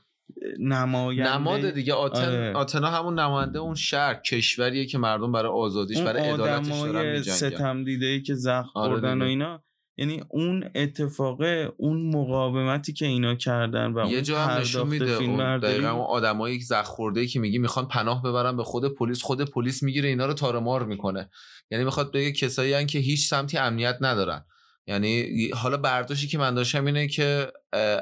نماینده 0.59 1.35
نماد 1.35 1.70
دیگه. 1.70 1.94
آتن 1.94 2.29
آره. 2.29 2.53
آتنا 2.53 2.90
همون 2.90 3.18
نماینده 3.18 3.59
اون 3.59 3.74
شهر 3.74 4.14
کشوریه 4.14 4.87
که 4.87 4.98
مردم 4.98 5.33
برای 5.33 5.53
آزادیش 5.53 6.00
برای 6.00 6.31
عدالتش 6.31 6.68
دارن 6.68 7.22
ستم 7.22 7.85
دیده 7.85 8.07
ای 8.07 8.22
که 8.22 8.35
زخم 8.35 8.70
آره 8.74 9.00
و 9.00 9.22
اینا. 9.22 9.64
یعنی 9.96 10.22
اون 10.28 10.70
اتفاق 10.74 11.40
اون 11.76 12.16
مقاومتی 12.16 12.92
که 12.92 13.07
اینا 13.07 13.35
کردن 13.35 13.92
و 13.92 14.11
یه 14.11 14.22
جا 14.22 14.40
هم 14.40 14.61
نشون 14.61 14.88
میده 14.88 15.12
اون 15.12 15.59
دقیقا 15.59 15.90
اون 15.90 16.07
آدمایی 16.07 16.61
زخم 16.61 16.83
خورده 16.83 17.26
که 17.26 17.40
میگی 17.40 17.59
می‌خوان 17.59 17.88
پناه 17.88 18.22
ببرن 18.22 18.57
به 18.57 18.64
خود 18.64 18.94
پلیس 18.94 19.22
خود 19.22 19.50
پلیس 19.50 19.83
می‌گیره 19.83 20.09
اینا 20.09 20.26
رو 20.26 20.35
تارمار 20.35 20.85
می‌کنه. 20.85 21.30
یعنی 21.70 21.85
می‌خواد 21.85 22.12
بگه 22.12 22.33
کسایی 22.33 22.87
که 22.87 22.98
هیچ 22.98 23.28
سمتی 23.28 23.59
امنیت 23.59 23.96
ندارن. 24.00 24.44
یعنی 24.87 25.48
حالا 25.54 25.76
برداشتی 25.76 26.26
که 26.26 26.38
من 26.38 26.54
داشتم 26.54 26.87
اینه 26.87 27.09
که 27.09 27.52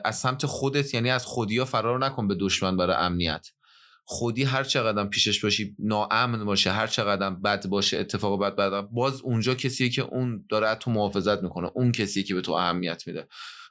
از 0.05 0.19
سمت 0.19 0.47
خودت 0.47 0.95
یعنی 0.95 1.11
از 1.11 1.27
خودیا 1.27 1.65
فرار 1.65 1.99
نکن 1.99 2.29
به 2.29 2.35
دشمن 2.41 2.77
برای 2.77 2.97
امنیت. 2.97 3.47
خودی 4.05 4.45
هر 4.45 4.65
چقدر 4.65 5.05
پیشش 5.05 5.45
باشی 5.45 5.77
ناامن 5.79 6.45
باشه 6.45 6.73
هر 6.73 6.87
چقدر 6.87 7.31
بد 7.31 7.67
باشه 7.67 7.99
اتفاق 7.99 8.41
بد 8.41 8.57
بد 8.57 8.81
باز 8.81 9.21
اونجا 9.21 9.55
کسیه 9.55 9.89
که 9.89 10.03
اون 10.03 10.45
داره 10.49 10.75
تو 10.75 10.91
محافظت 10.91 11.43
می‌کنه 11.43 11.71
اون 11.75 11.93
کسیه 11.93 12.23
که 12.23 12.35
به 12.35 12.41
تو 12.41 12.53
اهمیت 12.53 13.07
میده. 13.07 13.27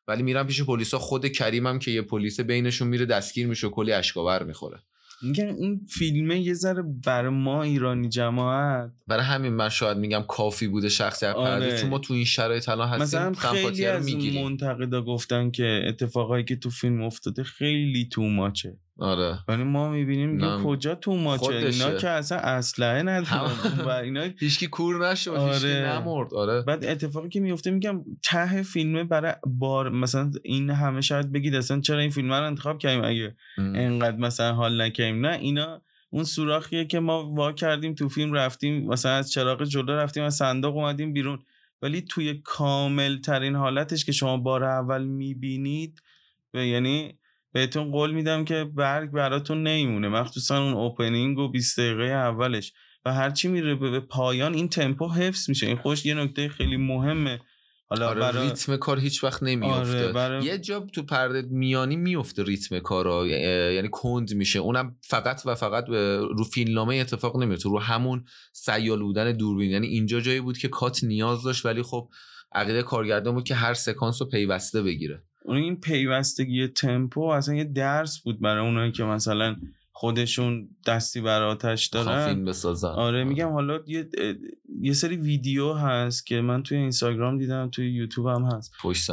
ولی 0.08 0.24
میرم 0.24 0.48
پیش 0.48 0.62
پلیسا 0.62 1.00
خود 1.00 1.28
کریمم 1.28 1.80
که 1.80 1.92
یه 1.92 2.02
پلیس 2.02 2.40
بینشون 2.40 2.88
میره 2.88 3.06
دستگیر 3.06 3.48
میشه 3.48 3.68
و 3.68 3.70
کلی 3.70 3.92
اشکاور 3.92 4.44
می‌خوره. 4.44 4.80
میگن 5.24 5.56
این 5.60 5.86
فیلمه 5.90 6.40
یه 6.40 6.54
ذره 6.54 6.84
بر 7.06 7.30
ما 7.30 7.64
ایرانی 7.64 8.10
جماعت. 8.10 8.92
برای 9.08 9.24
همین 9.24 9.54
من 9.54 9.70
شاید 9.70 9.98
میگم 9.98 10.24
کافی 10.28 10.68
بوده 10.68 10.90
شخصیت 10.90 11.36
آره. 11.36 11.78
چون 11.78 11.90
ما 11.90 12.00
تو 12.00 12.14
این 12.14 12.26
شرایط 12.26 12.70
الان 12.70 12.88
هستیم 12.88 13.20
مثلا 13.20 13.34
خیلی 13.34 13.86
از 13.86 14.16
منتقدا 14.16 15.02
گفتن 15.02 15.52
که 15.52 15.82
اتفاقایی 15.88 16.44
که 16.44 16.56
تو 16.56 16.70
فیلم 16.70 17.02
افتاده 17.02 17.44
خیلی 17.44 18.10
تو 18.12 18.24
ماچه. 18.24 18.78
آره. 19.02 19.40
ولی 19.48 19.64
ما 19.64 19.90
می‌بینیم 19.90 20.40
که 20.40 20.64
کجا 20.64 20.96
تو 20.96 21.16
ماچه؟ 21.16 21.56
اینا 21.56 21.92
که 21.92 22.10
اصلا 22.10 22.38
اسلحه 22.38 23.04
ندارن. 23.04 23.52
و 23.86 23.90
اینا 23.90 24.22
هیچکی 24.40 24.68
کور 24.68 25.10
نشد 25.10 25.32
آره. 25.32 25.70
نمرد. 25.70 26.34
آره. 26.34 26.62
بعد 26.62 26.86
اتفاقی 26.86 27.30
که 27.30 27.40
میفته 27.40 27.72
میگم 27.72 28.04
ته 28.24 28.64
فیلمه 28.64 29.04
برای 29.04 29.34
بار 29.48 29.90
مثلا 29.90 30.32
این 30.44 30.70
همه 30.70 31.02
شاید 31.02 31.32
بگید 31.32 31.56
اصلا 31.56 31.80
چرا 31.80 32.00
این 32.00 32.10
فیلم 32.10 32.34
رو 32.34 32.46
انتخاب 32.46 32.78
کردیم؟ 32.78 33.04
اگه 33.04 33.36
انقدر 33.58 34.18
مثلا 34.18 34.54
حال 34.54 34.82
نکردیم. 34.82 35.26
نه 35.26 35.38
اینا 35.38 35.82
اون 36.10 36.24
سوراخیه 36.24 36.86
که 36.86 37.00
ما 37.00 37.32
وا 37.32 37.52
کردیم 37.52 37.94
تو 37.94 38.10
فیلم 38.10 38.34
رفتیم 38.34 38.88
مثلا 38.88 39.12
از 39.12 39.32
چراغ 39.32 39.64
جلو 39.64 39.92
رفتیم 39.92 40.24
از 40.24 40.36
صندوق 40.36 40.78
اومدیم 40.78 41.14
بیرون. 41.14 41.40
ولی 41.82 42.02
توی 42.02 42.42
کامل 42.44 43.18
ترین 43.18 43.56
حالتش 43.56 44.06
که 44.06 44.12
شما 44.12 44.38
بار 44.38 44.64
اول 44.64 45.04
می‌بینید 45.04 46.02
و 46.54 46.66
یعنی 46.66 47.14
بهتون 47.54 47.92
قول 47.92 48.12
میدم 48.12 48.46
که 48.46 48.64
برگ 48.76 49.12
براتون 49.12 49.64
نمیمونه 49.64 50.10
مخصوصا 50.10 50.64
اون 50.64 50.74
اوپنینگ 50.74 51.40
و 51.40 51.48
20 51.48 51.80
دقیقه 51.80 52.04
اولش. 52.04 52.74
و 53.06 53.14
هرچی 53.14 53.48
میره 53.48 53.76
به 53.76 54.00
پایان 54.00 54.54
این 54.54 54.70
تمپو 54.70 55.10
حفظ 55.10 55.50
میشه. 55.50 55.68
این 55.68 55.76
خوش 55.76 56.06
یه 56.06 56.14
نکته 56.14 56.50
خیلی 56.50 56.78
مهمه. 56.78 57.40
حالا 57.90 58.10
آره 58.10 58.20
برا... 58.20 58.42
ریتم 58.42 58.78
کار 58.78 59.00
هیچ 59.00 59.24
وقت 59.24 59.44
نمیفته 59.44 60.20
آره 60.20 60.44
یه 60.46 60.58
جا 60.58 60.80
تو 60.80 61.04
پرده 61.04 61.42
میانی 61.42 61.96
میفته 61.96 62.44
ریتم 62.44 62.80
کارا. 62.80 63.28
یعنی 63.28 63.90
کند 63.92 64.34
میشه. 64.34 64.60
اونم 64.60 64.96
فقط 65.02 65.42
و 65.46 65.56
فقط 65.56 65.86
رو 66.38 66.44
فیلمنامه 66.44 66.96
اتفاق 66.96 67.38
نمیفته 67.38 67.70
رو 67.70 67.80
همون 67.80 68.26
سیال 68.54 69.00
بودن 69.00 69.32
دوربین. 69.32 69.72
یعنی 69.72 69.88
اینجا 69.88 70.20
جایی 70.20 70.42
بود 70.42 70.58
که 70.58 70.68
کات 70.68 71.04
نیاز 71.04 71.44
داشت 71.44 71.66
ولی 71.66 71.84
خب 71.84 72.10
عقیده 72.52 72.84
کارگردان 72.84 73.34
بود 73.34 73.44
که 73.44 73.56
هر 73.56 73.74
سکانس 73.74 74.22
رو 74.22 74.28
پیوسته 74.28 74.82
بگیره. 74.82 75.24
اون 75.46 75.58
این 75.58 75.76
پیوستگی 75.76 76.68
تمپو 76.68 77.22
اصلا 77.22 77.56
یه 77.56 77.64
درس 77.64 78.20
بود 78.20 78.40
برای 78.40 78.66
اونایی 78.66 78.92
که 78.92 79.04
مثلا 79.04 79.56
خودشون 79.92 80.70
دستی 80.88 81.22
بر 81.22 81.42
آتش 81.42 81.88
دارن. 81.88 82.28
فیلم 82.28 82.46
بسازن. 82.46 82.88
آره 82.88 83.24
میگم 83.24 83.50
حالا 83.50 83.80
یه, 83.88 84.10
یه 84.82 84.94
سری 84.94 85.18
ویدیو 85.18 85.74
هست 85.74 86.26
که 86.26 86.42
من 86.42 86.64
توی 86.64 86.78
اینستاگرام 86.78 87.38
دیدم 87.38 87.70
توی 87.70 87.92
یوتیوب 87.92 88.28
هم 88.28 88.44
هست. 88.44 88.74
پشت 88.82 89.10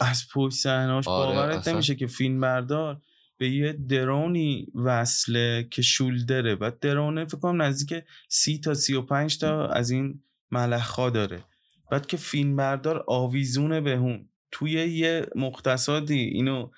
از 0.00 0.24
پشت 0.34 0.56
صحنه‌اش 0.56 1.08
آره 1.08 1.34
باورت 1.34 1.68
نمیشه 1.68 1.94
که 1.94 2.06
فیلم 2.06 2.40
بردار 2.40 3.00
به 3.38 3.50
یه 3.50 3.72
درونی 3.72 4.66
وصله 4.74 5.68
که 5.70 5.82
شولدره 5.82 6.54
و 6.54 6.70
درونه 6.80 7.24
فکر 7.24 7.38
کنم 7.38 7.62
نزدیک 7.62 8.04
سی 8.28 8.58
تا 8.58 8.74
سی 8.74 8.94
و 8.94 9.02
پنج 9.02 9.38
تا 9.38 9.66
از 9.66 9.90
این 9.90 10.22
ملخا 10.50 11.10
داره. 11.10 11.44
بعد 11.90 12.06
که 12.06 12.16
فیلم 12.16 12.56
بردار 12.56 13.04
آویزونه 13.06 13.80
بهون. 13.80 14.28
توی 14.50 14.70
یه 14.72 15.26
مختصاتی 15.34 16.14
اینو 16.14 16.70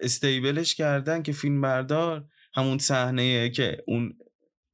استیبلش 0.00 0.74
کردن 0.74 1.22
که 1.22 1.32
فیلم 1.32 1.60
بردار 1.60 2.24
همون 2.54 2.78
صحنه 2.78 3.50
که 3.50 3.82
اون 3.86 4.18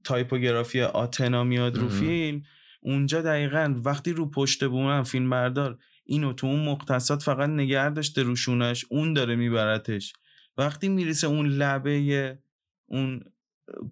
تایپوگرافی 0.05 0.83
آتنا 0.83 1.45
میاد 1.45 1.79
رو 1.79 1.89
فیلم 1.89 2.43
اونجا 2.81 3.23
دقیقا 3.23 3.81
وقتی 3.85 4.13
رو 4.13 4.31
پشت 4.31 4.65
بومن 4.65 5.03
فیلم 5.03 5.31
بردار 5.31 5.79
اینو 6.05 6.33
تو 6.33 6.47
اون 6.47 6.65
مختصات 6.65 7.23
فقط 7.23 7.49
نگه 7.49 7.91
داشته 7.91 8.23
روشونش 8.23 8.85
اون 8.89 9.13
داره 9.13 9.37
میبرتش. 9.37 10.13
وقتی 10.59 10.89
می‌رسه 10.89 11.27
اون 11.27 11.47
لبه 11.47 12.39
اون 12.87 13.21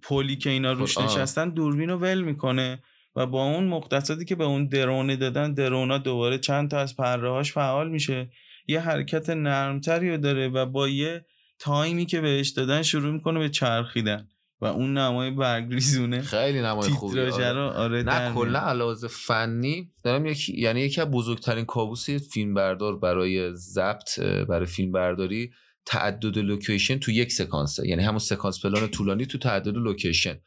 پلی 0.03 0.37
که 0.37 0.51
اینا 0.51 0.73
روش 0.73 0.99
خب، 0.99 1.05
نشستن 1.05 1.51
دوربین 1.51 1.91
رو 1.91 1.99
ول 1.99 2.21
می‌کنه. 2.21 2.83
و 3.17 3.27
با 3.27 3.45
اون 3.45 3.65
مختصاتی 3.65 4.25
که 4.25 4.35
به 4.35 4.45
اون 4.45 4.67
درونه 4.67 5.17
دادن 5.17 5.55
درونا 5.55 5.99
دوباره 5.99 6.39
چند 6.39 6.71
تا 6.71 6.79
از 6.79 6.97
پره 6.97 7.43
فعال 7.43 7.91
میشه. 7.91 8.31
یه 8.67 8.81
حرکت 8.81 9.31
نرمتری 9.31 10.11
رو 10.11 10.17
داره 10.17 10.49
و 10.49 10.67
با 10.67 10.89
یه 10.89 11.25
تایمی 11.59 12.07
که 12.07 12.21
بهش 12.21 12.49
دادن 12.49 12.83
شروع 12.83 13.13
می‌کنه 13.13 13.39
به 13.39 13.49
چرخیدن. 13.49 14.29
و 14.61 14.67
اون 14.67 14.99
نمای 14.99 15.31
برگریزونه 15.31 16.23
خیلی 16.23 16.61
نمای 16.61 16.89
خوبی 16.89 17.21
آره. 17.21 17.61
آره 17.61 18.03
نه 18.03 18.35
کلا 18.35 18.59
علاوه 18.59 19.09
فنی 19.09 19.93
دارم 20.03 20.27
یکی 20.27 20.61
یعنی 20.61 20.81
یکی 20.81 21.01
از 21.01 21.11
بزرگترین 21.11 21.65
کابوس 21.65 22.11
فیلم 22.11 22.55
بردار 22.55 22.99
برای 22.99 23.55
ضبط 23.55 24.21
برای 24.21 24.67
فیلم 24.67 24.93
برداری 24.93 25.51
تعدد 25.87 26.39
لوکیشن 26.39 26.99
تو 26.99 27.11
یک 27.11 27.33
سکانسه 27.33 27.89
یعنی 27.89 28.03
همون 28.03 28.19
سکانس 28.19 28.67
پلان 28.67 28.89
طولانی 28.89 29.27
تو 29.27 29.39
تعدد 29.39 29.77
لوکیشن. 29.77 30.41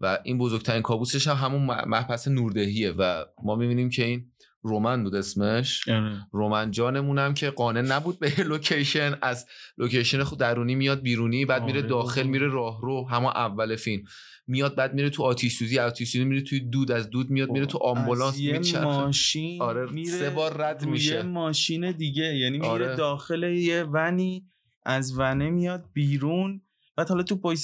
و 0.00 0.18
این 0.24 0.38
بزرگترین 0.38 0.82
کابوسش 0.82 1.28
هم 1.28 1.36
همون 1.36 1.62
مبحث 1.86 2.28
نوردهیه 2.28 2.90
و 2.90 3.24
ما 3.44 3.54
می‌بینیم 3.56 3.90
که 3.90 4.04
این 4.04 4.30
رومن 4.62 5.04
بود 5.04 5.14
اسمش. 5.14 5.88
آره. 5.88 6.26
رومن 6.32 6.70
جانمونم 6.70 7.34
که 7.34 7.50
قانع 7.50 7.80
نبود 7.80 8.18
به 8.18 8.32
لوکیشن. 8.42 9.14
از 9.22 9.46
لوکیشن 9.78 10.22
خود 10.22 10.38
درونی 10.38 10.74
میاد 10.74 11.02
بیرونی 11.02 11.44
بعد 11.44 11.62
میره 11.64 11.78
آره، 11.78 11.88
داخل 11.88 12.22
میره 12.22 12.48
راه 12.48 12.80
رو 12.82 13.08
همه 13.08 13.26
اول 13.26 13.76
فیلم. 13.76 14.04
میاد 14.46 14.74
بعد 14.74 14.94
میره 14.94 15.10
تو 15.10 15.22
آتیش 15.22 15.56
سوزی 15.56 15.78
آتیش 15.78 16.08
سوزی 16.08 16.24
میره 16.24 16.42
توی 16.42 16.60
دود 16.60 16.92
از 16.92 17.10
دود 17.10 17.30
میاد 17.30 17.50
میره 17.50 17.66
تو 17.66 17.78
آمبولانس 17.78 18.38
میره 18.38 18.80
ماشین 18.84 19.62
آره 19.62 19.92
میره 19.92 20.10
سه 20.10 20.30
بار 20.30 20.56
رد 20.56 20.86
میشه. 20.86 21.22
ماشین 21.22 21.92
دیگه. 21.92 22.36
یعنی 22.36 22.58
میره 22.58 22.70
آره. 22.70 22.96
داخل 22.96 23.42
یه 23.42 23.82
ونی 23.82 24.46
از 24.86 25.18
ونه 25.18 25.50
میاد 25.50 25.84
بیرون. 25.92 26.60
بعد 26.96 27.08
حالا 27.08 27.22
تو 27.22 27.36
پای 27.36 27.56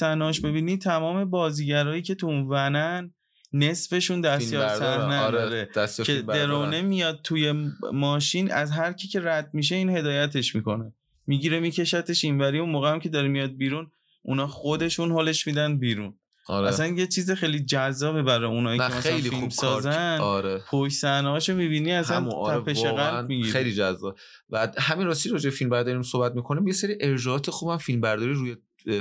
ببینی 0.44 0.76
تمام 0.76 1.30
بازیگرایی 1.30 2.02
که 2.02 2.14
تو 2.14 2.26
اون 2.26 2.46
ونن 2.48 3.14
نصفشون 3.52 4.20
دستیار 4.20 4.68
صحنه 4.68 5.20
آره 5.20 5.68
که 6.04 6.22
درونه 6.22 6.82
میاد 6.82 7.20
توی 7.24 7.70
ماشین 7.92 8.52
از 8.52 8.70
هر 8.70 8.92
کی 8.92 9.08
که 9.08 9.20
رد 9.20 9.50
میشه 9.52 9.74
این 9.74 9.90
هدایتش 9.96 10.54
می‌کنه. 10.54 10.92
می‌گیره 11.26 11.60
میکشتش 11.60 12.24
اینوری. 12.24 12.58
اون 12.58 12.70
موقع 12.70 12.92
هم 12.92 13.00
که 13.00 13.08
داره 13.08 13.28
میاد 13.28 13.50
بیرون 13.50 13.90
اونا 14.22 14.46
خودشون 14.46 15.12
حالش 15.12 15.46
میدن 15.46 15.78
بیرون. 15.78 16.14
آره. 16.46 16.68
اصلا 16.68 16.86
یه 16.86 17.06
چیز 17.06 17.30
خیلی 17.30 17.60
جذابه 17.60 18.22
برای 18.22 18.50
اونایی 18.50 18.78
که 18.78 18.84
مثلا 18.84 19.00
خیلی 19.00 19.28
فیلم 19.28 19.40
خوب 19.40 19.50
سازن. 19.50 20.18
آره. 20.20 20.62
پشت 20.70 20.94
صحنه 20.94 21.38
می‌بینی 21.48 21.92
اصلا 21.92 22.30
آره 22.30 22.60
تپش 22.60 22.84
قلب 22.84 23.42
خیلی 23.42 23.74
جذاب. 23.74 24.18
و 24.50 24.72
همین 24.78 25.06
راستی 25.06 25.28
راجع 25.28 25.50
فیلم 25.50 25.70
برداری 25.70 26.02
صحبت 26.02 26.34
می‌کنیم. 26.34 26.66
یه 26.66 26.72
سری 26.72 26.96
ارجاعات 27.00 27.50
خوبم 27.50 27.76
فیلم 27.76 28.00
برداری 28.00 28.32
روی 28.32 28.56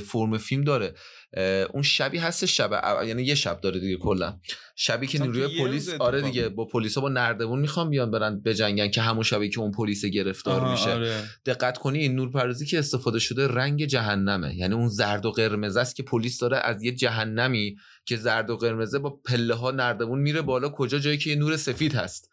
فرم 0.05 0.38
فیلم 0.38 0.63
داره. 0.63 0.93
اون 1.73 1.84
شبی 1.84 2.17
هست 2.17 2.45
شب 2.45 3.01
یعنی 3.05 3.23
یه 3.23 3.36
شب 3.36 3.61
داره 3.61 3.80
دیگه 3.80 3.97
کلا. 3.97 4.39
شبی 4.75 5.07
که 5.07 5.21
نیروی 5.21 5.59
پلیس 5.59 5.89
آره 5.89 6.21
دیگه 6.21 6.49
با 6.49 6.65
پلیسا 6.65 7.01
با 7.01 7.09
نردبون 7.09 7.59
می‌خوان 7.59 7.89
بیان 7.89 8.11
برن 8.11 8.41
بجنگن 8.41 8.89
که 8.89 9.01
همون 9.01 9.23
شبی 9.23 9.49
که 9.49 9.59
اون 9.59 9.71
پلیس 9.71 10.05
گرفتار 10.05 10.71
میشه. 10.71 10.91
آره. 10.91 11.23
دقت 11.45 11.77
کنی 11.77 11.99
این 11.99 12.15
نورپردازی 12.15 12.65
که 12.65 12.80
استفاده 12.80 13.19
شده 13.19 13.47
رنگ 13.47 13.86
جهنمه. 13.86 14.55
یعنی 14.55 14.73
اون 14.73 14.88
زرد 14.88 15.25
و 15.25 15.32
قرمز 15.32 15.77
است 15.77 15.95
که 15.95 16.03
پلیس 16.03 16.39
داره 16.39 16.57
از 16.57 16.84
یه 16.84 16.91
جهنمی 16.91 17.75
که 18.05 18.17
زرد 18.17 18.49
و 18.49 18.57
قرمزه 18.57 18.99
با 18.99 19.09
پله 19.25 19.53
ها 19.53 19.71
نردبون 19.71 20.19
میره 20.19 20.41
بالا 20.41 20.69
کجا؟ 20.69 20.99
جایی 20.99 21.17
که 21.17 21.30
یه 21.30 21.36
نور 21.36 21.57
سفید 21.57 21.95
هست. 21.95 22.30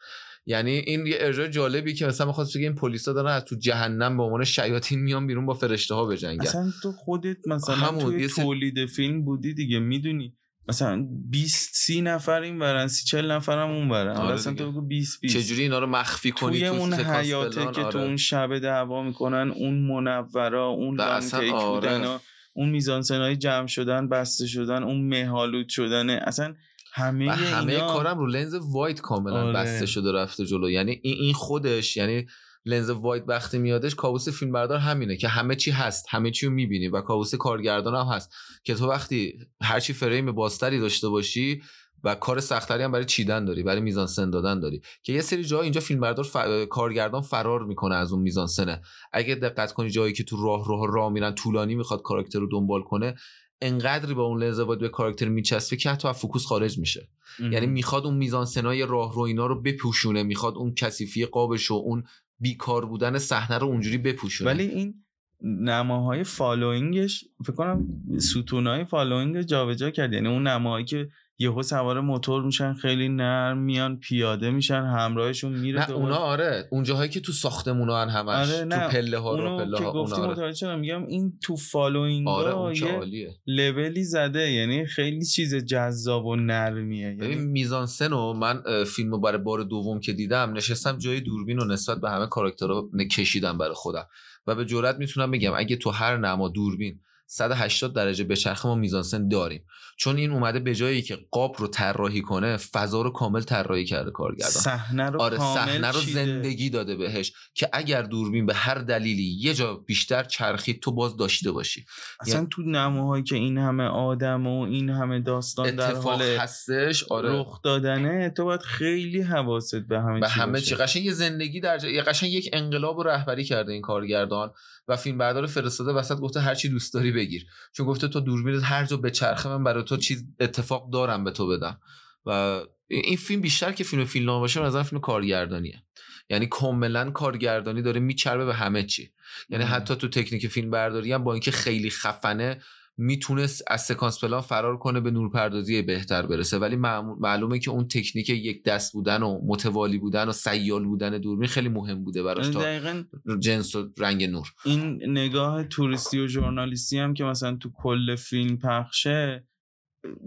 یعنی 0.46 0.70
این 0.70 1.06
یه 1.06 1.16
ارجاع 1.20 1.48
جالبی 1.48 1.94
که 1.94 2.06
مثلا 2.06 2.26
می‌خواد 2.26 2.46
بگه 2.54 2.66
این 2.66 2.74
پلیسا 2.74 3.12
دارن 3.12 3.32
از 3.32 3.44
تو 3.44 3.56
جهنم 3.56 4.16
به 4.16 4.22
عنوان 4.22 4.44
شیاطین 4.44 4.98
میان 4.98 5.26
بیرون 5.26 5.46
با 5.46 5.54
فرشته 5.54 5.94
ها 5.94 6.06
بجنگن 6.06 6.40
اصلا 6.40 6.72
تو 6.82 6.92
خودت 6.92 7.48
مثلا 7.48 7.74
همون 7.74 8.02
توی 8.02 8.28
تولید 8.28 8.86
فیلم 8.86 9.24
بودی 9.24 9.54
دیگه 9.54 9.78
می‌دونی؟ 9.78 10.36
مثلا 10.68 11.08
20 11.30 11.74
30 11.74 12.00
نفر 12.00 12.40
این 12.40 12.58
ورن 12.58 12.86
30 12.86 13.06
40 13.06 13.30
نفر 13.30 13.62
هم 13.62 13.70
اون 13.70 13.90
ورن. 13.90 14.16
آره 14.16 14.34
اصلا 14.34 14.54
تو 14.54 14.70
بگو 14.70 14.80
20 14.80 15.20
20 15.20 15.36
چجوری 15.36 15.62
اینا 15.62 15.78
رو 15.78 15.86
مخفی 15.86 16.30
کنی 16.30 16.58
توی 16.58 16.66
اون 16.66 16.94
حیاته 16.94 17.60
که 17.60 17.80
آره. 17.80 17.92
تو 17.92 17.98
اون 17.98 18.16
شب 18.16 18.58
دعوا 18.58 19.02
می‌کنن 19.02 19.50
اون 19.56 19.78
منورا 19.78 20.66
اون 20.66 20.96
لانکیک 20.96 21.34
آره. 21.34 21.74
بودن 21.74 22.18
اون 22.52 22.68
میزانسنای 22.68 23.36
جمع 23.36 23.66
شدن 23.66 24.08
بسته 24.08 24.46
شدن 24.46 24.82
اون 24.82 25.08
مهالود 25.08 25.68
شدن. 25.68 26.10
اصلا 26.10 26.54
همه 26.96 27.30
همه 27.32 27.72
اینا... 27.72 27.92
کارم 27.92 28.18
رو 28.18 28.26
لنز 28.26 28.54
وایت 28.54 29.00
کاملا 29.00 29.42
آره. 29.42 29.52
بسته 29.52 29.86
شده 29.86 30.12
رفته 30.12 30.46
جلو. 30.46 30.70
یعنی 30.70 31.00
این 31.02 31.16
این 31.20 31.34
خودش 31.34 31.96
یعنی 31.96 32.26
لنز 32.64 32.90
وایت 32.90 33.24
وقتی 33.26 33.58
میادش 33.58 33.94
کابوس 33.94 34.28
فیلمبردار 34.28 34.78
همینه 34.78 35.16
که 35.16 35.28
همه 35.28 35.56
چی 35.56 35.70
هست 35.70 36.06
همه 36.10 36.30
چی 36.30 36.46
رو 36.46 36.52
می‌بینی 36.52 36.88
و 36.88 37.00
کابوس 37.00 37.34
کارگردان 37.34 37.94
هم 37.94 38.14
هست 38.14 38.34
که 38.64 38.74
تو 38.74 38.88
وقتی 38.88 39.38
هرچی 39.62 39.92
فریم 39.92 40.32
بازتری 40.32 40.80
داشته 40.80 41.08
باشی 41.08 41.62
و 42.04 42.14
کار 42.14 42.40
سختری 42.40 42.82
هم 42.82 42.92
برای 42.92 43.04
چیدن 43.04 43.44
داری 43.44 43.62
برای 43.62 43.80
میزان 43.80 44.06
سن 44.06 44.30
دادن 44.30 44.60
داری. 44.60 44.80
که 45.02 45.12
یه 45.12 45.20
سری 45.20 45.44
جا 45.44 45.60
اینجا 45.60 45.80
فیلمبردار 45.80 46.24
ف... 46.24 46.36
کارگردان 46.70 47.22
فرار 47.22 47.64
می‌کنه 47.64 47.94
از 47.94 48.12
اون 48.12 48.22
میزان 48.22 48.46
سنه. 48.46 48.82
اگه 49.12 49.34
دقت 49.34 49.72
کنی 49.72 49.90
جایی 49.90 50.12
که 50.12 50.24
تو 50.24 50.44
راه 50.44 50.68
راه 50.68 50.86
راه 50.94 51.12
میرن 51.12 51.34
طولانی 51.34 51.74
می‌خواد 51.74 52.02
کاراکتر 52.02 52.38
رو 52.38 52.48
دنبال 52.52 52.82
کنه 52.82 53.14
انقدری 53.60 54.14
با 54.14 54.22
اون 54.22 54.42
لنز 54.42 54.60
به 54.60 54.88
کاراکتر 54.88 55.28
میچسبه 55.28 55.76
که 55.76 55.90
حتی 55.90 56.08
از 56.08 56.18
فوکوس 56.18 56.46
خارج 56.46 56.78
میشه. 56.78 57.08
یعنی 57.38 57.66
می‌خواد 57.66 58.06
اون 58.06 58.16
میزانسنای 58.16 58.86
راهرو 58.86 59.20
اینا 59.20 59.46
رو 59.46 59.62
بپوشونه 59.62 60.22
می‌خواد 60.22 60.54
اون 60.54 60.74
کثیفی 60.74 61.26
قابش 61.26 61.70
و 61.70 61.74
اون 61.74 62.04
بیکار 62.40 62.86
بودن 62.86 63.18
صحنه 63.18 63.58
رو 63.58 63.66
اونجوری 63.66 63.98
بپوشونه. 63.98 64.50
ولی 64.50 64.64
این 64.64 64.94
نماهای 65.42 66.24
following 66.24 67.06
ش 67.06 67.24
فکر 67.44 67.52
کنم 67.52 67.88
ستونهای 68.18 68.84
following 68.84 69.42
جابجا 69.42 69.90
کرد. 69.90 70.12
یعنی 70.12 70.28
اون 70.28 70.46
نماهایی 70.46 70.84
که 70.84 71.08
یهو 71.38 71.62
سوار 71.62 72.00
موتور 72.00 72.42
میشن 72.42 72.74
خیلی 72.74 73.08
نرم 73.08 73.58
میان 73.58 73.96
پیاده 73.96 74.50
میشن 74.50 74.82
همراهشون 74.82 75.52
میره 75.52 75.90
نه 75.90 75.90
اونا 75.90 76.16
آره 76.16 76.68
اون 76.70 76.82
جاهایی 76.82 77.10
که 77.10 77.20
تو 77.20 77.32
ساختمون 77.32 77.90
هم 77.90 78.08
همش 78.08 78.50
آره 78.50 78.64
تو 78.64 78.88
پله 78.88 79.18
ها 79.18 79.36
رو 79.36 79.58
پله 79.58 79.78
ها 79.78 79.92
گفتی 79.92 80.20
آره. 80.20 80.76
میگم 80.76 81.06
این 81.06 81.38
تو 81.42 81.56
following 81.56 82.28
آره 82.28 82.78
یه 83.08 83.34
لولی 83.46 84.04
زده 84.04 84.50
یعنی 84.50 84.86
خیلی 84.86 85.24
چیز 85.24 85.54
جذاب 85.54 86.26
و 86.26 86.36
نرمیه 86.36 87.00
یعنی 87.00 87.16
ببین 87.16 87.40
میزانسن 87.40 88.12
و 88.12 88.32
من 88.32 88.84
فیلمو 88.84 89.18
برای 89.18 89.38
بار 89.38 89.62
دوم 89.62 90.00
که 90.00 90.12
دیدم 90.12 90.52
نشستم 90.52 90.98
جای 90.98 91.20
دوربین 91.20 91.58
و 91.58 91.64
نسبت 91.64 92.00
به 92.00 92.10
همه 92.10 92.26
کاراکترها 92.26 92.88
کشیدم 93.10 93.58
برای 93.58 93.74
خودم. 93.74 94.06
و 94.46 94.54
به 94.54 94.64
جرات 94.64 94.96
می‌تونم 94.96 95.30
بگم 95.30 95.52
اگه 95.56 95.76
تو 95.76 95.90
هر 95.90 96.16
نما 96.16 96.48
دوربین 96.48 97.00
180 97.26 97.94
درجه 97.94 98.24
به 98.24 98.36
چرخ 98.36 98.66
ما 98.66 98.74
میزانسن 98.74 99.28
داریم. 99.28 99.64
چون 99.96 100.16
این 100.16 100.32
اومده 100.32 100.58
به 100.58 100.74
جایی 100.74 101.02
که 101.02 101.18
قاب 101.30 101.56
رو 101.58 101.66
طراحی 101.66 102.22
کنه 102.22 102.56
فضا 102.56 103.02
رو 103.02 103.10
کامل 103.10 103.40
طراحی 103.40 103.84
کرده 103.84 104.10
کارگردان 104.10 104.62
صحنه 104.62 105.10
رو 105.10 105.22
آره 105.22 105.38
صحنه 105.38 105.90
رو. 105.90 106.00
زندگی 106.00 106.70
داده 106.70 106.96
بهش 106.96 107.32
که 107.54 107.68
اگر 107.72 108.02
دوربین 108.02 108.46
به 108.46 108.54
هر 108.54 108.74
دلیلی 108.74 109.36
یه 109.40 109.54
جا 109.54 109.74
بیشتر 109.74 110.22
چرخید 110.22 110.80
تو 110.80 110.92
باز 110.92 111.16
داشته 111.16 111.50
باشی 111.50 111.84
اصلا 112.20 112.46
تو 112.50 112.62
نماهایی 112.62 113.24
که 113.24 113.36
این 113.36 113.58
همه 113.58 113.84
آدم 113.84 114.46
و 114.46 114.62
این 114.62 114.90
همه 114.90 115.20
داستان 115.20 115.76
در 115.76 115.94
حال 115.94 116.22
هستش 116.22 117.04
آره 117.04 117.40
رخ 117.40 117.62
دادنه 117.62 118.30
تو 118.30 118.44
باید 118.44 118.62
خیلی 118.62 119.20
حواست 119.20 119.76
به 119.76 120.00
همه 120.00 120.20
به 120.20 120.26
چی 120.26 120.40
همه. 120.40 120.60
چی 120.60 120.74
قشنگ 120.74 121.04
یه 121.04 121.12
زندگی 121.12 121.60
در. 121.60 121.84
یه 121.84 122.02
قشنگ 122.02 122.32
یک 122.32 122.50
انقلاب 122.52 122.96
رو 122.96 123.02
رهبری 123.02 123.44
کرده 123.44 123.72
این 123.72 123.82
کارگردان 123.82 124.50
و 124.88 124.96
فیلم 124.96 125.18
بردار 125.18 125.46
فرستاده 125.46 125.92
وسط 125.92 126.18
گفته 126.18 126.40
هر 126.40 126.54
چی 126.54 126.68
دوست 126.68 126.94
داری 126.94 127.12
بگیر 127.12 127.46
چون 127.72 127.86
گفته 127.86 128.08
تو 128.08 128.20
دوربینت 128.20 128.62
هر 128.64 128.84
جا 128.84 128.96
به 128.96 129.10
چرخه 129.10 129.48
من 129.48 129.64
برای 129.64 129.84
تو 129.88 129.96
چیز 129.96 130.24
اتفاق 130.40 130.90
دارم 130.90 131.24
به 131.24 131.30
تو 131.30 131.48
بدم. 131.48 131.80
و 132.26 132.60
این 132.88 133.16
فیلم 133.16 133.42
بیشتر 133.42 133.72
که 133.72 133.84
فیلم 133.84 134.04
فیلم 134.04 134.26
باشه 134.26 134.60
به 134.60 134.66
نظر 134.66 134.82
فیلم 134.82 135.00
کارگردانیه. 135.00 135.82
یعنی 136.30 136.46
کاملا 136.46 137.10
کارگردانی 137.10 137.82
داره 137.82 138.00
میچربه 138.00 138.44
به 138.44 138.54
همه 138.54 138.82
چی. 138.82 139.10
یعنی 139.48 139.64
مم. 139.64 139.70
حتی 139.72 139.96
تو 139.96 140.08
تکنیک 140.08 140.46
فیلم 140.46 140.70
برداری 140.70 141.12
هم 141.12 141.24
با 141.24 141.32
اینکه 141.32 141.50
خیلی 141.50 141.90
خفنه 141.90 142.60
می‌تونست 142.98 143.62
از 143.66 143.82
سکانس 143.82 144.24
پلان 144.24 144.40
فرار 144.40 144.76
کنه 144.76 145.00
به 145.00 145.10
نورپردازی 145.10 145.82
بهتر 145.82 146.26
برسه. 146.26 146.58
ولی 146.58 146.76
معلومه 147.20 147.58
که 147.58 147.70
اون 147.70 147.88
تکنیک 147.88 148.28
یک 148.28 148.64
دست 148.64 148.92
بودن 148.92 149.22
و 149.22 149.40
متوالی 149.46 149.98
بودن 149.98 150.28
و 150.28 150.32
سیال 150.32 150.84
بودن 150.84 151.18
دوربین 151.18 151.48
خیلی 151.48 151.68
مهم 151.68 152.04
بوده 152.04 152.22
براش 152.22 152.48
تا 152.48 152.62
دقیقا 152.62 153.04
جنس 153.38 153.74
و 153.74 153.88
رنگ 153.98 154.24
نور. 154.24 154.52
این 154.64 155.10
نگاه 155.10 155.64
توریستی 155.64 156.18
و 156.18 156.26
ژورنالیستی 156.26 156.98
هم 156.98 157.14
که 157.14 157.24
مثلا 157.24 157.56
تو 157.56 157.70
کل 157.74 158.16
فیلم 158.16 158.58
پخشه 158.58 159.46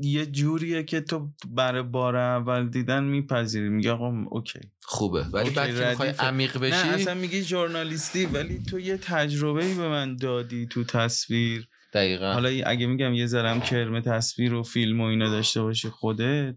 یه 0.02 0.26
جوریه 0.26 0.84
که 0.84 1.02
تو 1.02 1.30
برای 1.50 1.84
بار 1.84 2.16
اول 2.16 2.70
دیدن 2.70 3.04
میپذیری. 3.04 3.70
میگه 3.70 3.92
آقا 3.92 4.26
اوکی. 4.30 4.60
خوبه. 4.82 5.26
ولی 5.34 5.50
بعد 5.50 5.76
که 5.76 5.90
می‌خوای. 5.90 6.10
عمیق 6.10 6.58
بشی؟ 6.58 6.88
نه 6.88 6.94
اصلا 6.94 7.14
میگی 7.14 7.42
ژورنالیستی 7.42 8.26
ولی 8.26 8.60
تو 8.70 8.80
یه 8.80 8.98
تجربه 8.98 9.66
ای 9.66 9.74
به 9.74 9.88
من 9.88 10.16
دادی 10.16 10.66
تو 10.66 10.84
تصویر. 10.84 11.68
دقیقا. 11.94 12.34
حالا 12.34 12.50
اگه 12.66 12.88
میگم 12.88 13.14
یه 13.14 13.26
ذرم 13.26 13.62
کرم 13.62 14.00
تصویر 14.00 14.54
و 14.54 14.64
فیلم 14.64 15.02
و 15.02 15.04
اینا 15.04 15.30
داشته 15.30 15.62
باشی 15.62 15.90
خودت 15.90 16.56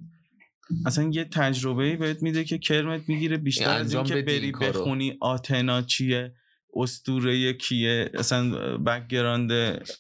اصلا 0.87 1.11
یه 1.13 1.25
تجربه 1.25 1.85
ای 1.85 1.97
بهت 1.97 2.23
میده 2.23 2.45
که 2.45 2.59
کرمت 2.59 3.09
می‌گیره. 3.09 3.37
بیشتر 3.37 3.71
از 3.71 3.81
انجام 3.81 4.05
این 4.05 4.15
که 4.15 4.23
بدی 4.23 4.33
این 4.33 4.53
بری. 4.53 4.69
بخونی 4.69 5.17
آتنا 5.21 5.83
چیه. 5.83 6.35
اسطوره 6.75 7.53
کیه؟ 7.53 8.11
اصلا 8.15 8.51
background 8.79 9.53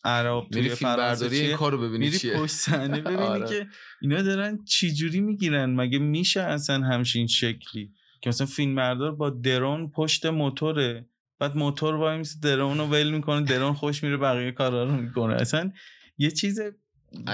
عرب 0.05 0.45
میری 0.55 0.69
توی 0.69 0.75
فیلم 0.75 1.17
این 1.33 1.57
کارو 1.57 1.79
ببینی 1.79 1.99
میری 1.99 2.19
چیه؟ 2.19 2.39
پشت 2.39 2.53
صحنه 2.53 3.01
ببینی 3.11 3.23
آره. 3.23 3.49
که 3.49 3.67
اینا 4.03 4.23
دارن 4.23 4.65
چی 4.65 4.93
جوری 4.93 5.21
می‌گیرن؟ 5.21 5.75
مگه 5.75 5.99
میشه 5.99 6.41
اصلا 6.41 6.81
همچین 6.81 7.27
شکلی؟ 7.27 7.93
که 8.21 8.29
مثلا 8.31 8.47
فیلم 8.47 8.75
بردار 8.75 9.15
با 9.15 9.31
دوربین 9.31 9.91
پشت 9.91 10.27
موتوره 10.27 11.07
بعد 11.39 11.57
موتور 11.57 11.95
وای 11.95 12.19
میسه 12.19 12.41
درون 12.43 12.79
رو 12.79 12.85
ول 12.85 13.11
می‌کنه 13.11 13.47
درون 13.47 13.73
خوش 13.73 14.05
میره 14.05 14.17
بقیه 14.17 14.53
کارا 14.53 14.85
رو 14.85 14.93
می‌کنه. 14.93 15.35
اصلا 15.35 15.73
یه 16.19 16.31
چیز 16.31 16.61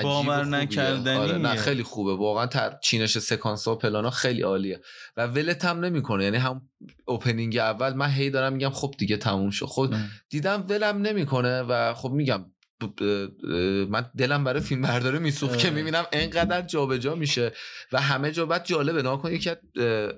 باور. 0.02 0.44
نکردنی 0.44 1.16
آره 1.16 1.38
نه 1.38 1.54
خیلی 1.54 1.82
خوبه. 1.82 2.16
واقعا 2.16 2.46
تر... 2.46 2.78
چینش 2.82 3.18
سکانس 3.18 3.68
ها 3.68 3.74
پلانا 3.74 4.10
خیلی 4.10 4.42
عالیه. 4.42 4.80
و 5.16 5.26
ولت 5.26 5.64
هم 5.64 5.84
نمی‌کنه. 5.84 6.24
یعنی 6.24 6.36
هم 6.36 6.62
اوپنینگ 7.04 7.56
اول 7.56 7.94
من 7.94 8.10
هی 8.10 8.30
دارم 8.30 8.52
میگم 8.52 8.70
خب 8.70 8.94
دیگه 8.98 9.16
تموم 9.16 9.50
شد. 9.50 9.66
خب 9.66 9.94
دیدم 10.28 10.64
ولم 10.68 10.98
نمی‌کنه 10.98 11.62
و 11.62 11.94
خب 11.94 12.10
میگم 12.10 12.44
من 13.88 14.10
دلم 14.18 14.44
برای 14.44 14.60
فیلم 14.60 14.82
برداره 14.82 15.18
میسوخت 15.18 15.58
که. 15.58 15.70
می‌بینم 15.70 16.04
انقدر 16.12 16.62
جابجا 16.62 17.14
میشه. 17.14 17.52
و 17.92 18.00
همه 18.00 18.30
جا 18.30 18.46
بعد 18.46 18.64
جالبه. 18.64 19.02
نها 19.02 19.16
کن 19.16 19.32
یکی 19.32 19.50
از 19.50 19.56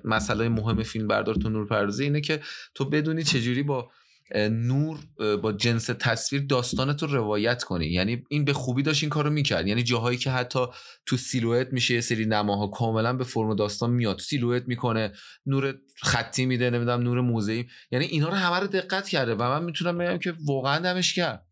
مسئله 0.05 0.49
مهم 0.49 0.83
فیلم 0.83 1.07
بردار 1.07 1.35
تو 1.35 1.49
نور 1.49 1.67
پردازی 1.67 2.03
اینه 2.03 2.21
که 2.21 2.41
تو 2.75 2.85
بدونی 2.85 3.23
چجوری 3.23 3.63
با 3.63 3.89
نور 4.35 4.99
با 5.41 5.51
جنس 5.51 5.85
تصویر 5.85 6.45
داستانت 6.49 7.03
رو 7.03 7.15
روایت 7.15 7.63
کنی. 7.63 7.85
یعنی 7.85 8.23
این 8.29 8.45
به 8.45 8.53
خوبی 8.53 8.83
داشت 8.83 9.03
این 9.03 9.09
کارو 9.09 9.29
می‌کرد. 9.29 9.67
یعنی 9.67 9.83
جاهایی 9.83 10.17
که 10.17 10.31
حتی 10.31 10.59
تو 11.05 11.17
سیلویت 11.17 11.67
میشه 11.71 11.93
یه 11.93 12.01
سری 12.01 12.25
نماها 12.25 12.67
کاملا 12.67 13.13
به 13.13 13.23
فرم 13.23 13.55
داستان 13.55 13.89
میاد. 13.89 14.19
سیلویت 14.19 14.63
می‌کنه 14.67 15.11
نور 15.45 15.75
خطی 16.01 16.45
میده 16.45 16.69
نمی‌دونم 16.69 17.01
نور 17.01 17.21
موضعی 17.21 17.67
یعنی 17.91 18.05
اینا 18.05 18.29
رو 18.29 18.35
همه 18.35 18.59
رو 18.59 18.67
دقت 18.67 19.07
کرده 19.07 19.35
و 19.35 19.43
من 19.43 19.63
می‌تونم 19.63 19.97
بگم 19.97 20.17
که 20.17 20.33
واقعا 20.45 20.79
دمش 20.79 21.13
کرد 21.13 21.45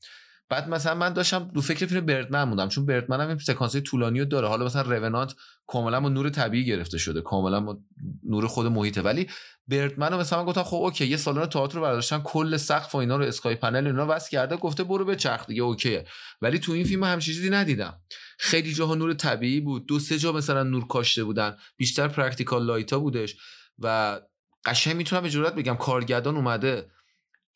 بعد 0.50 0.70
مثلا 0.70 0.96
من 0.96 1.14
داشتم 1.14 1.52
دو 1.54 1.62
فکر 1.62 1.86
فیلم 1.86 2.06
بردمن 2.06 2.50
بودم 2.50 2.68
چون 2.70 2.86
بردمن 2.86 3.30
هم 3.30 3.38
سکانس 3.38 3.76
طولانی 3.76 4.20
رو 4.20 4.26
داره. 4.26 4.48
حالا 4.48 4.66
مثلا 4.66 4.82
رونانت 4.82 5.36
کاملا 5.68 6.00
با 6.02 6.10
نور 6.10 6.30
طبیعی 6.30 6.66
گرفته 6.66 6.98
شده 6.98 7.22
کاملا 7.22 7.62
با 7.62 7.78
نور 8.24 8.48
خود 8.48 8.66
محیطه. 8.66 9.02
ولی 9.02 9.28
Birdman 9.68 10.14
مثلا 10.14 10.40
من 10.40 10.46
گفتم 10.46 10.64
خب 10.64 10.78
OK 10.78 11.08
یه 11.08 11.18
سالن 11.18 11.46
تئاتر 11.46 11.76
رو 11.76 11.82
برداشتن 11.82 12.20
کل 12.20 12.58
سقف 12.58 12.96
و 12.96 12.98
اینا 12.98 13.18
رو 13.18 13.26
SkyPanel 13.26 13.88
اینا 13.88 14.06
وصل 14.10 14.30
کرده 14.30 14.58
گفته 14.58 14.84
برو 14.84 15.06
به 15.06 15.16
چرخ 15.16 15.46
دیگه 15.48 15.62
OK 15.62 15.84
ه. 15.84 16.06
ولی 16.42 16.60
تو 16.60 16.72
این 16.72 16.84
فیلم 16.84 17.04
همچین 17.04 17.34
چیزی 17.34 17.50
ندیدم. 17.50 18.02
خیلی 18.40 18.74
جاها 18.74 18.96
نور 18.96 19.14
طبیعی 19.14 19.62
بود 19.62 19.86
دو 19.86 20.00
سه 20.00 20.18
جا 20.18 20.32
مثلا 20.32 20.64
نور 20.64 20.88
کاشته 20.88 21.24
بودن. 21.24 21.58
بیشتر 21.78 22.08
practical 22.08 22.66
light 22.66 22.94
ا 22.94 23.00
بودش 23.00 23.36
و 23.80 24.20
قشنگ 24.66 24.96
می‌تونم 24.96 25.22
به 25.22 25.30
جرات 25.30 25.56
بگم 25.56 25.76
کارگردان 25.76 26.36
اومده 26.36 26.92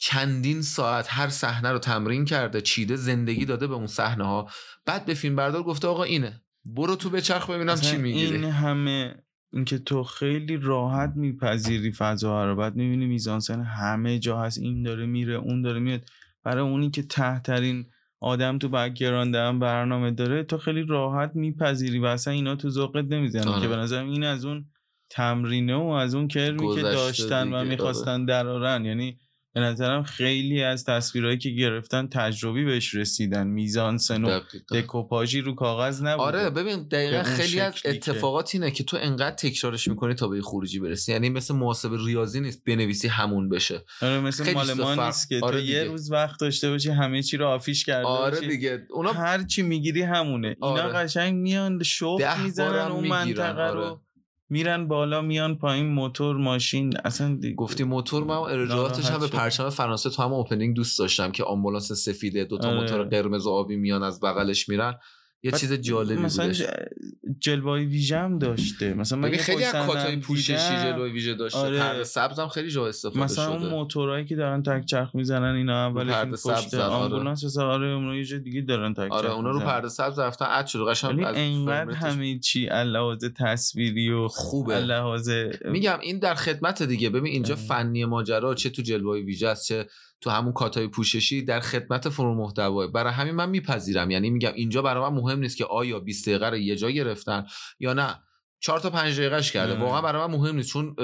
چندین 0.06 0.62
ساعت 0.62 1.08
هر 1.10 1.30
صحنه 1.30 1.72
رو 1.72 1.80
تمرین 1.80 2.26
کرده 2.26 2.62
چیده 2.62 2.95
زندگی 2.95 3.45
داده 3.45 3.68
به 3.68 3.74
اون 3.74 3.88
صحنه 3.88 4.24
ها 4.24 4.49
بعد 4.86 5.06
به 5.06 5.14
فیلم 5.14 5.36
بردار 5.36 5.64
گفته 5.64 5.88
آقا 5.88 6.04
اینه. 6.04 6.41
برو 6.66 6.95
تو 6.95 7.10
بچرخ 7.10 7.49
ببینم 7.49 7.70
اصلا 7.70 7.91
چی 7.91 7.97
می‌گیری. 7.97 8.36
این 8.36 8.43
همه 8.43 9.16
اینکه 9.54 9.78
تو 9.78 10.04
خیلی 10.04 10.58
راحت 10.58 11.14
میپذیری 11.16 11.91
فضا 11.91 12.45
رو. 12.45 12.56
بعد 12.56 12.76
می‌بینی 12.76 13.06
میزانسن 13.06 13.62
همه 13.62 14.20
جا 14.20 14.39
هست. 14.39 14.58
این 14.58 14.84
داره 14.84 15.06
میره 15.06 15.34
اون 15.34 15.62
داره 15.62 15.80
میاد. 15.80 16.01
برای 16.43 16.64
اونی 16.64 16.89
که 16.89 17.04
ته‌ترین 17.04 17.86
آدم 18.20 18.58
تو 18.58 18.70
background 18.70 19.36
هم 19.36 19.60
برنامه 19.60 20.12
داره 20.12 20.43
تو 20.43 20.58
خیلی 20.58 20.86
راحت 20.89 21.32
میپذیری 21.36 21.99
و 21.99 22.06
اصلا 22.06 22.34
اینا 22.34 22.56
تو 22.56 22.70
ذوقت 22.70 23.06
نمی‌زنه 23.10 23.51
آره. 23.51 23.62
که 23.62 23.68
به 23.68 23.76
نظرم 23.76 24.10
این 24.10 24.24
از 24.24 24.45
اون 24.45 24.66
تمرینه 25.10 25.76
و 25.76 25.86
از 25.86 26.16
اون 26.16 26.28
کرمی 26.28 26.76
که 26.76 26.82
داشتن 26.82 27.43
دیگه، 27.43 27.56
و 27.56 27.60
آره. 27.60 27.70
می‌خواستن 27.70 28.26
درارن 28.26 28.86
یعنی 28.86 29.20
به 29.54 29.62
نظرم 29.62 30.04
خیلی 30.04 30.64
از 30.64 30.86
تصویرهایی 30.86 31.38
که 31.38 31.49
گرفتن 31.49 32.08
تجربی 32.08 32.66
بهش 32.66 32.95
رسیدن. 32.95 33.47
میزانسن 33.47 34.24
و 34.24 34.28
دقیقاً. 34.28 34.80
دکوپاژی 34.80 35.41
رو 35.41 35.56
کاغذ 35.56 36.01
نبوده. 36.04 36.24
آره 36.24 36.49
ببین 36.49 36.88
دقیقا 36.88 37.24
خیلی 37.24 37.60
از 37.60 37.74
اتفاقات 37.86 38.56
اینه 38.56 38.72
که 38.72 38.84
تو 38.84 38.97
انقدر 39.01 39.36
تکرارش 39.36 39.88
می‌کنی 39.88 40.14
تا 40.14 40.28
به 40.28 40.41
خروجی 40.41 40.80
برسی. 40.80 41.12
یعنی 41.12 41.30
مثل 41.30 41.56
محاسب 41.56 41.93
ریاضی 42.06 42.39
نیست 42.39 42.64
بنویسی 42.66 43.08
همون 43.08 43.49
بشه. 43.49 43.82
آره 44.01 44.20
مثل 44.20 44.43
خیلی 44.43 44.56
مال 44.56 44.74
ما 44.74 45.06
نیست 45.06 45.30
که 45.30 45.39
آره 45.41 45.60
تو 45.60 45.66
یه. 45.66 45.84
روز 45.84 46.12
وقت 46.12 46.39
داشته 46.39 46.70
باشی 46.70 46.89
همه 46.89 47.24
چی 47.24 47.38
رو 47.38 47.47
آفیش 47.47 47.86
کرده 47.86 48.08
آره 48.08 48.36
باشی. 48.36 48.47
دیگه. 48.47 48.82
اونا 48.89 49.14
هر 49.14 49.43
چی 49.43 49.62
می‌گیری 49.62 50.01
همونه. 50.01 50.47
اینا 50.47 50.84
آره. 50.84 50.93
قشنگ 50.93 51.34
میان 51.34 51.84
شوق 51.84 52.38
می‌زنن 52.43 52.91
اون 52.91 53.08
منطقه 53.08 53.64
آره. 53.64 53.72
رو 53.74 54.01
میرن 54.50 54.88
بالا 54.88 55.22
میان 55.22 55.56
پایین 55.56 55.86
موتور 55.86 56.38
ماشین 56.38 56.98
اصلا 57.06 57.36
دی... 57.36 57.56
گفتی 57.56 57.84
موتور 57.84 58.24
من 58.24 58.36
ارجاعاتش 58.36 59.10
هم 59.10 59.20
به. 59.20 59.28
پرچم 59.28 59.70
فرانسه 59.70 60.10
تو 60.10 60.24
هم 60.24 60.34
اوپنینگ 60.34 60.76
دوست 60.76 61.00
داشتم 61.00 61.32
که 61.32 61.44
آمبولانس 61.44 61.91
سفیده 61.91 62.46
دوتا 62.46 62.68
آره. 62.68 62.80
موتور 62.80 63.04
قرمز 63.04 63.46
و 63.46 63.50
آبی 63.50 63.76
میان 63.76 64.04
از 64.04 64.20
بغلش 64.20 64.70
میرن 64.70 65.00
یه 65.44 65.52
چیز 65.52 65.74
جالبی 65.74 66.22
مثلا 66.22 66.46
بودش 66.46 66.64
جلوه 67.39 67.80
ویژه 67.80 68.18
هم 68.18 68.39
داشته 68.39 68.94
مثلا 68.94 69.20
من 69.20 69.32
خیلی 69.32 69.64
از 69.64 69.76
کاتای 69.76 70.16
پوششی. 70.16 70.76
جلوی 70.84 71.12
ویژه 71.12 71.34
داشته 71.34 71.58
آره. 71.58 71.80
پرده 71.80 72.04
سبز 72.04 72.39
هم 72.39 72.48
خیلی 72.48 72.70
جا 72.70 72.88
استفاده 72.88 73.24
مثلا 73.24 73.46
شده 73.46 73.54
اون 73.54 73.70
موتورایی 73.70 74.26
که 74.26 74.36
دارن 74.36 74.64
تک 74.64 74.86
چرخ 74.86 75.16
می‌زنن 75.16 75.56
اینا 75.56 75.86
اول 75.88 76.12
پرده 76.12 76.24
فیلم 76.24 76.36
سبز 76.36 76.66
پشت 76.66 76.74
آره. 76.74 76.84
آمبولانس 76.84 77.44
مثلا 77.44 77.68
آره 77.68 77.88
اونا 77.88 78.16
یه 78.16 78.26
جای 78.26 78.39
دیگه 78.39 78.62
دارن 78.62 78.94
تک 78.94 79.12
آره 79.12 79.32
اونا 79.32 79.52
رو. 79.52 79.60
پرده 79.60 79.89
سبز 79.89 80.20
رفتن 80.20 80.46
اد 80.50 80.66
شده 80.66 80.84
قشنگ 80.84 81.18
ولی 81.18 81.26
از 81.26 81.66
فرمتش 81.66 81.98
همه 81.98 82.39
چی 82.39 82.66
لحاظ 82.66 83.26
تصویری 83.38 84.12
و 84.12 84.28
خوبه 84.28 84.80
لحاظ 84.80 85.30
میگم 85.66 86.00
این 86.02 86.20
در 86.20 86.36
خدمت 86.36 86.84
دیگه 86.84 87.10
ببین 87.10 87.34
اینجا 87.34 87.56
آره. 87.56 87.64
فنی 87.64 88.06
ماجرا 88.06 88.54
چه 88.54 88.70
تو 88.70 88.82
جلوه 88.82 89.20
ویژه 89.20 89.48
است 89.48 89.68
چه 89.68 89.88
تو 90.24 90.30
همون 90.30 90.53
کاتای 90.53 90.88
پوششی 90.88 91.41
در 91.41 91.59
خدمت 91.59 92.09
فرم 92.09 92.38
محتواه 92.38 92.88
برای 92.88 93.13
همین 93.13 93.36
من 93.36 93.49
میپذیرم. 93.49 94.11
یعنی 94.11 94.30
میگم 94.30 94.51
اینجا 94.55 94.82
برای 94.82 95.09
من 95.09 95.17
مهم 95.17 95.39
نیست 95.39 95.57
که 95.57 95.65
آیا 95.65 95.99
20 95.99 96.30
دقیقه 96.30 96.49
رو 96.49 96.57
یه 96.57 96.76
جا 96.76 96.91
گرفتن 96.91 97.45
یا 97.80 97.93
نه. 97.93 98.15
چهار 98.59 98.80
تا 98.80 98.89
پنج 98.89 99.19
دقیقهش 99.19 99.51
کرده. 99.51 99.76
واقعا 99.76 100.01
برای 100.01 100.28
من 100.28 100.34
مهم 100.34 100.55
نیست. 100.55 100.69
چون 100.69 100.95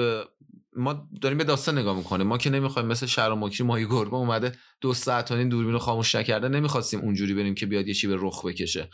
ما 0.76 1.08
داریم 1.22 1.38
به 1.38 1.44
داستان 1.44 1.78
نگاه 1.78 1.96
می‌کنیم. 1.96 2.26
ما 2.26 2.38
که 2.38 2.50
نمی‌خوایم 2.50 2.88
مثل 2.88 3.06
شهر 3.06 3.34
ماکری 3.34 3.66
ماهی 3.66 3.86
گربه 3.86 4.16
اومده 4.16 4.52
دو 4.80 4.94
ساعت 4.94 5.30
و 5.30 5.36
نیم 5.36 5.48
دوربین 5.48 5.72
رو 5.72 5.78
خاموش 5.78 6.14
نکرده 6.14 6.48
نمی‌خواستیم 6.48 7.00
اونجوری 7.00 7.34
بریم 7.34 7.54
که 7.54 7.66
بیاد 7.66 7.88
یه 7.88 7.94
چی 7.94 8.06
به 8.06 8.16
رخ 8.18 8.44
بکشه. 8.44 8.88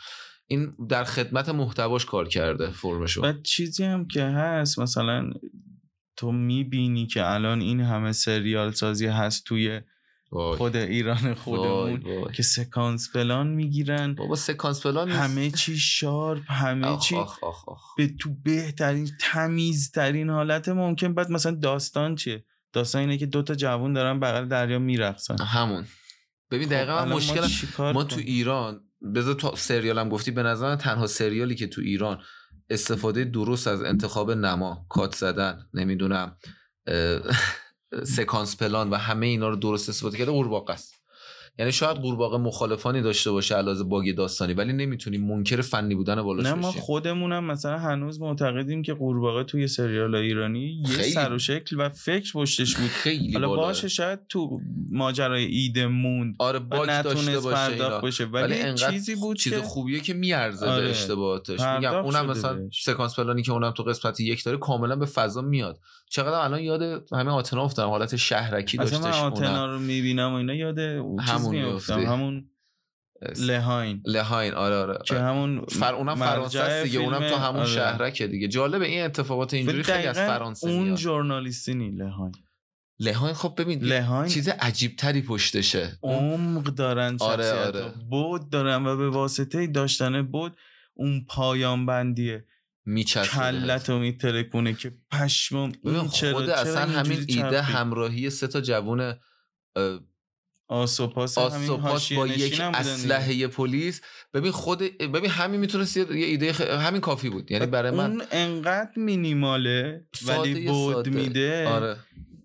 این 0.47 0.75
در 0.89 1.03
خدمت 1.03 1.49
محتواش 1.49 2.05
کار 2.05 2.27
کرده 2.27 2.71
فرمشو 2.71 3.21
بعد 3.21 3.43
چیزی 3.43 3.83
هم 3.83 4.07
که 4.07 4.23
هست 4.23 4.79
مثلا 4.79 5.29
تو 6.15 6.31
می‌بینی 6.31 7.07
که 7.07 7.31
الان 7.31 7.61
این 7.61 7.79
همه 7.79 8.11
سریال 8.11 8.71
سازی 8.71 9.05
هست 9.05 9.45
توی 9.45 9.81
خود 10.29 10.75
ایران 10.75 11.33
خودمون 11.33 12.03
که 12.33 12.43
سکانس 12.43 13.11
پلان 13.13 13.47
می‌گیرن. 13.47 14.15
بابا 14.15 14.35
سکانس 14.35 14.85
پلان 14.85 15.09
همه 15.09 15.51
چی 15.51 15.77
شارپ 15.77 16.51
همه 16.51 16.97
چی 16.97 17.15
به 17.97 18.07
تو 18.19 18.35
بهترین 18.43 19.09
تمیزترین 19.19 20.29
حالت 20.29 20.69
ممکن. 20.69 21.13
بعد 21.13 21.31
مثلا 21.31 21.51
داستان 21.61 22.15
چیه؟ 22.15 22.45
داستان 22.73 23.01
اینه 23.01 23.17
که 23.17 23.25
دوتا 23.25 23.55
جوون 23.55 23.93
دارن 23.93 24.19
بغل 24.19 24.47
دریا 24.47 24.79
میرقصن. 24.79 25.35
همون. 25.39 25.85
ببین 26.51 26.69
دقیقا 26.69 27.05
خب 27.05 27.07
مشکل 27.07 27.47
ما, 27.77 27.91
ما 27.91 28.03
تو 28.03 28.19
ایران 28.19 28.81
بذار 29.15 29.33
تو 29.33 29.55
سریالم 29.55 30.09
گفتی 30.09 30.31
به 30.31 30.43
نظر 30.43 30.75
تنها 30.75 31.07
سریالی 31.07 31.55
که 31.55 31.67
تو 31.67 31.81
ایران 31.81 32.21
استفاده 32.69 33.23
درست 33.23 33.67
از 33.67 33.81
انتخاب 33.81 34.31
نما 34.31 34.85
کات 34.89 35.15
زدن 35.15 35.59
نمی‌دونم 35.73 36.37
سکانس 38.03 38.57
پلان 38.57 38.89
و 38.89 38.95
همه 38.95 39.25
اینا 39.25 39.49
رو 39.49 39.55
درست 39.55 39.89
استفاده 39.89 40.17
کرده 40.17 40.31
قورباغه 40.31 40.73
است. 40.73 40.97
یعنی 41.59 41.71
شاید 41.71 41.97
قورباغه 41.97 42.37
مخالفانی 42.37 43.01
داشته 43.01 43.31
باشه 43.31 43.55
علاوه 43.55 43.83
باگ 43.83 44.15
داستانی 44.15 44.53
ولی 44.53 44.73
نمی‌تونیم 44.73 45.27
منکر 45.27 45.61
فنی 45.61 45.95
بودن 45.95 46.21
بالاش 46.21 46.45
نه 46.45 46.53
ما 46.53 46.71
خودمونم 46.71 47.43
مثلا 47.43 47.77
هنوز 47.77 48.21
معتقدیم 48.21 48.81
که 48.81 48.93
قورباغه 48.93 49.43
توی 49.43 49.67
سریال 49.67 50.15
ایرانی 50.15 50.83
یه 50.89 51.01
سر 51.01 51.33
و 51.33 51.39
شکل 51.39 51.75
و 51.79 51.89
فکر 51.89 52.33
پشتش 52.33 52.75
بود. 52.75 52.89
خیلی 52.89 53.33
حالا 53.33 53.47
باشه 53.49 53.87
شاید 53.87 54.19
تو 54.29 54.59
ماجرای 54.91 55.45
ایده 55.45 55.87
موند 55.87 56.35
آره 56.39 56.59
باگ 56.59 57.01
داشته 57.01 57.39
باشه 57.39 57.99
باشه 58.01 58.25
ولی, 58.25 58.61
ولی 58.61 58.73
چیزی 58.77 59.15
بود 59.15 59.37
چیز 59.37 59.53
که... 59.53 59.61
خوبیه 59.61 59.99
که 59.99 60.13
میارزه 60.13 60.67
آره. 60.67 60.83
به 60.83 60.89
اشتباهاتش. 60.89 61.59
میگم 61.59 61.93
اونم 61.93 62.25
مثلا 62.25 62.69
سکانس 62.83 63.15
پلانی 63.15 63.43
که 63.43 63.51
اونم 63.51 63.71
تو 63.71 63.83
قسمت 63.83 64.19
یک 64.19 64.43
داره 64.43 64.57
کاملا 64.57 64.95
به 64.95 65.05
فضا 65.05 65.41
میاد. 65.41 65.79
چقدر 66.09 66.37
الان 66.37 66.59
یاد 66.59 67.13
همه 67.13 67.31
آتنا 67.31 67.63
افتادم 67.63 67.89
حالت 67.89 68.15
شهرکی 68.15 68.77
داشتش 68.77 68.99
من 68.99 69.11
آتنا 69.11 69.65
رو 69.65 69.79
می‌بینم 69.79 70.31
و 70.31 70.35
اینا 70.35 70.53
یاد 70.53 70.79
همون 71.19 71.55
میفتم 71.55 71.99
همون 71.99 72.49
لهاین. 73.39 74.01
لهاین 74.05 74.53
آره 74.53 74.75
آره 74.75 74.99
که 75.05 75.15
همون 75.19 75.65
فر 75.65 75.95
اونم 75.95 76.15
فرانسه 76.15 76.59
است 76.59 76.83
دیگه 76.83 76.99
اونم 76.99 77.29
تو 77.29 77.35
همون 77.35 77.59
آره. 77.59 77.69
شهرکه 77.69 78.27
دیگه. 78.27 78.47
جالبه 78.47 78.85
این 78.87 79.05
اتفاقات 79.05 79.53
اینجوری 79.53 79.83
خیلی 79.83 80.07
از 80.07 80.17
فرانسه 80.17 80.69
اون 80.69 80.95
ژورنالیستی 80.95 81.73
نی 81.73 81.91
لهاین. 81.91 82.31
لهاین 82.99 83.33
خب 83.33 83.53
ببین 83.57 83.79
لهاین؟ 83.79 84.29
چیز 84.29 84.49
عجیب 84.49 84.95
تری 84.95 85.21
پشتشه 85.21 85.99
عمق 86.03 86.63
دارن 86.63 87.17
آره 87.19 87.51
آره. 87.51 87.93
بود 88.09 88.49
دارن 88.49 88.85
و 88.85 88.97
به 88.97 89.09
واسطه 89.09 89.67
داشتن 89.67 90.21
بود 90.21 90.57
اون 90.93 91.25
پایان 91.29 91.85
بندیه 91.85 92.45
میچسبه 92.87 93.37
کلتو 93.37 93.99
میترکونه 93.99 94.73
که 94.73 94.93
پشمام 95.11 95.73
این 95.83 96.07
چرا 96.07 96.33
خود 96.33 96.49
اصلا 96.49 96.85
همین 96.85 97.25
ایده 97.27 97.61
همراهی 97.61 98.29
سه 98.29 98.47
تا 98.47 98.61
جوون 98.61 99.13
آسوپاس 100.67 101.37
آسوپاس 101.37 102.13
با 102.13 102.27
یک 102.27 102.59
اسلحه 102.59 103.47
پلیس. 103.47 104.01
ببین 104.33 104.51
خود 104.51 104.79
ببین 104.99 105.29
همین 105.31 105.59
می‌تونست 105.59 105.97
یه 105.97 106.05
ایده 106.09 106.53
خ... 106.53 106.61
همین 106.61 107.01
کافی 107.01 107.29
بود. 107.29 107.51
یعنی 107.51 107.65
برای 107.65 107.91
من 107.91 108.11
اون 108.11 108.23
انقدر 108.31 108.91
مینیماله 108.95 110.05
ولی 110.27 110.67
بود 110.67 111.09
میده 111.09 111.67
آره. 111.67 111.97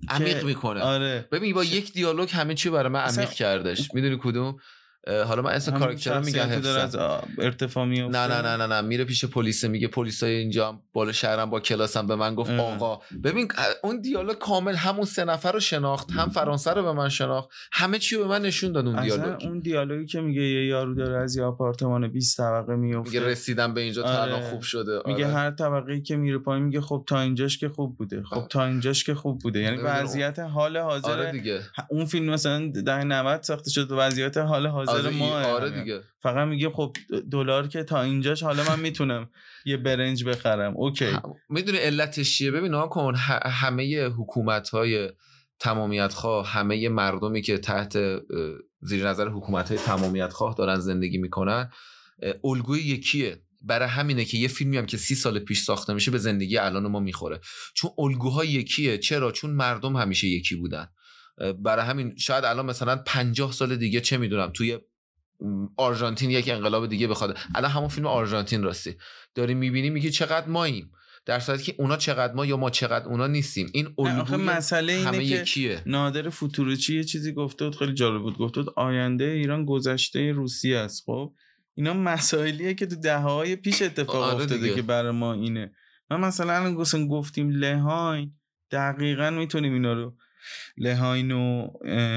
عمیق 0.08 0.44
می‌کنه. 0.44 0.80
آره. 0.80 1.28
ببین 1.32 1.54
با 1.54 1.64
یک 1.64 1.92
دیالوگ 1.92 2.30
همه 2.32 2.54
چی 2.54 2.70
برای 2.70 2.92
من 2.92 3.00
عمیق 3.00 3.30
کردش. 3.30 3.94
می‌دونی 3.94 4.18
کدوم؟ 4.22 4.56
حالا 5.06 5.42
من 5.42 5.50
اسم 5.50 5.78
کاراکتر 5.78 6.20
میگم 6.20 6.48
از 6.50 6.96
ارتفاع 7.38 7.84
نه 7.84 8.08
نه 8.08 8.42
نه 8.42 8.56
نه 8.56 8.66
نه. 8.66 8.80
میره 8.80 9.04
پیش 9.04 9.24
پلیس 9.24 9.64
میگه 9.64 9.88
پلیسای 9.88 10.32
اینجا 10.34 10.80
بالا 10.92 11.12
شهرم 11.12 11.50
با 11.50 11.60
کلاسم 11.60 12.06
به 12.06 12.16
من 12.16 12.34
گفت 12.34 12.50
آقا. 12.50 13.00
ببین 13.24 13.48
اون 13.82 14.00
دیالوگ 14.00 14.38
کامل 14.38 14.74
همون 14.74 15.04
سه 15.04 15.24
نفر 15.24 15.52
رو 15.52 15.60
شناخت 15.60 16.10
هم 16.12 16.28
فرانسه 16.28 16.70
رو 16.70 16.82
به 16.82 16.92
من 16.92 17.08
شناخت 17.08 17.48
همه 17.72 17.98
چی 17.98 18.16
رو 18.16 18.22
به 18.22 18.28
من 18.28 18.42
نشون 18.42 18.72
داد 18.72 18.86
اون 18.86 19.02
دیالوگ. 19.02 19.44
اون 19.44 19.58
دیالوگی 19.58 20.06
که 20.06 20.20
میگه 20.20 20.42
یه 20.42 20.66
یارو 20.66 20.94
داره 20.94 21.22
از 21.22 21.36
یه 21.36 21.42
آپارتمان 21.42 22.08
20 22.08 22.36
طبقه 22.36 22.76
میفته 22.76 23.10
میگه 23.10 23.26
رسیدم 23.26 23.74
به 23.74 23.80
اینجا 23.80 24.04
آره. 24.04 24.50
خوب 24.50 24.62
شده. 24.62 24.98
آره. 24.98 25.12
میگه 25.12 25.26
هر 25.26 25.50
طبقه 25.50 26.00
که 26.00 26.16
میره 26.16 26.38
پایین 26.38 26.64
میگه 26.64 26.80
خب 26.80 27.04
تا 27.06 27.20
اینجاش 27.20 27.58
که 27.58 27.68
خوب 27.68 27.96
بوده. 27.96 28.22
خب 28.22 28.46
تا 28.48 28.64
اینجاش 28.64 29.04
که 29.04 29.14
خوب 29.14 29.38
بوده. 29.38 29.60
یعنی 29.60 29.76
وضعیت 29.76 30.38
حال 30.38 30.76
حاضر 30.76 31.10
آره 31.10 31.32
دیگه. 31.32 31.60
اون 31.88 32.04
فیلم 32.04 32.30
مثلا 32.32 32.72
دهه 32.86 33.04
90 33.04 33.42
ساخته 33.42 33.70
شد 33.70 33.88
وضعیت 33.90 34.36
حال 34.36 34.66
حاضر 34.66 34.91
آره 34.92 35.10
ما 35.10 35.40
آره 35.40 35.70
دیگه. 35.70 36.00
فقط 36.22 36.48
میگه 36.48 36.70
خب 36.70 36.96
دلار 37.32 37.68
که 37.68 37.84
تا 37.84 38.02
اینجاش 38.02 38.42
حالا 38.42 38.64
من 38.64 38.80
می‌تونم 38.80 39.30
یه 39.64 39.76
برنج 39.76 40.24
بخرم. 40.24 40.76
اوکی. 40.76 41.16
می‌دونی 41.48 41.78
علتش 41.78 42.36
چیه؟ 42.36 42.50
ببین 42.50 42.86
کن 42.86 43.14
همه 43.44 44.04
حکومت 44.06 44.68
های 44.68 45.10
تمامیت 45.58 46.12
خواه 46.12 46.48
همه 46.48 46.88
مردمی 46.88 47.42
که 47.42 47.58
تحت 47.58 47.98
زیر 48.80 49.08
نظر 49.08 49.28
حکومت 49.28 49.68
های 49.68 49.78
تمامیت 49.78 50.32
خواه 50.32 50.54
دارن 50.54 50.78
زندگی 50.78 51.18
می‌کنن 51.18 51.70
الگوی 52.44 52.80
یکیه. 52.80 53.42
برای 53.64 53.88
همینه 53.88 54.24
که 54.24 54.38
یه 54.38 54.48
فیلمی 54.48 54.76
هم 54.76 54.86
که 54.86 54.96
سی 54.96 55.14
سال 55.14 55.38
پیش 55.38 55.60
ساخته 55.60 55.94
میشه 55.94 56.10
به 56.10 56.18
زندگی 56.18 56.58
الان 56.58 56.86
ما 56.86 57.00
می‌خوره. 57.00 57.40
چون 57.74 57.90
الگوها 57.98 58.44
یکیه. 58.44 58.98
چرا؟ 58.98 59.32
چون 59.32 59.50
مردم 59.50 59.96
همیشه 59.96 60.28
یکی 60.28 60.56
بودن. 60.56 60.86
برای 61.62 61.86
همین 61.86 62.16
شاید 62.16 62.44
الان 62.44 62.66
مثلا 62.66 62.96
پنجاه 62.96 63.52
سال 63.52 63.76
دیگه 63.76 64.00
چه 64.00 64.16
می‌دونم 64.16 64.50
توی 64.54 64.78
آرژانتین 65.76 66.30
یک 66.30 66.48
انقلاب 66.48 66.86
دیگه 66.86 67.08
بخواد. 67.08 67.38
الان 67.54 67.70
همون 67.70 67.88
فیلم 67.88 68.06
آرژانتین 68.06 68.62
راستی. 68.62 68.94
داری 69.34 69.54
می‌بینی 69.54 69.90
میگه 69.90 70.10
چقدر 70.10 70.48
ماییم. 70.48 70.92
در 71.26 71.40
صورتی 71.40 71.62
که 71.62 71.74
اونا 71.78 71.96
چقدر 71.96 72.34
ما 72.34 72.46
یا 72.46 72.56
ما 72.56 72.70
چقدر 72.70 73.08
اونا 73.08 73.26
نیستیم. 73.26 73.70
این 73.72 73.88
الگوی 73.98 74.36
مسئله 74.36 74.92
اینه 74.92 75.06
همه 75.06 75.24
که 75.24 75.40
یکیه. 75.40 75.82
نادر 75.86 76.28
فوتوروچی 76.28 76.96
یه 76.96 77.04
چیزی 77.04 77.32
گفته 77.32 77.64
بود 77.64 77.76
خیلی 77.76 77.94
جالب 77.94 78.22
بود. 78.22 78.38
گفته 78.38 78.62
بود 78.62 78.72
آینده 78.76 79.24
ایران 79.24 79.64
گذشته 79.64 80.32
روسیه 80.32 80.78
است. 80.78 81.02
خب؟ 81.06 81.32
اینا 81.74 81.94
مسائلیه 81.94 82.74
که 82.74 82.86
تو 82.86 82.96
دهه 82.96 83.56
پیش 83.56 83.82
اتفاق 83.82 84.22
آره 84.22 84.34
افتاده 84.34 84.74
که 84.74 84.82
برای 84.82 85.12
ما 85.12 85.32
اینه. 85.32 85.72
ما 86.10 86.16
مثلا 86.16 86.74
گفتیم 87.08 87.50
لهاین. 87.50 88.32
دقیقا 88.70 89.30
می‌تونیم 89.30 89.72
اینا 89.72 89.92
رو 89.92 90.16
La 90.76 90.92
Haine 90.92 91.32
و 91.32 91.68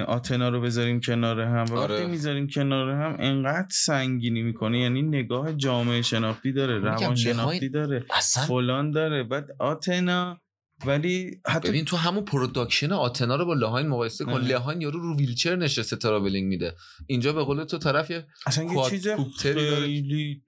آتنا 0.07 0.49
رو 0.49 0.61
بذاریم 0.61 0.99
کنار 0.99 1.41
هم. 1.41 1.65
و 1.71 1.75
وقتی 1.75 1.75
آره. 1.75 2.07
می‌ذاریم 2.07 2.47
کنار 2.47 2.89
هم 2.89 3.15
انقدر 3.19 3.67
سنگینی 3.71 4.41
می‌کنه. 4.41 4.79
یعنی 4.79 5.01
نگاه 5.01 5.53
جامعه 5.53 6.01
شناختی 6.01 6.51
داره 6.51 6.79
روان 6.79 7.15
شناختی 7.15 7.69
داره 7.69 8.05
فلان 8.47 8.91
داره. 8.91 9.23
بعد 9.23 9.47
آتنا 9.59 10.41
ولی 10.85 11.41
حتی 11.47 11.69
ببین 11.69 11.85
تو 11.85 11.97
همون 11.97 12.25
production 12.25 12.91
آتنا 12.91 13.35
رو 13.35 13.45
با 13.45 13.53
La 13.53 13.63
Haine 13.63 13.87
مقایسه 13.87 14.25
کن. 14.25 14.41
La 14.41 14.52
Haine 14.52 14.81
یارو 14.81 14.99
رو 14.99 15.17
ویلچر 15.17 15.55
نشسته 15.55 15.95
تراولینگ 15.95 16.47
میده. 16.47 16.75
اینجا 17.07 17.33
به 17.33 17.43
قول 17.43 17.63
تو 17.63 17.77
طرف 17.77 18.11
یه 18.11 18.25
اصلا 18.45 18.63
یه 18.63 18.89
چیز 18.89 19.07
خیلی 19.39 20.43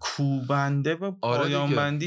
کوبنده 0.00 0.94
و 0.94 1.12
آره 1.20 1.42
پایان 1.42 1.98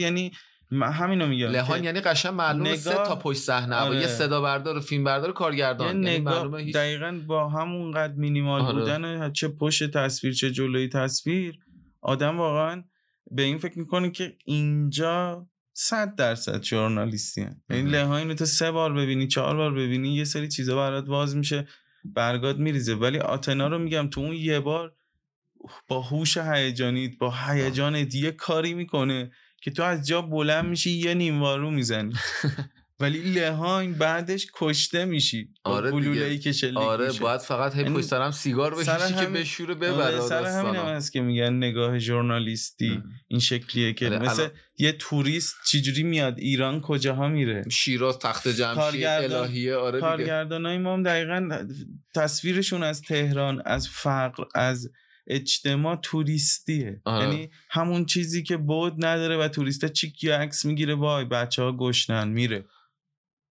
همینو 0.72 1.28
میگم 1.28 1.47
لهان 1.47 1.84
یعنی 1.84 1.99
قشنگ 1.99 2.34
معلومه 2.34 2.76
سه 2.76 2.93
تا 2.93 3.15
پشت 3.15 3.39
صحنه 3.39 3.76
آره. 3.76 4.01
یه 4.01 4.07
صدا 4.07 4.41
بردار 4.41 4.78
و 4.78 4.82
فیلم 4.82 5.03
بردار 5.03 5.32
کارگردان. 5.32 6.03
یعنی 6.03 6.20
معلومه 6.20 6.61
هیچ... 6.61 6.76
دقیقا 6.76 7.22
با 7.28 7.49
همون 7.49 7.91
قد 7.91 8.18
مینیمال 8.18 8.61
آره. 8.61 8.80
بودن 8.80 9.32
چه 9.32 9.47
پشت 9.47 9.91
تصویر 9.91 10.34
چه 10.34 10.51
جلوی 10.51 10.88
تصویر 10.88 11.59
آدم 12.01 12.38
واقعا 12.38 12.84
به 13.32 13.41
این 13.41 13.57
فکر 13.57 13.80
می‌کنه 13.80 14.11
که 14.11 14.36
اینجا 14.45 15.47
صد 15.74 16.15
درصد 16.15 16.63
ژورنالیستی 16.63 17.47
یعنی 17.70 17.89
لهاین 17.91 18.34
تو 18.34 18.45
سه 18.45 18.72
بار 18.72 18.93
ببینی 18.93 19.28
چهار 19.28 19.55
بار 19.55 19.74
ببینی 19.74 20.15
یه 20.15 20.24
سری 20.24 20.47
چیزا 20.47 20.76
برات 20.76 21.05
باز 21.05 21.36
میشه 21.36 21.68
برگات 22.05 22.57
میریزه. 22.57 22.95
ولی 22.95 23.20
آتنا 23.20 23.68
رو 23.68 23.80
میگم 23.80 24.09
تو 24.09 24.22
اون 24.22 24.34
یه 24.34 24.59
بار 24.59 24.93
با 25.88 26.01
هوش 26.01 26.38
هیجانیت 26.38 27.18
با 27.18 27.34
هیجانت 27.47 28.15
یه 28.15 28.32
کاری 28.32 28.74
می‌کنه. 28.74 29.32
که 29.62 29.72
تو 29.72 29.84
از 29.84 30.08
جا 30.08 30.22
بلند 30.22 30.66
میشی 30.66 30.91
یه 30.91 31.14
نیموارو 31.14 31.72
می‌زنی. 31.72 32.14
ولی 32.99 33.20
لهاین 33.20 33.93
بعدش 33.93 34.47
کشته 34.53 35.05
میشی 35.05 35.49
آره 35.64 35.91
دیگه. 35.91 36.38
که 36.38 36.72
آره 36.76 37.12
باید 37.12 37.41
فقط 37.41 37.76
هی 37.76 37.84
پشت 37.84 38.05
سرم 38.05 38.32
سیگار 38.32 38.76
بکشی 38.76 39.14
که 39.14 39.26
بشوره 39.26 39.74
ببره 39.74 40.03
آره 40.03 40.20
سر 40.20 40.45
همین 40.45 40.76
هم 40.76 40.86
هست 40.86 41.14
که 41.14 41.22
میگن 41.22 41.53
نگاه 41.53 41.99
ژورنالیستی. 41.99 43.03
این 43.28 43.39
شکلیه 43.39 43.93
که 43.93 44.05
آره 44.05 44.20
مثل 44.20 44.47
یه 44.78 44.91
توریست 44.91 45.55
چجوری 45.66 46.03
میاد؟ 46.03 46.38
ایران 46.38 46.82
کجاها 46.82 47.28
میره؟ 47.28 47.64
شیراز 47.70 48.20
تخت 48.20 48.47
جمشید 48.47 49.05
الهیه 49.05 49.76
آره 49.76 49.99
کارگردانای 49.99 50.78
ما 50.78 50.93
هم 50.93 51.03
دقیقا 51.03 51.68
تصویرشون 52.16 52.84
از 52.84 53.01
تهران 53.01 53.62
از 53.66 53.88
فقر 53.89 54.43
از 54.55 54.89
اجتماع 55.28 55.95
توریستیه. 55.95 57.01
یعنی 57.05 57.49
همون 57.69 58.05
چیزی 58.05 58.43
که 58.43 58.57
بود 58.57 59.05
نداره 59.05 59.38
و 59.38 59.47
توریست 59.47 59.86
چیک 59.86 60.25
عکس 60.25 60.65
می‌گیره 60.65 60.95
وای 60.95 61.25
بچه 61.25 61.63
ها 61.63 61.78
گشنن 61.78 62.28
میره. 62.28 62.65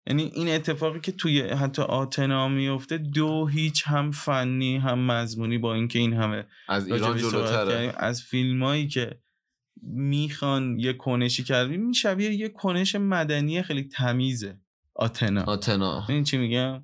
یعنی 0.08 0.24
این 0.24 0.50
اتفاقی 0.50 1.00
که 1.00 1.12
توی 1.12 1.42
حتی 1.42 1.82
آتنا 1.82 2.48
میفته 2.48 2.98
دو 2.98 3.48
هیچ 3.48 3.84
هم 3.86 4.12
فنی 4.12 4.78
هم 4.78 5.12
مضمونی 5.12 5.58
با 5.58 5.74
اینکه 5.74 6.00
این 6.00 6.14
همه 6.14 6.46
از 6.68 6.88
ایران 6.88 7.18
جلوتره. 7.18 7.94
از 7.98 8.24
فیلمایی 8.24 8.88
که 8.88 9.20
می‌خوان 9.82 10.80
یه 10.80 10.94
کنشی 10.94 11.44
کردیم 11.44 11.92
شبیه 11.92 12.34
یه 12.34 12.50
کنش 12.50 12.96
مدنی 12.96 13.62
خیلی 13.62 13.84
تمیزه 13.84 14.60
آتنا. 14.96 15.44
آتنا. 15.44 16.06
این 16.10 16.24
چی 16.24 16.38
میگم؟ 16.38 16.84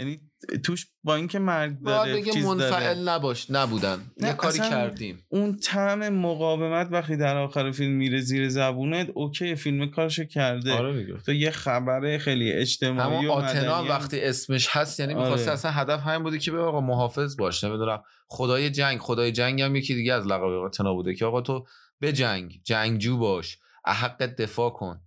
یعنی 0.00 0.20
توش 0.64 0.86
با 1.02 1.14
اینکه 1.14 1.38
مرگ 1.38 1.82
داره 1.82 2.12
بگه 2.12 2.32
چیز 2.32 2.44
منفعل 2.44 2.70
داره 2.70 3.14
نباش 3.14 3.50
نبودن. 3.50 3.98
نه، 4.20 4.28
یه 4.28 4.34
کاری 4.34 4.58
کردیم. 4.58 5.26
اون 5.28 5.56
طعم 5.56 6.08
مقاومت 6.08 6.88
وقتی 6.90 7.16
در 7.16 7.36
آخر 7.36 7.70
فیلم 7.70 7.92
میره 7.92 8.20
زیر 8.20 8.48
زبونت 8.48 9.10
اوکی 9.14 9.54
فیلم 9.54 9.90
کارشو 9.90 10.24
کرده. 10.24 10.72
آره 10.72 11.18
تو 11.26 11.32
یه 11.32 11.50
خبر 11.50 12.18
خیلی 12.18 12.52
اجتماعی 12.52 13.26
و 13.26 13.30
آتنا 13.30 13.84
وقتی 13.84 14.20
اسمش 14.20 14.68
هست 14.70 15.00
یعنی 15.00 15.14
می‌خواسته 15.14 15.44
آره. 15.44 15.52
اصلا 15.52 15.70
هدف 15.70 16.00
همین 16.00 16.22
بوده 16.22 16.38
که 16.38 16.50
به 16.50 16.60
آقا 16.60 16.80
محافظ 16.80 17.36
باش. 17.36 17.64
نمی‌دونم 17.64 18.02
خدای 18.28 18.70
جنگ 18.70 18.98
خدای 18.98 19.32
جنگ 19.32 19.62
هم 19.62 19.76
یکی 19.76 19.94
دیگه 19.94 20.12
از 20.12 20.26
لقب 20.26 20.42
آتنا 20.42 20.94
بوده 20.94 21.14
که 21.14 21.24
آقا 21.24 21.40
تو 21.40 21.66
به 22.00 22.12
جنگ 22.12 22.60
جنگجو 22.64 23.18
باش. 23.18 23.58
حق 23.86 24.22
دفاع 24.22 24.70
کن. 24.70 25.00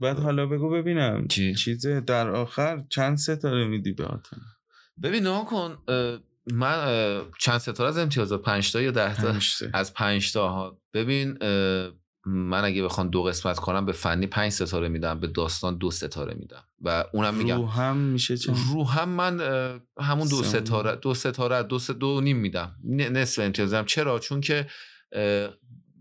بعد 0.00 0.18
حالا 0.18 0.46
بگو 0.46 0.70
ببینم 0.70 1.28
چی؟ 1.28 1.54
چیزه 1.54 2.00
در 2.00 2.30
آخر 2.30 2.84
چند 2.88 3.18
ستاره 3.18 3.66
میدی 3.66 3.92
به 3.92 4.04
آتنا 4.04 4.42
ببین 5.02 5.22
نها 5.22 5.44
کن 5.44 5.78
من 6.52 7.20
چند 7.38 7.58
ستاره 7.58 7.88
از 7.88 7.98
امتیازات 7.98 8.42
پنج 8.42 8.72
تا 8.72 8.80
یا 8.80 8.90
ده 8.90 9.22
تا. 9.22 9.34
از 9.74 9.94
پنج 9.94 10.32
تا 10.32 10.48
ها. 10.48 10.80
ببین 10.94 11.38
من 12.26 12.64
اگه 12.64 12.82
بخوام 12.82 13.08
دو 13.08 13.22
قسمت 13.22 13.56
کنم 13.56 13.86
به 13.86 13.92
فنی 13.92 14.26
پنج 14.26 14.52
ستاره 14.52 14.88
میدم 14.88 15.20
به 15.20 15.26
داستان 15.26 15.78
دو 15.78 15.90
ستاره 15.90 16.34
میدم 16.34 16.64
و 16.82 17.04
اونم 17.12 17.34
میگم. 17.34 17.56
رو 17.56 17.66
هم 17.66 17.96
میشه 17.96 18.36
چند؟ 18.36 18.56
رو 18.72 18.84
هم 18.84 19.08
من 19.08 19.40
همون 20.00 20.28
دو 20.28 20.42
ستاره. 20.42 20.96
دو 20.96 21.14
ستاره 21.14 21.62
دو 21.62 21.78
ست 21.78 21.90
دو 21.90 22.20
نیم 22.20 22.36
میدم. 22.36 22.76
نصف 22.84 23.42
امتیازم 23.42 23.84
چرا؟ 23.84 24.18
چون 24.18 24.40
که 24.40 24.66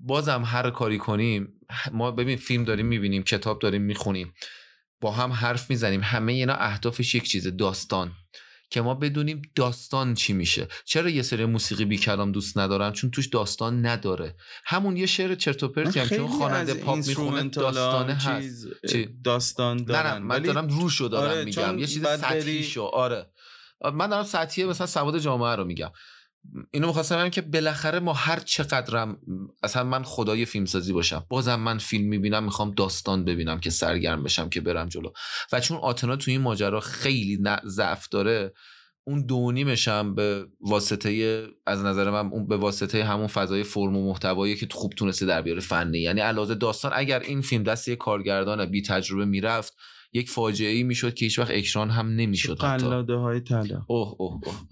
بازم 0.08 0.44
هر 0.46 0.70
کاری 0.70 0.98
کنیم 0.98 1.54
ما 1.92 2.12
ببین 2.12 2.38
فیلم 2.38 2.64
داریم 2.64 2.86
می‌بینیم 2.86 3.24
کتاب 3.24 3.60
داریم 3.60 3.82
می‌خونیم 3.82 4.34
با 5.02 5.12
هم 5.12 5.32
حرف 5.32 5.70
می‌زنیم 5.70 6.02
همه 6.04 6.34
اینا 6.34 6.54
اهدافش 6.54 7.16
یک 7.16 7.24
چیزه 7.24 7.52
داستان. 7.52 8.12
که 8.70 8.82
ما 8.82 8.94
بدونیم 8.94 9.42
داستان 9.56 10.14
چی 10.14 10.34
میشه. 10.34 10.68
چرا 10.86 11.10
یه 11.10 11.22
سری 11.22 11.46
موسیقی 11.46 11.86
بی 11.86 11.98
کلام 11.98 12.32
دوست 12.32 12.58
ندارم؟ 12.58 12.94
چون 12.94 13.12
توش 13.12 13.28
داستان 13.28 13.86
نداره. 13.86 14.36
همون 14.66 14.98
یه 14.98 15.06
شعر 15.06 15.36
چرت 15.36 15.64
و 15.64 15.68
پرتی 15.68 16.00
هم 16.00 16.08
که 16.08 16.16
اون 16.16 16.28
خیلی 16.28 16.38
خواننده 16.38 16.74
پاپ 16.74 16.98
می‌خونه 17.08 17.44
داستانه 17.44 18.14
هست. 18.14 18.68
چی؟ 18.90 19.10
داستان 19.24 19.78
نه 19.78 19.84
دارن 19.84 20.14
نه 20.14 20.20
من 20.20 20.36
ولی 20.36 20.48
دارم 20.48 20.68
روشو 20.68 21.08
دارم 21.08 21.32
آره، 21.32 21.44
میگم. 21.44 21.64
چون 21.64 21.80
یه 21.80 21.88
چیز 21.88 22.08
سطحی 22.08 22.64
شو. 22.64 22.84
آره. 22.84 23.32
من 23.94 24.08
دارم 24.08 24.24
سطحی 24.24 24.66
مثلا 24.66 24.88
سواد 24.88 25.20
جامعه 25.20 25.56
رو 25.56 25.64
میگم. 25.64 25.92
اینو 26.72 26.88
می‌خواستم 26.88 27.18
بگم 27.18 27.30
که 27.30 27.42
بالاخره 27.42 28.00
ما 28.00 28.14
هر 28.14 28.40
چقدرم 28.40 29.18
اصلا 29.64 29.84
من 29.84 30.04
خدای 30.04 30.46
فیلمسازی 30.46 30.94
باشم 30.94 31.26
بازم 31.30 31.60
من 31.60 31.78
فیلم 31.78 32.06
می‌بینم 32.06 32.44
می‌خوام 32.44 32.72
داستان 32.72 33.26
ببینم 33.26 33.60
که 33.60 33.70
سرگرم 33.70 34.24
بشم 34.24 34.50
که 34.50 34.62
برم 34.62 34.88
جلو. 34.88 35.10
و 35.52 35.60
چون 35.60 35.78
آتنا 35.78 36.16
تو 36.16 36.32
این 36.32 36.42
ماجرا 36.42 36.80
خیلی 36.80 37.44
ضعف 37.66 38.10
داره 38.10 38.54
اون 39.04 39.26
دو 39.26 39.52
نیمش 39.52 39.88
هم 39.88 40.16
به 40.16 40.48
واسطه 40.62 41.44
از 41.66 41.84
نظر 41.84 42.10
من 42.10 42.28
اون 42.32 42.48
به 42.48 42.58
واسطه 42.58 43.04
همون 43.04 43.28
فضای 43.28 43.64
فرم 43.64 43.98
و 43.98 44.10
محتوایی 44.10 44.56
که 44.56 44.68
خوب 44.72 44.94
تونسته 44.94 45.26
در 45.26 45.42
بیاره 45.42 45.60
فنی. 45.60 46.00
یعنی 46.00 46.22
علاوه 46.22 46.56
داستان 46.56 46.92
اگر 46.96 47.20
این 47.20 47.42
فیلم 47.42 47.64
دست 47.64 47.88
یک 47.88 47.98
کارگردان 47.98 48.66
بی 48.66 48.82
تجربه 48.82 49.26
می‌رفت 49.26 49.74
یک 50.14 50.30
فاجعه 50.30 50.72
ای 50.72 50.84
می‌شد 50.84 51.14
که 51.14 51.26
هیچ 51.26 51.40
وقت 51.40 51.52
اکران 51.52 51.90
هم 51.90 52.08
نمی‌شد 52.08 52.58
قلاده 52.58 53.16
های 53.16 53.40
طلا. 53.40 53.82
اوه 53.88 54.16
اوه 54.18 54.40
اوه. 54.46 54.68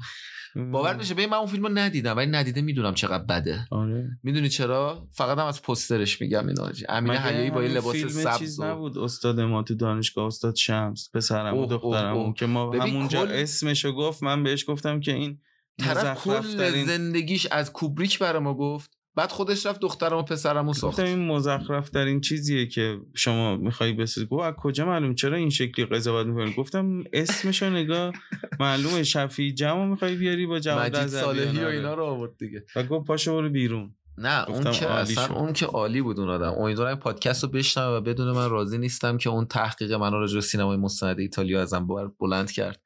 باور 0.56 0.95
میشه. 0.95 1.14
ببین 1.14 1.30
من 1.30 1.38
اون 1.38 1.47
فیلم 1.47 1.64
رو 1.66 1.72
ندیدم 1.74 2.18
ولی 2.18 2.32
ندیده 2.32 2.62
می‌دونم 2.62 2.93
چقدر 2.93 3.24
بده. 3.24 3.68
آره. 3.72 4.10
می‌دونی 4.24 4.49
چرا؟ 4.49 5.08
فقط 5.12 5.38
هم 5.38 5.45
از 5.45 5.62
پسترش 5.62 6.22
میگم 6.22 6.47
اینا. 6.47 6.72
امین 6.89 7.14
حیایی 7.14 7.49
با 7.49 7.64
یه 7.64 7.70
لباس 7.70 7.95
سبز 7.95 8.39
چیز 8.39 8.60
و- 8.60 8.64
نبود؟ 8.64 8.97
استاد 8.97 9.39
ما 9.39 9.64
تو 9.64 9.76
دانشگاه 9.76 10.26
استاد 10.26 10.56
شمس 10.56 11.10
پسرم 11.14 11.58
و 11.58 11.66
دخترم. 11.66 12.34
که 12.34 12.45
ما 12.45 12.72
همونجا 12.74 13.26
کل- 13.26 13.32
اسمشو 13.32 13.91
گفت 13.91 14.24
من 14.24 14.43
بهش 14.43 14.70
گفتم 14.70 14.99
که 14.99 15.14
این 15.14 15.39
طرف 15.80 16.24
کل 16.24 16.41
زندگیش 16.86 17.45
از 17.51 17.74
کوبریک 17.74 18.20
برای 18.20 18.41
ما 18.41 18.53
گفت. 18.53 18.97
بعد 19.16 19.32
خودش 19.32 19.66
رفت 19.66 19.80
دخترم 19.80 20.18
و 20.18 20.24
پسرم 20.24 20.70
و 20.70 20.74
ساخت. 20.74 20.93
گفتم 20.93 21.05
این 21.05 21.28
مزخرف 21.28 21.89
ترین 21.89 22.22
چیزیه 22.22 22.68
که 22.68 22.99
شما 23.13 23.57
می‌خوای 23.57 23.93
بسازی. 23.93 24.28
گفت 24.28 24.43
از 24.43 24.53
کجا 24.53 24.86
معلوم؟ 24.86 25.16
چرا 25.16 25.38
این 25.38 25.49
شکلی 25.49 25.86
قضاوت 25.86 26.28
می‌کنی؟ 26.28 26.53
گفتم 26.53 27.03
اسمشو 27.13 27.70
نگاه. 27.70 28.13
معلومه 28.59 29.03
شفیع 29.03 29.53
جمع 29.53 29.86
می‌خوای 29.86 30.16
بیاری 30.16 30.45
با 30.45 30.59
جواد 30.59 30.97
مجید 30.97 31.07
صالحی 31.07 31.57
و 31.57 31.61
آره. 31.61 31.76
اینا 31.76 31.93
رو 31.93 32.03
آورد 32.03 32.38
دیگه. 32.38 32.66
و 32.76 32.84
گفت 32.84 33.07
پاشو 33.07 33.34
برو 33.34 33.49
بیرون. 33.49 33.95
نه 34.18 34.49
اون 34.49 34.63
که 34.72 34.86
عالی 34.86 35.01
اصلا 35.01 35.28
شد. 35.28 35.34
اون 35.34 35.53
که 35.53 35.66
عالی 35.66 36.01
بود 36.01 36.20
اون 36.20 36.30
آدم. 36.30 36.53
امیدوارم 36.53 36.89
این 36.89 36.99
پادکست 36.99 37.43
رو 37.43 37.49
بشنوه 37.49 37.97
و 37.97 38.01
بدون 38.01 38.32
من 38.32 38.49
راضی 38.49 38.78
نیستم 38.78 39.18
که 39.18 39.30
اون 39.30 39.45
تحقیق 39.45 39.93
من 39.93 40.11
راجع 40.11 40.36
به 40.36 40.41
سینمای 40.41 40.78
مستند 40.78 41.20
ایتالیا 41.20 41.61
ازم 41.61 41.88
بلند 42.20 42.51
کرد. 42.51 42.82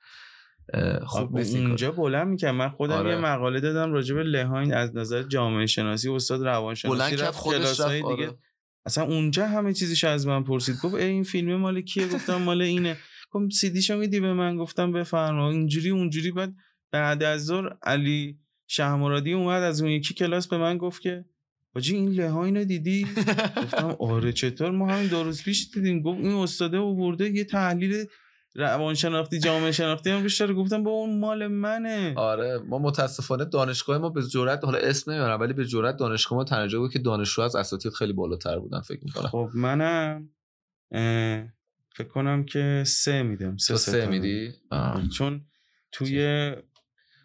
خوب 1.05 1.31
کار. 1.31 1.57
اونجا 1.57 1.91
بلند 1.91 2.27
می‌کنم 2.27 2.55
من 2.55 2.69
خودم 2.69 2.93
آره. 2.95 3.09
یه 3.09 3.17
مقاله 3.17 3.59
دادم 3.59 3.93
راجع 3.93 4.15
به 4.15 4.23
لهاین 4.23 4.73
از 4.73 4.95
نظر 4.95 5.23
جامعه 5.23 5.65
شناسی. 5.65 6.09
استاد 6.09 6.45
روانشناسی 6.45 7.15
رفت 7.15 7.37
خودش 7.37 7.57
کلاسای 7.57 7.99
رفت 7.99 8.09
دیگه 8.11 8.27
آره. 8.27 8.37
اصلا 8.85 9.03
اونجا 9.03 9.47
همه 9.47 9.73
چیزش 9.73 10.03
از 10.03 10.27
من 10.27 10.43
پرسید. 10.43 10.75
گفت 10.83 10.95
ای 10.95 11.03
این 11.03 11.23
فیلم 11.23 11.55
مال 11.55 11.81
کیه؟ 11.81 12.07
گفتم 12.07 12.35
مال 12.35 12.61
اینه. 12.61 12.97
گفت 13.31 13.51
سیدیشو 13.51 13.97
میدی 13.97 14.19
به 14.19 14.33
من؟ 14.33 14.57
گفتم 14.57 14.91
بفرما. 14.91 15.49
اینجوری 15.49 15.89
اونجوری. 15.89 16.31
بعد 16.31 16.53
بعد 16.91 17.23
از 17.23 17.45
ظهر 17.45 17.69
علی 17.83 18.39
شهمرادی 18.67 19.33
اومد 19.33 19.63
از 19.63 19.81
اون 19.81 19.91
یکی 19.91 20.13
کلاس 20.13 20.47
به 20.47 20.57
من 20.57 20.77
گفت 20.77 21.01
که 21.01 21.25
حاجی 21.73 21.95
این 21.95 22.09
لهاین 22.09 22.63
دیدی؟ 22.63 23.07
گفتم 23.63 23.95
آره 23.99 24.31
چطور؟ 24.31 24.71
ما 24.71 24.87
همین 24.87 25.07
دو 25.07 25.23
روز 25.23 25.43
پیش 25.43 25.69
دیدیم. 25.73 26.01
گفت 26.01 26.19
این 26.19 26.31
استاده 26.33 26.77
آورده 26.77 27.29
یه 27.29 27.43
تحلیل 27.43 28.05
روانشناختی 28.55 29.39
جامعه 29.39 29.71
شناختی 29.71 30.09
هم 30.09 30.23
بیشتر 30.23 30.53
گفتم 30.53 30.83
با 30.83 30.91
اون 30.91 31.19
مال 31.19 31.47
منه 31.47 32.13
آره 32.15 32.57
ما 32.57 32.79
متاسفانه 32.79 33.45
دانشگاه 33.45 33.97
ما 33.97 34.09
به 34.09 34.23
جرات 34.23 34.63
حالا 34.63 34.77
اسم 34.77 35.11
نمی‌برم 35.11 35.39
ولی 35.39 35.53
به 35.53 35.65
جرات 35.65 35.97
دانشگاه 35.97 36.37
ما 36.37 36.43
تنجا 36.43 36.79
بود 36.79 36.93
که 36.93 36.99
دانشجو 36.99 37.41
از 37.41 37.55
اساتید 37.55 37.93
خیلی 37.93 38.13
بالاتر 38.13 38.59
بودن 38.59 38.81
فکر 38.81 38.99
می‌کنم 39.03 39.27
خب 39.27 39.49
منم 39.53 40.29
فکر 41.95 42.07
کنم 42.07 42.43
که 42.45 42.83
سه 42.87 43.23
میدم 43.23 43.57
سه, 43.57 43.77
سه. 43.77 44.05
میدی 44.05 44.51
آه. 44.71 45.07
چون 45.07 45.45
توی 45.91 46.51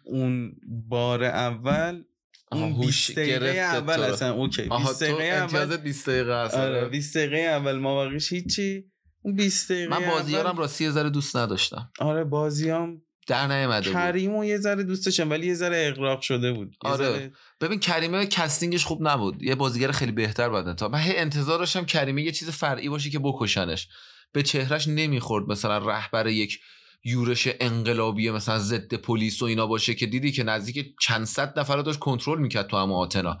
اون 0.05 0.55
بار 0.89 1.23
اول 1.23 2.03
اون 2.51 2.71
هوش 2.71 3.07
20 3.07 3.19
دقیقه 3.19 3.47
اول. 3.47 3.99
اصلا 3.99 4.33
okay 4.33 4.67
آها 4.69 4.89
20 4.89 4.99
تو 4.99 5.05
دقیقه 5.05 5.23
اول 5.23 5.77
20 5.77 6.09
دقیقه 6.09 6.33
است 6.33 6.55
آره 6.55 6.79
آره. 6.79 6.89
20 6.89 7.17
دقیقه 7.17 7.37
اول 7.37 7.75
ما 7.75 7.95
واقعیش 7.95 8.33
هیچی 8.33 8.91
اون 9.25 9.35
20 9.35 9.71
دقیقه 9.71 9.99
من 9.99 10.07
بازیارم 10.09 10.57
راستی 10.57 10.83
یه 10.83 10.91
ذره 10.91 11.09
دوست 11.09 11.37
نداشتم. 11.37 11.91
آره 11.99 12.23
بازیام 12.23 13.01
در 13.27 13.47
نیومده 13.47 13.89
بود. 13.89 13.93
کریم 13.93 14.35
و 14.35 14.45
یه 14.45 14.57
ذره 14.57 14.83
دوست 14.83 15.05
داشتم 15.05 15.29
ولی 15.29 15.47
یه 15.47 15.53
ذره 15.53 15.87
اغراق 15.93 16.21
شده 16.21 16.53
بود. 16.53 16.75
آره. 16.81 17.05
ذره- 17.05 17.31
ببین 17.61 17.79
کریمه 17.79 18.25
casting 18.25 18.72
ش 18.72 18.85
خوب 18.85 19.07
نبود. 19.07 19.43
یه 19.43 19.55
بازیگر 19.55 19.91
خیلی 19.91 20.11
بهتر 20.11 20.49
بعد 20.49 20.67
انتخاب. 20.67 20.91
من 20.91 20.99
هی 20.99 21.17
انتظار 21.17 21.59
داشتم 21.59 21.85
کریمه 21.85 22.21
یه 22.21 22.31
چیز 22.31 22.49
فرعی 22.49 22.89
باشه 22.89 23.09
که 23.09 23.19
بکشنش. 23.19 23.87
به 24.31 24.43
چهرش 24.43 24.87
نمی‌خورد. 24.87 25.47
مثلا 25.47 25.77
رهبر 25.77 26.27
یک 26.27 26.59
یورش 27.05 27.47
انقلابی 27.59 28.31
مثلا 28.31 28.59
ضد 28.59 28.93
پلیس 28.93 29.41
و 29.41 29.45
اینا 29.45 29.67
باشه 29.67 29.93
که 29.93 30.05
دیدی 30.05 30.31
که 30.31 30.43
نزدیک 30.43 30.95
چند 31.01 31.25
صد 31.25 31.59
نفر 31.59 31.77
داشت 31.77 31.99
کنترل 31.99 32.39
می‌کرد 32.39 32.67
تو 32.67 32.77
همه 32.77 32.93
آتنا. 32.93 33.37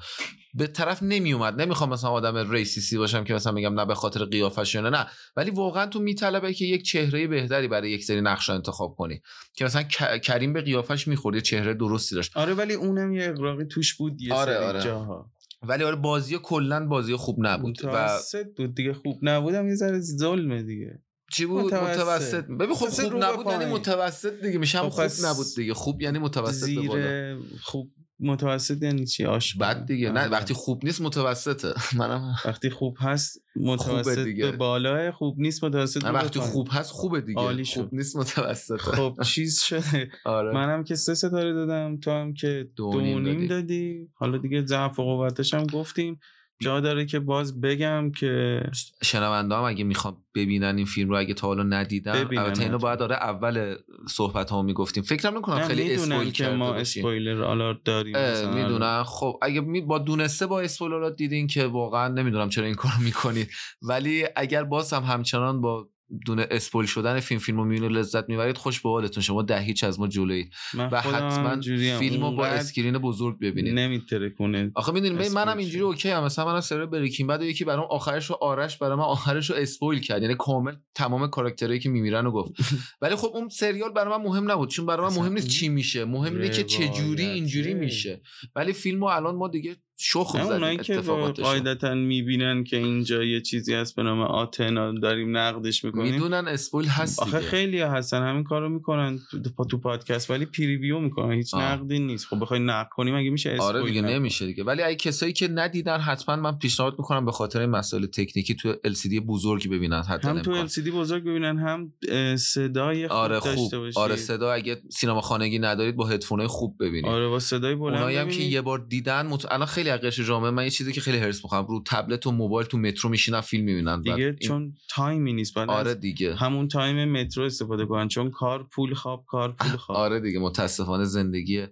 به 0.53 0.67
طرف 0.67 1.03
نمیومد 1.03 1.61
نمی‌خوام 1.61 1.89
مثلا 1.89 2.09
آدم 2.09 2.51
ریسیسی 2.51 2.97
باشم 2.97 3.23
که 3.23 3.33
مثلا 3.33 3.51
میگم 3.51 3.79
نه 3.79 3.85
به 3.85 3.95
خاطر 3.95 4.25
قیافش 4.25 4.75
یا 4.75 4.81
نه 4.81 4.89
نه. 4.89 5.05
ولی 5.35 5.51
واقعا 5.51 5.85
تو 5.85 5.99
میطلبه 5.99 6.53
که 6.53 6.65
یک 6.65 6.83
چهره 6.83 7.27
بهتری 7.27 7.67
برای 7.67 7.91
یک 7.91 8.03
سری 8.03 8.21
نقش 8.21 8.49
انتخاب 8.49 8.95
کنی. 8.95 9.21
که 9.55 9.65
مثلا 9.65 9.83
کریم 10.17 10.53
به 10.53 10.61
قیافش 10.61 11.07
می‌خورد 11.07 11.35
یه 11.35 11.41
چهره 11.41 11.73
درستی 11.73 12.15
داشت. 12.15 12.37
آره 12.37 12.53
ولی 12.53 12.73
اونم 12.73 13.13
یه 13.13 13.29
اغراقی 13.29 13.65
توش 13.65 13.93
بود 13.93 14.21
یه 14.21 14.33
آره، 14.33 14.53
سری 14.53 14.63
آره. 14.63 14.81
جاها. 14.81 15.31
ولی 15.63 15.83
آره 15.83 15.95
بازی 15.95 16.39
کلا 16.43 16.87
بازی 16.87 17.15
خوب 17.15 17.35
نبود 17.39 17.77
و 17.83 18.19
بود 18.57 18.75
دیگه. 18.75 18.93
خوب 18.93 19.19
نبودم 19.21 19.67
یه 19.67 19.75
ذره 19.75 19.99
ظلمه 19.99 20.63
دیگه. 20.63 21.01
چی 21.35 21.45
بود؟ 21.45 21.73
متوسط. 21.73 21.99
متوسط. 21.99 22.45
ببین 22.45 22.75
خب 22.75 22.85
متوسط 22.85 23.03
خوب 23.03 23.23
نبود 23.23 23.45
یعنی. 23.47 23.65
متوسط 23.65 24.41
دیگه. 24.41 24.57
میشه 24.57 24.77
هم 24.79 24.89
خب 24.89 25.07
خوب 25.07 25.25
نبود 25.25 25.45
دیگه. 25.55 25.73
خوب 25.73 26.01
یعنی 26.01 26.19
متوسط 26.19 26.67
به 26.69 26.87
بالا. 26.87 27.35
زیر 27.35 27.37
خوب 27.61 27.91
متوسط 28.19 28.83
یعنی 28.83 29.05
چی؟ 29.05 29.25
آشغال 29.25 29.67
بد 29.73 29.85
دیگه. 29.85 30.11
نه. 30.11 30.27
وقتی 30.27 30.53
خوب 30.53 30.85
نیست 30.85 31.01
متوسطه. 31.01 31.73
منم 31.99 32.35
وقتی 32.45 32.69
خوب 32.69 32.97
هست 32.99 33.41
متوسط 33.55 34.19
دیگه. 34.19 34.51
به 34.51 34.57
بالا 34.57 35.11
خوب 35.11 35.35
نیست 35.39 35.63
متوسط 35.63 36.05
نه 36.05 36.11
وقتی. 36.11 36.39
خوب 36.39 36.67
هست 36.71 36.91
خوبه 36.91 37.21
دیگه. 37.21 37.39
عالی 37.39 37.65
خوب. 37.65 37.89
نیست 37.93 38.15
متوسطه. 38.15 38.77
خب 38.77 39.15
چیز 39.23 39.59
شده. 39.67 40.09
آره. 40.25 40.53
منم 40.53 40.83
که 40.83 40.95
سه 40.95 41.15
ستاره 41.15 41.53
دادم 41.53 41.97
تو 41.97 42.11
هم 42.11 42.33
که 42.33 42.67
دو 42.75 43.01
نیم. 43.01 43.47
دادی. 43.47 44.09
حالا 44.13 44.37
دیگه 44.37 44.65
ضعف 44.65 44.99
و 44.99 45.03
قوتش 45.03 45.53
هم 45.53 45.65
گفتیم. 45.65 46.19
جا 46.59 46.79
داره 46.79 47.05
که 47.05 47.19
باز 47.19 47.61
بگم 47.61 48.11
که 48.11 48.61
شنونده 49.03 49.55
هم 49.55 49.63
اگه 49.63 49.83
می‌خوام 49.83 50.17
ببینن 50.35 50.77
این 50.77 50.85
فیلم 50.85 51.09
رو 51.09 51.17
اگه 51.17 51.33
تا 51.33 51.47
حالا 51.47 51.63
ندیدن 51.63 52.15
البته 52.15 52.63
اینو. 52.63 52.77
باید 52.77 52.99
داره 52.99 53.15
اول 53.15 53.75
صحبت 54.09 54.49
ها 54.49 54.61
می‌گفتیم 54.61 55.03
فکرم 55.03 55.37
نکنم 55.37 55.55
نه 55.55 55.67
خیلی 55.67 55.93
اسپویل 55.93 56.31
که 56.31 56.47
ما. 56.49 56.73
اسپویلر 56.73 57.43
آلارت 57.43 57.77
داریم. 57.85 58.15
می‌دونم 58.53 59.03
خب 59.03 59.39
اگه 59.41 59.61
می 59.61 59.81
با 59.81 59.97
دونسته 59.97 60.45
با 60.45 60.61
اسپویلرات 60.61 61.15
دیدین 61.15 61.47
که 61.47 61.65
واقعا 61.65 62.07
نمی‌دونم 62.07 62.49
چرا 62.49 62.65
این 62.65 62.75
کارو 62.75 62.99
می‌کنید 63.03 63.49
ولی 63.81 64.25
اگر 64.35 64.63
باز 64.63 64.93
هم 64.93 65.03
همچنان 65.03 65.61
با 65.61 65.89
دونه 66.25 66.47
اسپول 66.51 66.85
شدن 66.85 67.19
فیلم 67.19 67.39
فیلمو 67.39 67.63
می‌بینید 67.63 67.91
لذت 67.91 68.29
می‌برید 68.29 68.57
خوش 68.57 68.81
به 68.81 68.89
حالتون. 68.89 69.23
شما 69.23 69.41
ده 69.41 69.59
هیچ 69.59 69.83
از 69.83 69.99
ما 69.99 70.07
جلویید 70.07 70.53
و 70.73 71.01
حتما 71.01 71.61
فیلمو 71.99 72.31
با 72.31 72.45
screen 72.45 72.97
بزرگ 72.97 73.39
ببینید. 73.39 73.73
نمیترکونه. 73.73 74.71
آخه 74.75 74.91
می‌دونید 74.91 75.31
منم 75.31 75.57
اینجوری 75.57 75.83
okay 75.83 76.09
ام 76.09 76.23
مثلا 76.23 76.45
من 76.45 76.61
سر 76.61 76.85
Breaking 76.85 77.29
Bad 77.29 77.41
یکی 77.41 77.65
برام 77.65 77.87
آخرش 77.89 78.25
رو 78.25 78.37
آرش 78.41 78.77
برام 78.77 78.99
آخرش 78.99 79.49
رو 79.49 79.55
spoil 79.55 79.99
کرد. 79.99 80.21
یعنی 80.21 80.35
کامل 80.35 80.75
تمام 80.95 81.27
کاراکترایی 81.27 81.79
که 81.79 81.89
میمیرن 81.89 82.25
رو 82.25 82.31
گفت. 82.31 82.51
ولی 83.01 83.15
خب 83.15 83.31
اون 83.33 83.49
سریال 83.49 83.91
برای 83.91 84.17
من 84.17 84.23
مهم 84.23 84.51
نبود. 84.51 84.69
چون 84.69 84.85
برای 84.85 85.09
من 85.09 85.15
مهم 85.15 85.33
نیست 85.33 85.47
چی 85.47 85.69
میشه. 85.69 86.05
مهم 86.05 86.33
اینه 86.33 86.49
که 86.49 86.63
چه 86.63 86.87
جوری 86.87 87.25
اینجوری 87.25 87.73
میشه. 87.73 88.21
ولی 88.55 88.73
فیلمو 88.73 89.05
الان 89.05 89.35
ما 89.35 89.47
دیگه 89.47 89.75
شخم 89.97 90.39
اونایی 90.39 90.77
که 90.77 90.97
قاعدتا 90.97 91.93
می‌بینن 91.93 92.63
که 92.63 92.77
اینجا 92.77 93.23
یه 93.23 93.41
چیزی 93.41 93.73
هست 93.73 93.95
به 93.95 94.03
نام 94.03 94.21
آتنا 94.21 94.91
داریم 94.91 95.37
نقدش 95.37 95.83
می‌کنیم. 95.83 96.13
می‌دونن 96.13 96.47
spoil 96.47 96.87
هست 96.87 97.19
آخه 97.19 97.39
خیلی 97.39 97.81
هستن 97.81 98.21
همین 98.21 98.43
کارو 98.43 98.69
می‌کنن 98.69 99.19
تو, 99.57 99.65
تو 99.65 99.77
پادکست 99.77 100.31
ولی 100.31 100.45
preview 100.45 100.99
می‌کنن 100.99 101.31
هیچ 101.31 101.53
آه. 101.53 101.63
نقدی 101.63 101.99
نیست. 101.99 102.25
خب 102.25 102.39
بخوای 102.39 102.59
نقد 102.59 102.89
کنیم 102.89 103.15
اگه 103.15 103.29
میشه 103.29 103.49
spoil 103.49 103.75
آره 103.75 103.85
دیگه 103.85 104.01
نمیشه 104.01 104.45
دیگه. 104.45 104.63
ولی 104.63 104.81
اگه 104.81 104.95
کسایی 104.95 105.33
که 105.33 105.47
ندیدن 105.47 105.97
حتما 105.97 106.35
من 106.35 106.57
پیشنهاد 106.57 106.95
می‌کنم 106.97 107.25
به 107.25 107.31
خاطر 107.31 107.65
مسائل 107.65 108.05
تکنیکی 108.05 108.55
تو 108.55 108.73
LCD 108.73 109.19
بزرگی 109.27 109.67
ببینن 109.67 110.01
حتی 110.01 110.27
هم 110.27 110.39
تو 110.39 110.67
LCD 110.67 110.87
بزرگ 110.87 111.23
ببینن 111.23 111.57
هم 111.57 111.93
صدای 112.37 113.07
خوب 113.07 113.17
آره 113.17 113.39
خوب. 113.39 113.73
آره 113.95 114.15
صدا 114.15 114.51
اگه 114.51 114.81
سینما 114.89 115.21
خانگی 115.21 115.59
ندارید 115.59 115.95
با 115.95 116.07
هدفون 116.07 116.47
خوب 116.47 116.75
ببینید. 116.79 117.05
آره 117.05 117.27
با 117.27 117.39
صدای 117.39 117.75
بلند 117.75 117.97
اونایی 117.97 118.17
هم 118.17 118.29
که 118.29 118.43
یه 118.43 118.61
بار 118.61 118.85
دیدن 118.89 119.27
مت... 119.27 119.51
الان 119.51 119.65
خیلی 119.65 119.84
از 119.89 120.01
جامعه. 120.01 120.51
من 120.51 120.63
یه 120.63 120.69
چیزی 120.69 120.93
که 120.93 121.01
خیلی 121.01 121.17
حرص 121.17 121.43
می‌خورم 121.43 121.67
رو 121.67 121.83
تبلت 121.85 122.27
و 122.27 122.31
موبایل 122.31 122.67
تو 122.67 122.77
مترو 122.77 123.09
میشینن 123.09 123.41
فیلم 123.41 123.65
می‌بینن. 123.65 124.01
دیگه 124.01 124.15
این... 124.15 124.35
چون 124.35 124.73
تایمی 124.89 125.33
نیست. 125.33 125.53
بعد 125.53 125.69
آره 125.69 125.93
دیگه. 125.93 126.35
همون 126.35 126.67
تایم 126.67 127.11
مترو 127.11 127.43
استفاده 127.43 127.85
کنن. 127.85 128.07
چون 128.07 128.31
کار 128.31 128.63
پول 128.63 128.93
خواب 128.93 129.25
کار 129.27 129.51
پول 129.51 129.77
خواب. 129.77 129.97
آره 129.97 130.19
دیگه. 130.19 130.39
متاسفانه 130.39 131.05
زندگی 131.05 131.65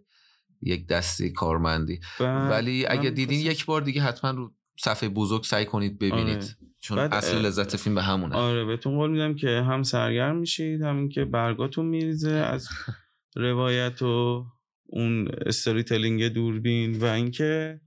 یک 0.61 0.87
دستی 0.87 1.29
کارمندی. 1.29 1.99
ولی 2.19 2.85
اگه 2.85 3.09
دیدین 3.09 3.39
یک 3.39 3.65
بار 3.65 3.81
دیگه 3.81 4.01
حتما 4.01 4.31
رو 4.31 4.53
صفحه 4.79 5.09
بزرگ 5.09 5.43
سعی 5.43 5.65
کنید 5.65 5.99
ببینید. 5.99 6.35
آره. 6.35 6.57
چون 6.79 6.99
اصل 6.99 7.45
لذت 7.45 7.77
فیلم 7.77 7.95
به 7.95 8.03
همونه. 8.03 8.35
آره 8.35 8.65
بهتون 8.65 8.95
قول 8.95 9.09
میدم 9.09 9.35
که 9.35 9.47
هم 9.47 9.83
سرگرم 9.83 10.37
میشید 10.37 10.81
همین 10.81 11.09
که 11.09 11.25
برگاتون 11.25 11.85
میریزه. 11.85 12.31
از 12.31 12.67
روایت 13.35 14.01
و 14.01 14.45
اون 14.85 15.27
استوری 15.45 15.83
تلینگ 15.83 16.27
دوربین 16.27 16.99
و 16.99 17.05
اینکه 17.05 17.81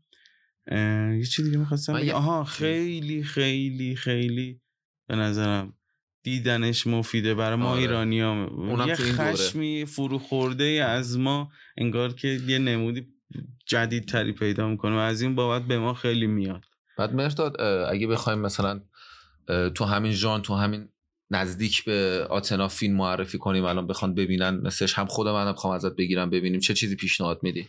یه 1.18 1.24
چی 1.32 1.42
دیگه 1.42 1.58
می‌خواستم 1.58 1.92
بگم. 1.92 2.14
آها 2.14 2.44
خیلی 2.44 3.22
خیلی 3.22 3.96
خیلی 3.96 4.60
به 5.08 5.16
نظرم 5.16 5.72
دیدنش 6.22 6.86
مفیده 6.86 7.34
برای 7.34 7.56
ما 7.56 7.68
آره. 7.68 7.80
ایرانی 7.80 8.20
ها 8.20 8.48
یه 8.86 8.94
خشمی 8.94 9.84
فرو 9.84 10.18
خورده 10.18 10.64
از 10.64 11.18
ما 11.18 11.50
انگار 11.76 12.12
که 12.12 12.28
یه 12.28 12.58
نمودی 12.58 13.06
جدید 13.66 14.04
تری 14.08 14.32
پیدا 14.32 14.68
می‌کنه 14.68 14.94
و 14.96 14.98
از 14.98 15.22
این 15.22 15.34
بابت 15.34 15.66
به 15.66 15.78
ما 15.78 15.94
خیلی 15.94 16.26
میاد. 16.26 16.64
بعد 16.98 17.14
مرداد 17.14 17.60
اگه 17.90 18.06
بخوایم 18.06 18.38
مثلا 18.38 18.80
تو 19.74 19.84
همین 19.84 20.12
ژان 20.12 20.42
تو 20.42 20.54
همین 20.54 20.88
نزدیک 21.30 21.84
به 21.84 22.26
آتنا 22.30 22.68
فیلم 22.68 22.96
معرفی 22.96 23.38
کنیم 23.38 23.64
الان 23.64 23.86
بخوان 23.86 24.14
ببینن 24.14 24.50
مثلش 24.50 24.94
هم 24.94 25.06
خودم 25.06 25.32
منم 25.32 25.52
بخوام 25.52 25.74
ازت 25.74 25.96
بگیرم 25.96 26.30
ببینیم 26.30 26.60
چه 26.60 26.74
چیزی 26.74 26.96
پیشنهاد 26.96 27.40
میدی؟ 27.42 27.68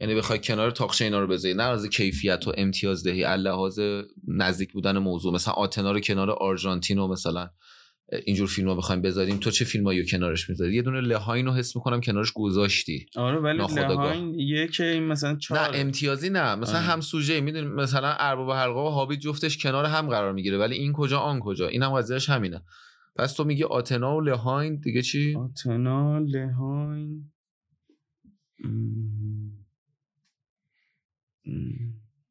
یعنی 0.00 0.14
بخوای 0.14 0.38
کنار 0.38 0.70
تاخچه 0.70 1.04
اینا 1.04 1.20
رو 1.20 1.26
بذاری 1.26 1.54
نه 1.54 1.62
از 1.62 1.86
کیفیت 1.86 2.46
و 2.46 2.52
امتیاز 2.56 3.04
دهی 3.04 3.36
لحاظ 3.36 3.80
نزدیک 4.28 4.72
بودن 4.72 4.98
موضوع. 4.98 5.34
مثلا 5.34 5.54
آتنا 5.54 5.92
رو 5.92 6.00
کنار 6.00 6.30
آرژانتین 6.30 6.98
و 6.98 7.08
مثلا 7.08 7.50
اینجور 8.26 8.48
فیلم 8.48 8.68
ها 8.68 8.74
بخوایم 8.74 9.02
بذاریم. 9.02 9.36
تو 9.36 9.50
چه 9.50 9.64
فیلم 9.64 9.88
رو 9.88 10.02
کنارش 10.02 10.48
می‌ذاری؟ 10.48 10.74
یه 10.74 10.82
دونه 10.82 11.00
لهاین 11.00 11.46
رو 11.46 11.52
حس 11.52 11.76
می‌کنم 11.76 12.00
کنارش 12.00 12.32
گذاشتی. 12.32 13.06
آره 13.16 13.38
ولی 13.38 13.58
لهاین 13.58 14.34
یه 14.34 14.68
که 14.68 15.00
مثلا 15.02 15.36
چار... 15.36 15.58
نه 15.58 15.78
امتیازی 15.78 16.30
نه. 16.30 16.54
مثلا 16.54 16.78
آره. 16.78 16.86
هم 16.86 17.00
سوژه 17.00 17.40
می‌دونی؟ 17.40 17.66
مثلا 17.66 18.14
ارباب 18.18 18.50
حلقه 18.50 18.80
و 18.80 18.88
هابیت 18.88 19.20
جفتش 19.20 19.58
کنار 19.58 19.84
هم 19.84 20.08
قرار 20.08 20.32
می‌گیره 20.32 20.58
ولی 20.58 20.76
این 20.76 20.92
کجا 20.92 21.18
آن 21.18 21.40
کجا؟ 21.40 21.68
این 21.68 21.82
هم 21.82 21.90
قضیهش 21.90 22.28
همینه. 22.28 22.62
پس 23.16 23.32
تو 23.32 23.44
میگی 23.44 23.64
آتنا 23.64 24.16
و 24.16 24.20
لهاین 24.20 24.80
دیگه 24.80 25.02
چی؟ 25.02 25.36
آتنا 25.36 26.18
لهاین. 26.18 27.32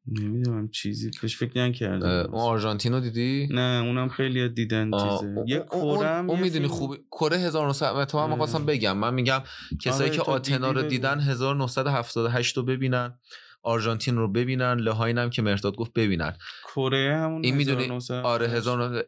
نمی‌دونم 0.06 0.68
چیزی 0.68 1.10
پیش 1.20 1.36
فکر 1.36 1.58
نکردم 1.58 2.06
اون 2.06 2.42
آرژانتینو 2.42 3.00
دیدی؟ 3.00 3.48
نه 3.50 3.82
اونم 3.86 4.08
خیلی 4.08 4.48
دیدن 4.48 4.90
چیزه. 4.90 5.44
یه 5.46 5.58
کره 5.70 6.24
اون 6.24 6.40
می‌دونی 6.40 6.66
خوب 6.66 6.96
کره 7.10 7.36
1900 7.36 8.04
تو 8.04 8.18
هم 8.18 8.36
خواستم 8.36 8.66
بگم. 8.66 8.98
من 8.98 9.14
میگم 9.14 9.42
کسایی 9.80 10.10
آره، 10.10 10.18
که 10.18 10.22
آتنا 10.22 10.70
رو 10.70 10.82
دیدن 10.82 11.20
1978 11.20 12.56
رو 12.56 12.62
ببینن. 12.62 13.18
آرژانتین 13.62 14.16
رو 14.16 14.32
ببینن. 14.32 14.74
لهاین 14.74 15.18
هم 15.18 15.30
که 15.30 15.42
مرداد 15.42 15.76
گفت 15.76 15.92
ببینن. 15.92 16.32
کره 16.74 17.16
همون 17.16 17.44
این 17.44 17.56
می‌دونی؟ 17.56 17.98
آره 18.10 18.48
هزار 18.48 19.02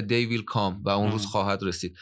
دی 0.00 0.26
ویل 0.26 0.44
کام 0.44 0.82
و 0.84 0.88
اون 0.88 1.12
روز 1.12 1.26
خواهد 1.26 1.62
رسید. 1.62 1.96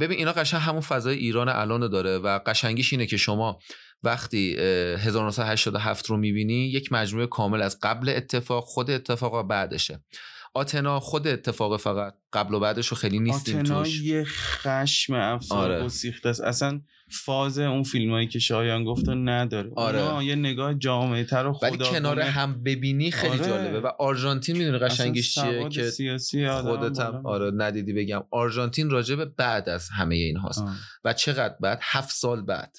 ببین 0.00 0.18
اینا 0.18 0.32
قشنگ 0.32 0.60
همون 0.60 0.80
فضای 0.80 1.16
ایران 1.16 1.48
الان 1.48 1.88
داره 1.90 2.18
و 2.18 2.38
قشنگیش 2.46 2.92
اینه 2.92 3.06
که 3.06 3.16
شما 3.16 3.58
وقتی 4.02 4.56
1987 4.58 6.06
رو 6.06 6.16
می‌بینی 6.16 6.68
یک 6.68 6.92
مجموعه 6.92 7.26
کامل 7.26 7.62
از 7.62 7.78
قبل 7.82 8.08
اتفاق 8.08 8.64
خود 8.64 8.90
اتفاق 8.90 9.34
و 9.34 9.42
بعدشه. 9.42 10.00
آتنا 10.54 11.00
خود 11.00 11.26
اتفاق 11.26 11.80
فقط 11.80 12.14
قبل 12.32 12.54
و 12.54 12.60
بعدش 12.60 12.88
رو 12.88 12.96
خیلی 12.96 13.18
نیستیم 13.18 13.58
آتنا 13.58 13.86
یه 13.86 14.24
خشم 14.24 15.14
افسار 15.14 15.72
آره. 15.72 15.84
است. 15.84 16.40
اصلا 16.40 16.80
فاز 17.10 17.58
اون 17.58 17.82
فیلم 17.82 18.12
هایی 18.12 18.26
که 18.26 18.38
شایان 18.38 18.84
گفت 18.84 19.08
نداره. 19.08 19.70
آره. 19.76 20.24
یه 20.24 20.34
نگاه 20.34 20.74
جامعه 20.74 21.24
تر 21.24 21.46
و 21.46 21.58
ولی 21.62 21.78
کنار 21.78 22.20
هم 22.20 22.62
ببینی 22.62 23.10
خیلی 23.10 23.32
آره. 23.32 23.46
جالبه. 23.46 23.80
و 23.80 23.86
آرژانتین 23.86 24.56
می‌دونی 24.56 24.78
قشنگیش 24.78 25.34
چیه 25.34 25.68
که 25.68 26.18
خودت 26.62 27.00
هم 27.00 27.26
آره 27.26 27.50
ندیدی 27.50 27.92
بگم. 27.92 28.24
آرژانتین 28.30 28.90
راجب 28.90 29.24
بعد 29.24 29.68
از 29.68 29.88
همه 29.88 30.14
این 30.14 30.36
هاست. 30.36 30.64
و 31.04 31.12
چقدر 31.12 31.54
بعد؟ 31.60 31.78
هفت 31.82 32.14
سال 32.14 32.42
بعد. 32.42 32.76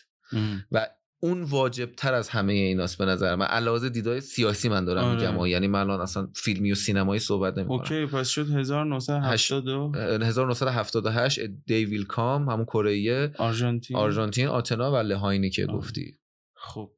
و 0.71 0.87
اون 1.19 1.43
واجب 1.43 1.95
تر 1.95 2.13
از 2.13 2.29
همه 2.29 2.53
ایناست 2.53 2.97
به 2.97 3.05
نظر 3.05 3.35
من. 3.35 3.45
علاوه 3.45 3.89
دیدای 3.89 4.21
سیاسی 4.21 4.69
من 4.69 4.85
دارم 4.85 5.03
آره. 5.03 5.31
میگم 5.31 5.45
یعنی 5.45 5.67
من 5.67 5.79
الان 5.79 6.01
اصلا 6.01 6.27
فیلمی 6.35 6.71
و 6.71 6.75
سینمایی 6.75 7.19
صحبت 7.19 7.57
نمی‌کنم. 7.57 7.79
اوکی 7.79 8.05
پس 8.05 8.27
شد 8.27 8.49
1972 8.49 9.91
1978 9.97 11.39
دیویل 11.65 12.05
کام 12.05 12.49
همون 12.49 12.65
کره 12.65 13.31
آرژانتین. 13.37 13.97
آرژانتین 13.97 14.47
آتنا 14.47 14.91
و 14.91 14.95
لهاینی 14.95 15.49
که 15.49 15.65
گفتی. 15.65 16.19
خب. 16.55 16.91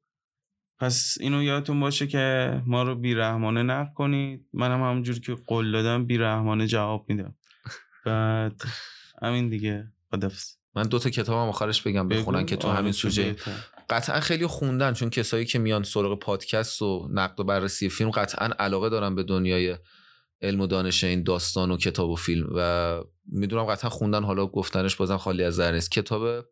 پس 0.80 1.18
اینو 1.20 1.44
یادتون 1.44 1.80
باشه 1.80 2.08
که 2.08 2.54
ما 2.66 2.84
رو 2.84 2.96
بیرحمانه 2.96 3.64
نقد 3.64 3.94
کنید. 3.94 4.48
منم 4.54 4.84
همونجور 4.84 5.20
که 5.20 5.36
قول 5.48 5.72
دادم 5.72 6.06
بیرحمانه 6.06 6.68
جواب 6.68 7.06
میدم. 7.10 7.36
بعد 8.06 8.62
همین 9.22 9.50
دیگه. 9.50 9.92
خدافظ. 10.12 10.56
من 10.76 10.84
دو 10.84 11.00
تا 11.00 11.10
کتابم 11.10 11.50
آخرش 11.50 11.82
بگم 11.82 12.08
بخونن 12.08 12.46
که 12.46 12.56
تو 12.56 12.68
آره، 12.68 12.78
همین 12.78 12.92
سوژه 12.92 13.36
قطعا 13.92 14.20
خیلی 14.20 14.48
خوندن 14.48 14.94
چون 14.94 15.10
کسایی 15.10 15.46
که 15.46 15.60
میان 15.60 15.84
سراغ 15.84 16.20
پادکست 16.20 16.82
و 16.82 17.08
نقد 17.12 17.40
و 17.40 17.44
بررسی 17.44 17.90
فیلم 17.90 18.10
قطعا 18.10 18.50
علاقه 18.60 18.90
دارن 18.90 19.16
به 19.16 19.24
دنیای 19.24 19.78
علم 20.42 20.62
و 20.62 20.68
دانش 20.68 21.04
این 21.04 21.24
داستان 21.24 21.72
و 21.72 21.78
کتاب 21.78 22.10
و 22.10 22.16
فیلم. 22.16 22.48
و 22.56 23.00
می‌دونم 23.26 23.66
قطعا 23.66 23.90
خوندن 23.90 24.24
حالا 24.24 24.48
گفتنش 24.48 24.96
بازم 24.96 25.18
خالی 25.18 25.44
از 25.44 25.56
زر 25.56 25.72
نیست. 25.72 25.92
کتاب 25.92 26.46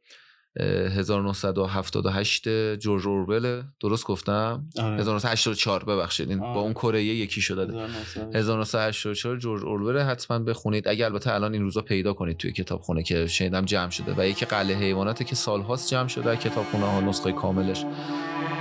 1978 0.60 2.50
جورج 2.78 3.08
اورول 3.08 3.62
درست 3.80 4.06
گفتم؟ 4.06 4.66
آره. 4.80 5.00
1984 5.00 5.84
ببخشید. 5.84 6.30
این 6.30 6.40
با 6.40 6.60
اون 6.60 6.74
کره 6.74 7.04
یکی 7.04 7.42
شده 7.42 7.88
1984 8.34 9.38
جورج 9.38 9.64
اورول 9.64 10.00
حتما 10.00 10.40
بخونید. 10.40 10.88
اگر 10.88 11.06
البته 11.06 11.34
الان 11.34 11.54
این 11.54 11.62
روزا 11.62 11.82
پیدا 11.82 12.14
کنید 12.14 12.38
توی 12.38 12.52
کتابخونه 12.52 13.04
که 13.04 13.28
شنیدم 13.28 13.66
جمع 13.66 13.90
شده. 13.90 14.14
و 14.18 14.28
یکی 14.28 14.46
قله 14.46 14.74
حیواناتی 14.74 15.24
که 15.24 15.36
سالهاست 15.36 15.90
جمع 15.90 16.08
شده 16.08 16.36
کتابخونه 16.36 16.86
ها 16.86 17.02
نسخه 17.02 17.32
کاملش. 17.32 17.86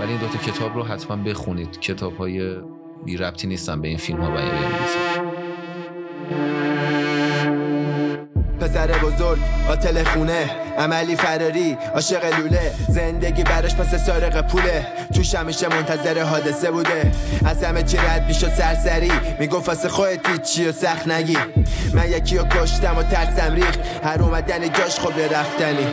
ولی 0.00 0.12
این 0.12 0.20
دوتا 0.20 0.38
کتاب 0.38 0.74
رو 0.74 0.82
حتما 0.82 1.16
بخونید. 1.16 1.80
کتاب 1.80 2.16
های 2.16 2.56
بی 3.04 3.16
ربطی 3.16 3.46
نیستن 3.46 3.80
به 3.80 3.88
این 3.88 3.98
فیلم 3.98 4.20
ها 4.20 4.30
و 4.30 4.36
این 4.36 4.52
پسر 8.58 8.86
بزرگ 8.86 9.38
قاتل 9.66 10.04
خونه 10.04 10.50
عملی 10.78 11.16
فراری 11.16 11.78
عاشق 11.94 12.38
لوله. 12.38 12.74
زندگی 12.88 13.42
براش 13.42 13.74
پس 13.74 14.06
سارق 14.06 14.46
پوله. 14.46 14.86
توش 15.14 15.34
همیشه 15.34 15.68
منتظر 15.68 16.22
حادثه 16.22 16.70
بوده. 16.70 17.12
از 17.44 17.64
همه 17.64 17.82
چی 17.82 17.96
رد 17.96 18.24
می‌شد 18.28 18.52
سرسری. 18.54 19.12
می‌گفت 19.38 19.68
واسه 19.68 19.88
خودت 19.88 20.42
چی 20.42 20.68
و 20.68 20.72
سخت 20.72 21.08
نگی. 21.08 21.38
من 21.94 22.10
یکی 22.10 22.38
رو 22.38 22.44
کشتم 22.44 22.98
و 22.98 23.02
ترسم 23.02 23.54
ریخت. 23.54 23.78
هر 24.04 24.22
اومدن 24.22 24.72
جاش 24.72 24.98
خوب 24.98 25.12
رفتنی. 25.20 25.86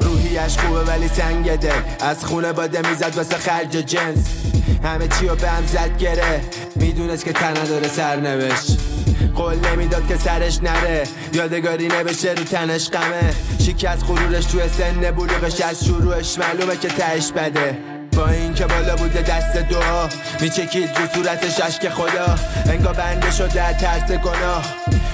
روحیش 0.00 0.58
خوبه 0.58 0.80
ولی 0.80 1.08
سنگ 1.08 1.56
دل. 1.56 1.70
از 2.00 2.24
خونه 2.24 2.52
باده 2.52 2.88
می‌زد 2.88 3.16
واسه 3.16 3.36
خرج 3.36 3.70
جنس. 3.70 4.26
همه 4.84 5.08
چی 5.08 5.28
رو 5.28 5.36
به 5.36 5.48
هم 5.48 5.66
زد 5.66 5.98
گره. 5.98 6.40
می‌دونست 6.76 7.24
که 7.24 7.32
تنها 7.32 7.64
داره 7.64 7.88
سرنوشت. 7.88 8.91
قول 9.36 9.66
نمی‌داد 9.72 10.08
که 10.08 10.16
سرش 10.16 10.62
نره. 10.62 11.04
یادگاری 11.32 11.88
نبشه 11.88 12.30
رو 12.32 12.44
تنش 12.44 12.90
غمه. 12.90 13.34
شکست 13.66 14.04
غرورش 14.04 14.44
توی 14.44 14.68
سن 14.68 15.10
بلوغش 15.10 15.60
از 15.60 15.84
شروعش 15.84 16.38
معلومه 16.38 16.76
که 16.76 16.88
تهش 16.88 17.32
بده. 17.32 17.78
با 18.16 18.28
این 18.28 18.54
که 18.54 18.66
بالا 18.66 18.96
بوده 18.96 19.22
دست 19.22 19.56
دعا 19.56 20.08
میچکید 20.40 20.90
رو 20.98 21.06
صورتش 21.14 21.60
اشک 21.60 21.88
خدا. 21.88 22.34
انگا 22.66 22.92
بنده 22.92 23.30
شده 23.30 23.72
ترس 23.72 24.10
گناه. 24.10 24.64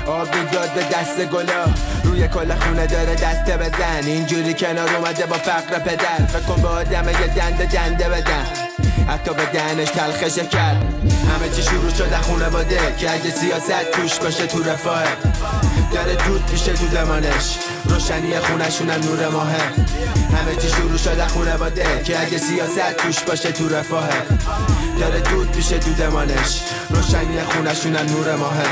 آب 0.07 0.35
می‌داد 0.35 0.73
به 0.75 0.83
دست 0.83 1.25
گلا 1.25 1.65
روی 2.05 2.29
کل 2.29 2.55
خونه 2.55 2.87
داره 2.87 3.15
دسته 3.15 3.57
بزن. 3.57 4.07
اینجوری 4.07 4.55
کنار 4.55 4.97
اومده 4.97 5.27
با 5.27 5.37
فقر 5.37 5.79
پدر. 5.79 6.27
فکر 6.27 6.43
کن 6.43 6.63
به 6.63 6.69
آدم 6.69 7.09
یه 7.09 7.27
دنده 7.27 7.67
دنده 7.67 8.09
بدن. 8.09 8.68
حتی 9.09 9.35
به 9.35 9.45
دهنش 9.53 9.89
تلخش 9.89 10.39
کرد 10.39 10.77
همه 11.29 11.49
چی 11.57 11.63
شروع 11.63 11.91
شده 11.91 12.17
خونه 12.17 12.49
باده 12.49 12.95
که 12.99 13.11
اگه 13.11 13.31
سیاست 13.31 13.91
توش 13.93 14.19
باشه 14.19 14.47
تو 14.47 14.63
رفاه. 14.63 15.05
داره 15.95 16.15
دود 16.15 16.51
میشه 16.53 16.73
تو 16.73 16.87
دمانش. 16.87 17.59
روشنی 17.85 18.41
خونشون 18.41 18.91
نور 18.91 19.29
ماهه. 19.29 19.63
همه 20.37 20.57
چی 20.63 20.69
شروع 20.69 20.97
شده 20.97 21.29
خونه 21.29 21.57
باده 21.57 22.03
که 22.05 22.21
اگه 22.21 22.39
سیاست 22.39 22.97
توش 22.97 23.21
باشه 23.21 23.53
تو 23.53 23.69
رفاه. 23.69 24.09
داره 25.01 25.21
دود 25.21 25.57
میشه 25.57 25.79
تو 25.79 25.93
دمانش. 25.93 26.63
روشنی 26.99 27.41
خونشون 27.41 27.93
نور 27.93 28.37
ماهه. 28.37 28.67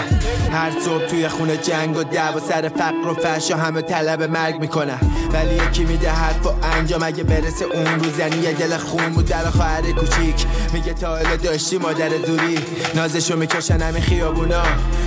هر 0.52 0.70
صبح 0.84 1.06
توی 1.06 1.28
خونه 1.28 1.56
جنگ 1.56 1.96
و 1.96 2.02
دعوا 2.02 2.40
سر 2.40 2.68
فقر 2.68 3.08
و 3.08 3.14
فش 3.14 3.50
همه 3.50 3.82
طلب 3.82 4.22
مرگ 4.22 4.60
می‌کنه. 4.60 4.98
ولی 5.32 5.54
یکی 5.54 5.84
میده 5.84 6.10
حرف 6.10 6.46
و 6.46 6.50
انجام 6.62 7.02
اگه 7.02 7.22
برسه 7.22 7.64
اون 7.64 8.00
روز 8.00 8.18
یعنی 8.18 8.36
یه 8.36 8.52
دل 8.52 8.76
خون 8.76 9.08
بود 9.08 9.26
در 9.28 9.50
خواهر 9.50 9.92
کوچیک. 9.92 10.46
میگه 10.72 10.92
تا 10.92 11.22
داشتی 11.22 11.78
مادر 11.78 12.08
دوری. 12.08 12.58
نازشو 12.94 13.36
می‌کشن 13.36 13.80
همین 13.80 14.02
خیابونا. 14.02 14.62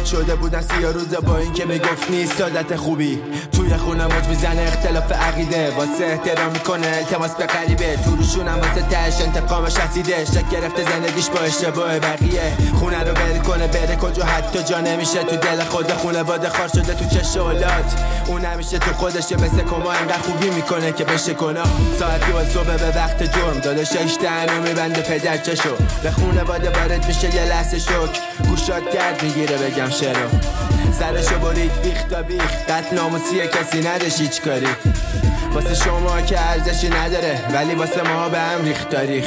شده 0.05 0.36
بودن 0.36 0.61
سیا 0.61 0.91
روز 0.91 1.07
با 1.07 1.38
اینکه 1.38 1.65
می‌گفت 1.65 2.11
نیست 2.11 2.38
سادت 2.38 2.76
خوبی. 2.76 3.20
توی 3.51 3.78
خونه 3.78 4.05
مج 4.05 4.28
می‌زنه 4.28 4.61
اختلاف 4.61 5.11
عقیده. 5.11 5.76
واسه 5.76 6.05
احترام 6.05 6.51
می‌کنه 6.51 6.88
التماس 6.88 7.32
به 7.32 7.45
قریبه 7.45 7.95
تو 8.05 8.15
روشونم 8.15 8.59
واسه 8.59 8.82
تش 8.82 9.22
انتقامش 9.22 9.78
رسیده 9.78 10.26
شک 10.26 10.49
گرفته 10.49 10.84
زندگیش 10.91 11.30
با 11.30 11.39
اشتباه 11.39 11.99
بقیه. 11.99 12.57
خونه 12.80 13.03
رو 13.10 13.16
بری 13.16 13.39
کنه 13.39 13.68
بره 13.68 13.95
کجا؟ 13.95 14.26
حتی 14.26 14.64
جا 14.64 14.80
نمیشه 14.80 15.24
تو 15.24 15.36
دل 15.36 15.64
خود 15.64 15.91
خونه 15.93 16.24
واده 16.24 16.49
خار 16.49 16.68
شده 16.68 16.93
تو 16.93 17.05
چش 17.05 17.38
اولاد. 17.38 17.93
اون 18.28 18.45
همیشه 18.45 18.80
تو 18.80 18.93
خودشه 18.93 19.36
مثل 19.36 19.62
کما 19.62 19.91
انقدر 19.91 20.18
خوبی 20.18 20.49
می‌کنه 20.49 20.91
که 20.91 21.03
بشه 21.03 21.34
کنا 21.34 21.64
ساعت 21.99 22.28
دو 22.28 22.45
صبح 22.53 22.78
به 22.78 22.89
وقت 22.95 23.24
جرم 23.24 23.60
داده 23.60 23.86
شش 23.86 24.18
و 24.49 24.62
میبنده 24.62 25.01
پدر 25.01 25.38
چشو. 25.38 25.76
به 26.03 26.12
خونه 26.12 26.43
واده 26.43 26.70
وارد 26.70 27.07
میشه 27.07 27.36
یه 27.36 27.45
لحظه 27.45 27.80
شک 27.80 27.89
گوشات 28.49 28.91
درد 28.93 29.24
می‌گیره 29.24 29.57
بگم 29.57 29.89
شروع 29.89 30.30
سرشو 30.99 31.39
برید 31.39 31.82
بیخ 31.82 32.03
تا 32.03 32.22
بیخ. 32.22 32.51
قتل 32.70 32.95
ناموسی 32.95 33.47
کسی 33.47 33.82
نداشت 33.82 34.22
هیچ 34.22 34.41
کاری. 34.41 34.68
واسه 35.53 35.76
شما 35.76 36.22
که 36.22 36.39
ارزشی 36.49 36.89
نداره 36.89 37.39
ولی 37.53 37.76
واسه 37.76 38.01
ما 38.01 38.30
به 38.30 38.39
هم 38.39 38.64
ریخت 38.64 38.89
تاریخ. 38.89 39.26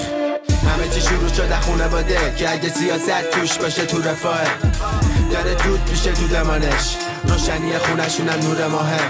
همه 0.69 0.89
چی 0.89 1.01
شروع 1.01 1.29
شده 1.29 1.61
خونه 1.61 1.89
باده 1.89 2.35
که 2.37 2.51
اگه 2.53 2.69
سیاست 2.69 3.31
توش 3.31 3.59
باشه 3.59 3.87
تو 3.87 4.03
رفاه. 4.03 4.41
داره 5.33 5.55
دود 5.55 5.91
میشه 5.91 6.13
تو 6.13 6.29
دمانش. 6.29 6.97
روشنی 7.25 7.79
خونشون 7.79 8.29
نور 8.29 8.67
ماهه. 8.67 9.01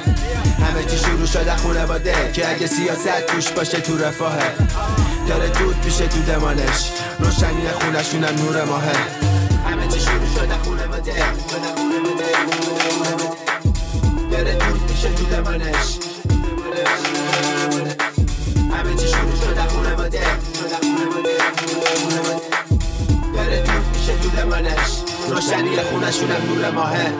همه 0.67 0.85
چی 0.91 0.97
شروع 0.97 1.27
شده 1.27 1.57
خونه 1.57 1.87
باده 1.87 2.33
که 2.33 2.51
اگه 2.51 2.67
سیاست 2.67 3.27
توش 3.27 3.49
باشه 3.49 3.81
تو 3.81 3.99
رفاه. 3.99 4.39
داره 5.29 5.49
دود 5.49 5.85
میشه 5.85 6.09
تو 6.09 6.23
دمانش. 6.23 6.91
روشنی 7.19 7.69
خونشون 7.81 8.25
نور 8.25 8.65
ماهه. 8.65 8.97
همه 9.67 9.89
چی 9.89 10.01
شروع 10.01 10.35
شده 10.35 10.55
خونه 10.65 10.87
باده 10.87 11.13
داره 14.31 14.55
دود 14.55 14.91
میشه 14.91 15.09
تو 15.09 15.25
دمانش. 15.25 16.12
همه 18.83 18.95
چی 18.95 19.09
شروع 19.09 19.35
شده 19.37 19.63
خونه 19.63 19.95
باده 19.95 20.21
داره 23.35 23.63
دود 23.63 23.97
میشه 23.97 24.17
تو 24.17 24.29
دمانش. 24.29 25.03
روشنی 25.29 25.77
خونشون 25.77 26.29
نور 26.29 26.71
ماهه. 26.71 27.13